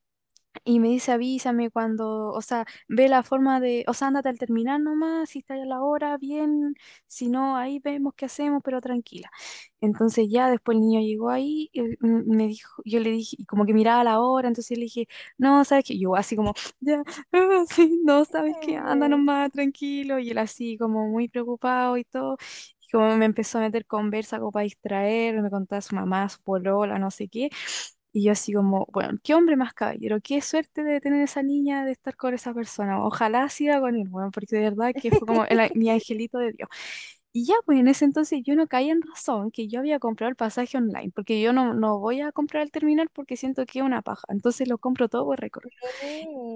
[0.64, 4.38] Y me dice, avísame cuando, o sea, ve la forma de, o sea, ándate al
[4.38, 6.74] terminar nomás, si está a la hora, bien,
[7.06, 9.30] si no, ahí vemos qué hacemos, pero tranquila.
[9.80, 13.74] Entonces ya después el niño llegó ahí, y me dijo, yo le dije, como que
[13.74, 15.06] miraba la hora, entonces le dije,
[15.38, 15.98] no, ¿sabes qué?
[15.98, 17.02] Yo así como, ya,
[17.32, 18.76] ah, sí, no, ¿sabes qué?
[18.78, 22.36] Anda nomás, tranquilo, y él así como muy preocupado y todo.
[22.80, 26.40] Y como me empezó a meter conversa como para distraer, me contaba su mamá, su
[26.42, 27.50] polola, no sé qué.
[28.16, 31.84] Y yo así como, bueno, qué hombre más caballero, qué suerte de tener esa niña,
[31.84, 33.04] de estar con esa persona.
[33.04, 36.52] Ojalá siga con él, bueno, porque de verdad que fue como el- mi angelito de
[36.52, 36.68] Dios.
[37.32, 40.30] Y ya, pues en ese entonces yo no caí en razón que yo había comprado
[40.30, 43.80] el pasaje online, porque yo no, no voy a comprar el terminal porque siento que
[43.80, 44.24] es una paja.
[44.28, 45.72] Entonces lo compro todo por recorrer.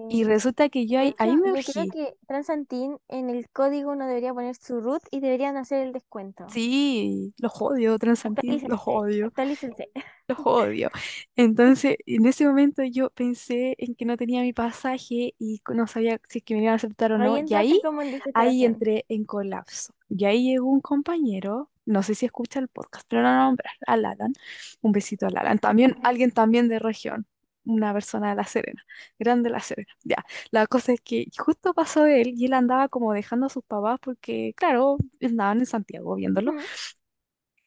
[0.08, 0.26] Y sí.
[0.26, 1.88] resulta que yo ahí, ahí me yo creo urgí.
[1.88, 6.46] que Transantín en el código uno debería poner su root y deberían hacer el descuento.
[6.46, 9.32] Sí, los odio, Transantín, los odio.
[9.34, 9.90] actualícense.
[10.38, 10.90] Los odio.
[11.36, 16.20] Entonces, en ese momento yo pensé en que no tenía mi pasaje y no sabía
[16.28, 17.36] si es que me iban a aceptar o Ahí no.
[17.46, 19.94] Y ahí, entraste como en ahí entré en colapso.
[20.08, 23.74] Y ahí llegó un compañero, no sé si escucha el podcast, pero no a nombrar,
[23.86, 24.32] al Alan.
[24.80, 25.58] Un besito al Alan.
[25.58, 27.26] También, alguien también de región,
[27.64, 28.84] una persona de La Serena,
[29.18, 29.92] grande de La Serena.
[30.04, 33.64] Ya, la cosa es que justo pasó él y él andaba como dejando a sus
[33.64, 36.54] papás porque, claro, andaban en Santiago viéndolo.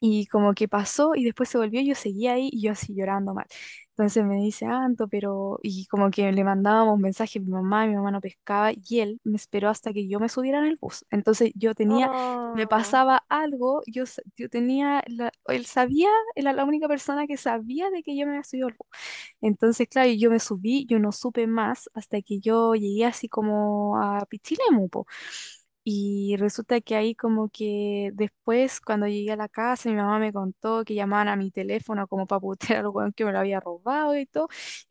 [0.06, 3.34] Y como que pasó y después se volvió, yo seguía ahí y yo así llorando
[3.34, 3.46] mal.
[3.92, 5.60] Entonces me dice, Anto, pero...
[5.64, 9.00] Y como que le mandábamos mensajes a mi mamá, y mi mamá no pescaba y
[9.00, 11.06] él me esperó hasta que yo me subiera en el bus.
[11.12, 12.10] Entonces yo tenía,
[12.52, 14.04] me Oh, pasaba algo, yo,
[14.36, 18.34] yo tenía, la- él sabía, era la única persona que sabía de que yo me
[18.34, 18.88] había subido al bus.
[19.42, 23.30] Entonces, claro, y yo me subí, yo no supe más hasta que yo llegué así
[23.30, 25.08] como a Pichilemu, po.
[25.86, 30.32] Y resulta que ahí como que después, cuando llegué a la casa, mi mamá me
[30.32, 34.18] contó que llamaban a mi teléfono como para putear al que me lo había robado
[34.18, 34.48] y todo.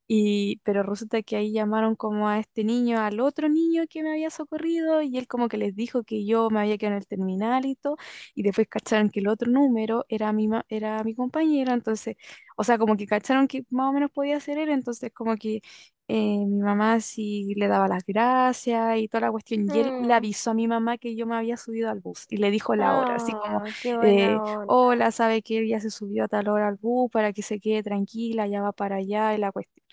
[0.06, 4.10] Y, pero resulta que ahí llamaron como a este niño, al otro niño que me
[4.12, 7.06] había socorrido, y él como que les dijo que yo me había quedado en el
[7.06, 7.96] terminal y todo.
[8.34, 12.16] Y después cacharon que el otro número era mi, ma- era mi compañero, entonces,
[12.56, 15.62] o sea, como que cacharon que más o menos podía ser él, entonces como que
[16.14, 19.62] eh, mi mamá sí le daba las gracias y toda la cuestión.
[19.72, 22.26] Y él le mm, avisó a mi mamá que yo me había subido al bus
[22.30, 24.66] y le dijo la hora, así como, oh, qué eh, buena onda.
[24.66, 27.60] hola, sabe que él ya se subió a tal hora al bus para que se
[27.60, 29.84] quede tranquila, ya va para allá y la cuestión.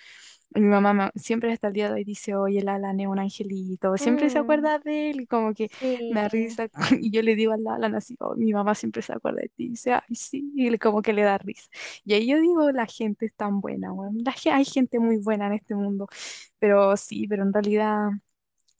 [0.56, 3.20] Mi mamá me- siempre hasta el día de hoy dice, oye, el Alan es un
[3.20, 5.70] angelito, siempre se Mm, acuerda de él y como que
[6.08, 6.68] me sí, da risa.
[7.04, 9.66] Y yo le digo al Alan así, "Oh, mi mamá siempre se acuerda de ti,
[9.66, 11.70] y dice, ay, sí, y le- como que le da risa.
[12.04, 14.18] Y ahí yo digo, la gente es tan buena, weón.
[14.24, 16.08] La ge- hay gente muy buena en este mundo.
[16.60, 18.10] Pero sí, pero en realidad,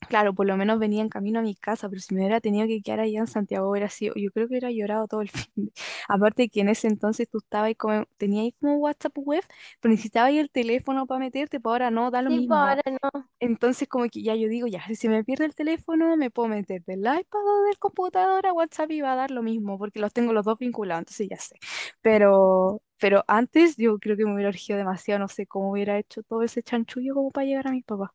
[0.08, 2.66] claro, por lo menos venía en camino a mi casa, pero si me hubiera tenido
[2.66, 5.50] que quedar allá en Santiago, hubiera sido, yo creo que hubiera llorado todo el fin.
[5.56, 5.72] de-
[6.08, 9.44] Aparte que en ese entonces tú estabas como, tenías ahí como WhatsApp web,
[9.80, 12.60] pero necesitabas ahí el teléfono para meterte, pues ahora no, da lo sí, pues mismo.
[12.60, 13.30] ahora no.
[13.40, 16.48] Entonces como que ya yo digo, ya, si se me pierde el teléfono, me puedo
[16.48, 20.00] meter del iPad o del computador a WhatsApp y va a dar lo mismo, porque
[20.00, 21.56] los tengo los dos vinculados, entonces ya sé.
[22.02, 26.22] Pero, pero antes yo creo que me hubiera urgido demasiado, no sé cómo hubiera hecho
[26.22, 28.10] todo ese chanchullo como para llegar a mis papás.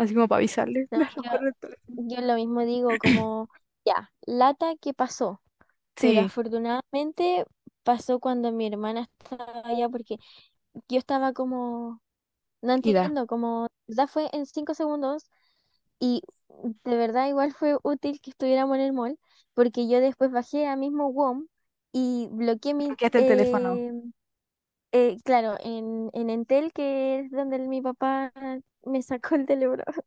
[0.00, 1.30] Así como para avisarles, No, yo,
[1.88, 3.50] yo lo mismo digo, como,
[3.84, 5.42] ya, lata que pasó,
[6.00, 7.44] pero Sí, afortunadamente
[7.84, 10.18] pasó cuando mi hermana estaba allá, porque
[10.88, 12.02] yo estaba como,
[12.62, 15.28] no entiendo, como, ya fue en cinco segundos
[16.00, 16.22] y
[16.84, 19.18] de verdad igual fue útil que estuviéramos en el mall,
[19.54, 21.46] porque yo después bajé a mismo WOM
[21.92, 23.80] y bloqueé mi, Bloqueaste el teléfono.
[24.92, 28.32] Eh, claro, en, en Entel, que es donde mi papá
[28.84, 29.82] me sacó el teléfono,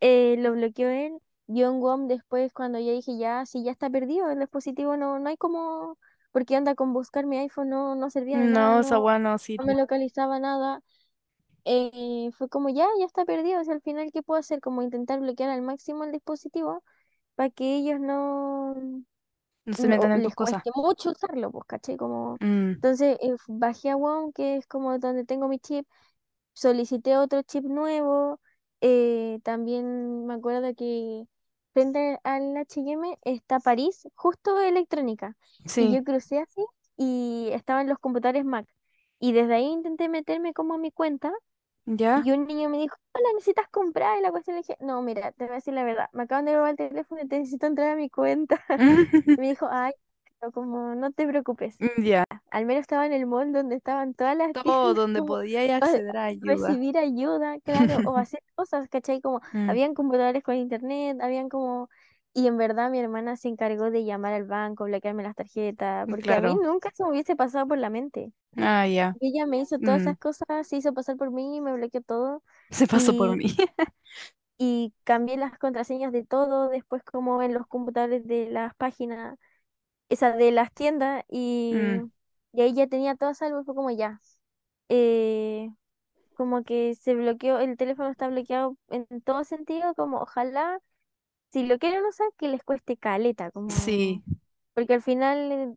[0.00, 1.18] eh, lo bloqueó él.
[1.48, 5.18] Yo en WOM después, cuando ya dije, ya, si ya está perdido el dispositivo, no,
[5.18, 5.98] no hay como,
[6.32, 9.18] porque anda con buscar mi iPhone, no, no servía de nada, No, esa no, weá
[9.18, 10.82] no no me localizaba nada.
[11.64, 14.60] Eh, fue como, ya, ya está perdido, o sea, al final, ¿qué puedo hacer?
[14.60, 16.82] Como intentar bloquear al máximo el dispositivo
[17.36, 18.74] para que ellos no,
[19.68, 20.62] No se metan en tus cosas.
[20.74, 21.96] mucho usarlo, pues, ¿cachai?
[21.96, 25.86] Como, Mm, entonces eh, bajé a WOM, que es como donde tengo mi chip,
[26.54, 28.40] solicité otro chip nuevo,
[28.80, 31.24] eh, también me acuerdo que
[31.72, 35.36] frente al H&M está París, justo electrónica,
[35.76, 36.64] y yo crucé así
[36.96, 38.66] y estaban los computadores Mac,
[39.20, 41.32] y desde ahí intenté meterme como a mi cuenta,
[41.96, 42.22] ¿ya?
[42.22, 44.18] y un niño me dijo, hola, ¿necesitas comprar?
[44.18, 46.44] Y la cuestión le dije, no, mira, te voy a decir la verdad, me acaban
[46.46, 48.62] de robar el teléfono y te necesito entrar a mi cuenta.
[49.36, 49.92] Y me dijo, ay,
[50.40, 51.82] pero como no te preocupes.
[51.98, 52.24] Ya.
[52.50, 56.24] Al menos estaba en el mall donde estaban todas las Todo donde para acceder a
[56.24, 56.76] ayuda.
[56.76, 59.20] recibir ayuda, claro, o hacer cosas, ¿cachai?
[59.20, 61.88] Como Mm, habían computadores con internet, habían como...
[62.34, 66.32] Y en verdad mi hermana se encargó de llamar al banco, bloquearme las tarjetas, porque
[66.34, 68.32] a mí nunca se me hubiese pasado por la mente.
[68.58, 69.18] Ah, ya.
[69.20, 72.02] Y ella me hizo todas Mm, esas cosas, se hizo pasar por mí, me bloqueó
[72.02, 73.44] todo se pasó por y, mí.
[74.58, 79.38] y cambié las contraseñas de todo, después como en los computadores de las páginas
[80.08, 82.00] esa de las tiendas y, Mm,
[82.52, 84.20] y ahí ya tenía todo a salvo, fue como ya.
[84.88, 85.70] eh,
[86.34, 90.80] como que se bloqueó, el teléfono está bloqueado en todo sentido, como ojalá,
[91.52, 94.24] si lo quieren usar, que les cueste caleta, sí, como,
[94.74, 95.74] porque al final eh,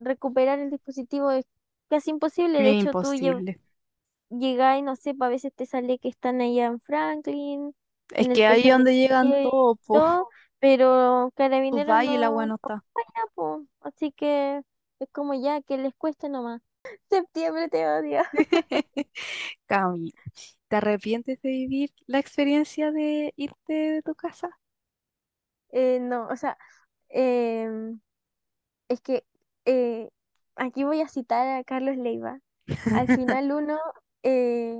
[0.00, 1.46] recuperar el dispositivo es
[1.90, 3.58] casi imposible, de hecho tú imposible.
[4.30, 7.74] llegás y no sé, pa, a veces te sale que están allá en Franklin,
[8.10, 10.04] Es en el que ahí es donde llegan todos, pues.
[10.06, 11.32] todo, pero
[11.70, 12.84] Tú Carabineros y no, está.
[13.34, 14.62] po, así que
[14.98, 16.60] es como ya que les cueste nomás.
[17.10, 18.22] Septiembre te odio.
[19.66, 20.14] Cami,
[20.68, 24.50] ¿te arrepientes de vivir la experiencia de irte de tu casa?
[25.70, 26.56] Eh, no, o sea,
[27.08, 28.00] em,
[28.88, 29.24] es que
[29.66, 30.10] eh,
[30.56, 32.40] aquí voy a citar a Carlos Leiva.
[32.92, 33.78] Al final uno
[34.22, 34.76] eh,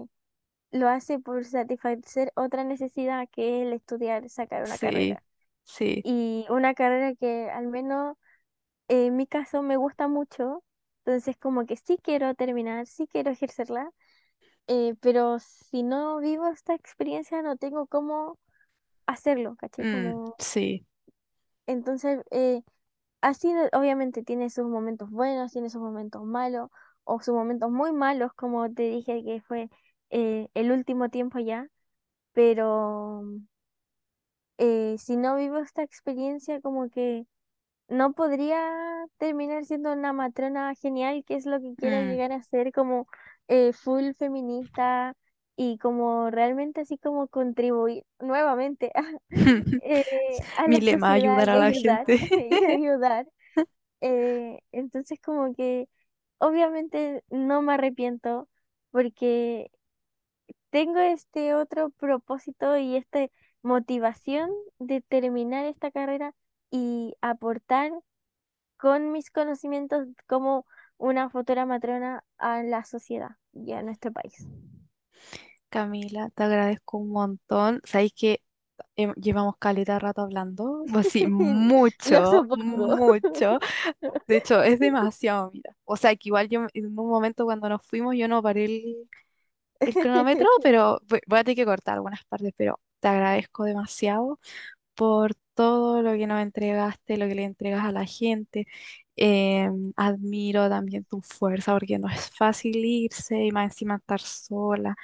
[0.72, 5.22] lo hace por satisfacer otra necesidad que es el estudiar, sacar una Sí, carrera.
[5.64, 6.04] sí.
[6.04, 8.16] Y una carrera que al menos
[8.88, 10.64] en mi caso me gusta mucho.
[11.04, 13.90] Entonces como que sí quiero terminar, sí quiero ejercerla,
[14.68, 18.38] eh, pero si no vivo esta experiencia no tengo cómo
[19.06, 19.84] hacerlo, ¿cachai?
[19.84, 20.86] Mm, Como, sí.
[21.66, 22.20] entonces...
[22.30, 22.62] eh,
[23.22, 26.70] Así obviamente tiene sus momentos buenos, tiene sus momentos malos,
[27.04, 29.70] o sus momentos muy malos, como te dije que fue
[30.10, 31.68] eh, el último tiempo ya,
[32.32, 33.24] pero
[34.58, 37.26] eh, si no vivo esta experiencia, como que
[37.88, 38.58] no podría
[39.18, 42.02] terminar siendo una matrona genial, que es lo que quiero Mm.
[42.02, 43.08] llegar a ser, como
[43.48, 45.14] eh, full feminista
[45.56, 49.02] y como realmente así como contribuir nuevamente a,
[49.80, 50.04] eh,
[50.56, 52.18] a Mi la lema, ayudar a la ayudar, gente.
[52.68, 53.26] ayudar.
[54.00, 55.88] Eh, entonces como que
[56.38, 58.48] obviamente no me arrepiento
[58.92, 59.70] porque
[60.70, 63.26] tengo este otro propósito y esta
[63.62, 66.34] motivación de terminar esta carrera
[66.70, 67.92] y aportar
[68.78, 70.66] con mis conocimientos como
[70.98, 74.48] una futura matrona a la sociedad y a nuestro país.
[75.68, 77.80] Camila, te agradezco un montón.
[77.84, 78.42] Sabéis que
[78.96, 81.26] hem- llevamos caleta de rato hablando, pues sí,
[82.04, 82.98] Lo mucho, supongo.
[82.98, 83.58] mucho.
[84.26, 85.76] De hecho, es demasiado, mira.
[85.84, 89.10] O sea, que igual yo en un momento cuando nos fuimos yo no paré el,
[89.84, 94.40] el cronómetro, pero voy, voy a tener que cortar algunas partes, pero te agradezco demasiado
[94.94, 98.66] por todo lo que nos entregaste, lo que le entregas a la gente.
[99.16, 104.96] Em, admiro también tu fuerza porque no es fácil irse y más encima estar sola.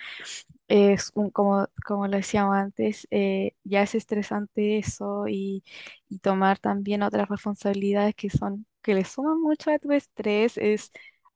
[0.68, 5.62] Es un, como, como lo decíamos antes, eh, ya es estresante eso y,
[6.08, 10.90] y tomar también otras responsabilidades que son, que le suman mucho a tu estrés es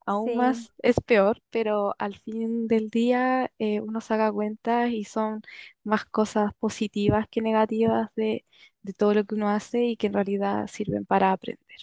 [0.05, 0.33] aún Sí.
[0.35, 5.41] más, es peor, pero al fin del día eh, uno saca cuentas y son
[5.83, 8.45] más cosas positivas que negativas de,
[8.81, 11.77] de todo lo que uno hace y que en realidad sirven para aprender.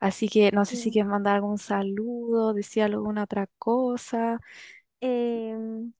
[0.00, 0.92] Así que no sé si sí.
[0.92, 4.40] quieres mandar algún saludo, decir alguna otra cosa.
[5.00, 5.92] Em,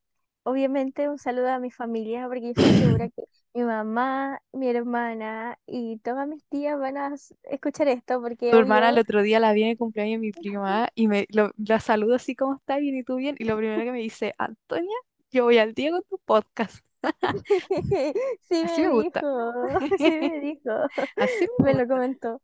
[0.44, 5.58] obviamente un saludo a mi familia, porque yo estoy segura que mi mamá, mi hermana
[5.66, 9.22] y todas mis tías van a s- escuchar esto, porque Tu hermana el obvio, otro
[9.22, 12.36] día la vi en el cumpleaños de mi prima y me lo- la saludo así
[12.36, 13.36] como está bien y tú bien.
[13.38, 14.94] Y lo primero que me dice, Antonia,
[15.32, 16.84] yo voy al día con tu podcast.
[18.48, 19.26] Sí Así me me gusta.
[19.26, 19.26] dijo,
[19.96, 20.70] sí me dijo,
[21.16, 21.88] Así me me lo gusta.
[21.88, 22.40] comentó.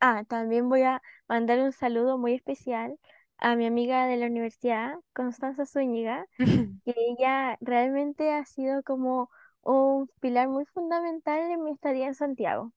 [0.00, 2.98] Ah, también voy a mandar un saludo muy especial
[3.38, 6.26] a mi amiga de la universidad, Constanza Zúñiga,
[6.84, 9.30] que ella realmente ha sido como
[9.62, 12.72] un pilar muy fundamental en mi estadía en Santiago.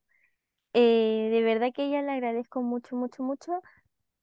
[0.73, 3.61] Eh, de verdad que a ella le agradezco mucho, mucho, mucho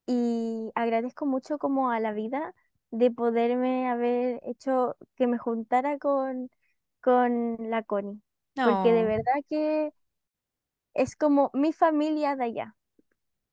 [0.07, 2.55] y agradezco mucho como a la vida
[2.93, 6.51] de poderme haber hecho que me juntara con,
[7.03, 8.23] con la Connie,
[8.62, 9.93] porque de verdad que
[10.93, 12.77] es como mi familia de allá.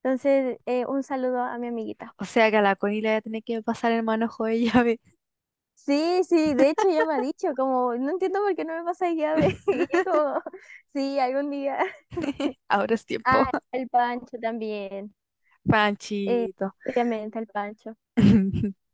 [0.06, 2.14] Entonces, eh, un saludo a mi amiguita.
[2.16, 4.60] O sea que a la Connie le voy a tener que pasar el manojo de
[4.60, 5.00] llave.
[5.74, 8.84] Sí, sí, de hecho ya me ha dicho, como, no entiendo por qué no me
[8.84, 9.56] pasa llave.
[9.66, 10.40] Y yo como,
[10.94, 11.78] sí, algún día.
[12.68, 13.28] Ahora es tiempo.
[13.30, 15.12] Ah, el Pancho también,
[16.24, 16.72] eh, Panchito.
[16.86, 17.96] obviamente el Pancho.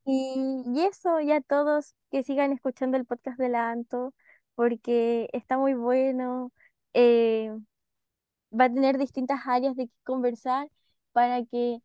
[0.05, 4.15] Y, y eso, ya todos que sigan escuchando el podcast de la Anto,
[4.55, 6.53] porque está muy bueno,
[6.95, 7.53] eh,
[8.53, 10.69] va a tener distintas áreas de qué conversar
[11.13, 11.79] para que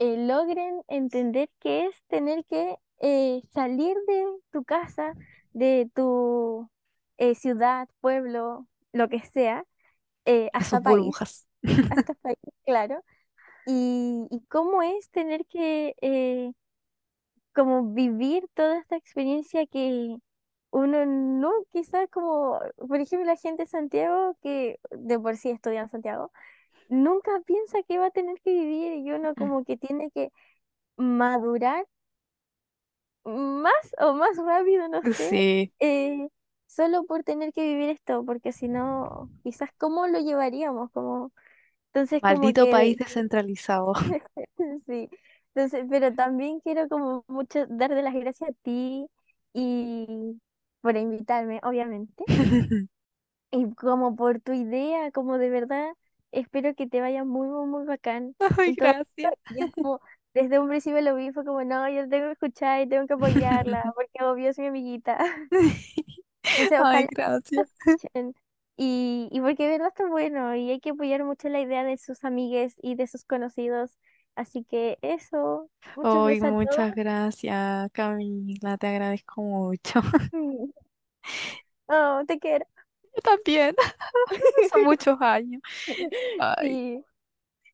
[0.00, 5.14] eh, logren entender qué es tener que eh, salir de tu casa,
[5.52, 6.70] de tu
[7.18, 9.64] eh, ciudad, pueblo, lo que sea,
[10.52, 11.46] hasta país, burbujas.
[11.88, 13.02] hasta país, claro,
[13.66, 15.94] y, y cómo es tener que
[17.54, 20.16] como vivir toda esta experiencia que
[20.70, 25.82] uno no, quizás como, por ejemplo, la gente de Santiago, que de por sí estudia
[25.82, 26.32] en Santiago,
[26.88, 30.30] nunca piensa que va a tener que vivir y uno como que tiene que
[30.96, 31.86] madurar
[33.24, 36.28] más o más rápido, no sé, Sí, eh,
[36.66, 41.32] solo por tener que vivir esto, porque si no, quizás cómo lo llevaríamos, como,
[41.92, 43.92] entonces como maldito país que, descentralizado.
[44.86, 45.08] sí,
[45.54, 49.06] entonces, pero también quiero como mucho darte las gracias a ti
[49.52, 50.40] y
[50.80, 52.24] por invitarme, obviamente,
[53.50, 55.92] y como por tu idea, como de verdad,
[56.34, 59.34] espero que te vaya muy, muy, muy bacán Ay, gracias.
[59.74, 60.00] como,
[60.34, 63.14] desde un principio lo vi, fue como, no, yo tengo que escuchar y tengo que
[63.14, 65.18] apoyarla, porque obvio es mi amiguita.
[66.56, 67.70] Entonces, Ay, gracias.
[68.76, 71.96] Y, y porque de verdad está bueno y hay que apoyar mucho la idea de
[71.98, 73.98] sus amigues y de sus conocidos.
[74.34, 75.70] Así que eso,
[76.02, 76.88] Ay, besos a todos.
[76.88, 80.00] muchas gracias, Camila, te agradezco mucho.
[81.88, 82.66] Oh, te quiero.
[83.14, 83.74] Yo también,
[84.72, 85.62] son muchos años.
[86.40, 86.68] Ay.
[86.68, 87.04] Sí.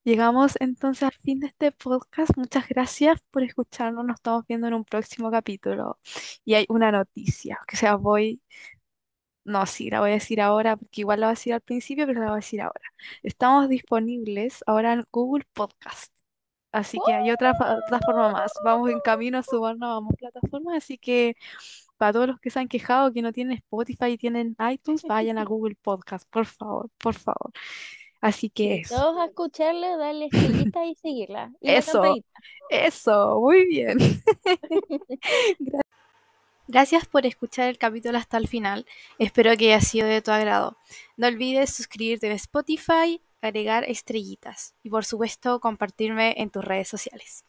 [0.03, 2.37] Llegamos entonces al fin de este podcast.
[2.37, 4.05] Muchas gracias por escucharnos.
[4.05, 5.99] Nos estamos viendo en un próximo capítulo.
[6.45, 8.41] Y hay una noticia, que sea, voy,
[9.45, 12.07] no, sí, la voy a decir ahora, porque igual la voy a decir al principio,
[12.07, 12.81] pero la voy a decir ahora.
[13.23, 16.12] Estamos disponibles ahora en Google Podcast.
[16.73, 18.53] Así que hay otra plataforma más.
[18.65, 21.37] Vamos en camino a sumarnos a más plataformas, así que
[22.01, 25.37] para todos los que se han quejado que no tienen Spotify y tienen iTunes, vayan
[25.37, 27.53] a Google Podcast, por favor, por favor.
[28.23, 28.95] Así que eso.
[28.95, 31.53] todos a escucharla, darle estrellita y seguirla.
[31.61, 32.03] Y Eso,
[32.71, 33.99] eso, muy bien.
[36.69, 38.87] Gracias por escuchar el capítulo hasta el final.
[39.19, 40.79] Espero que haya sido de tu agrado.
[41.19, 47.45] No olvides suscribirte en Spotify, agregar estrellitas y por supuesto compartirme en tus redes sociales.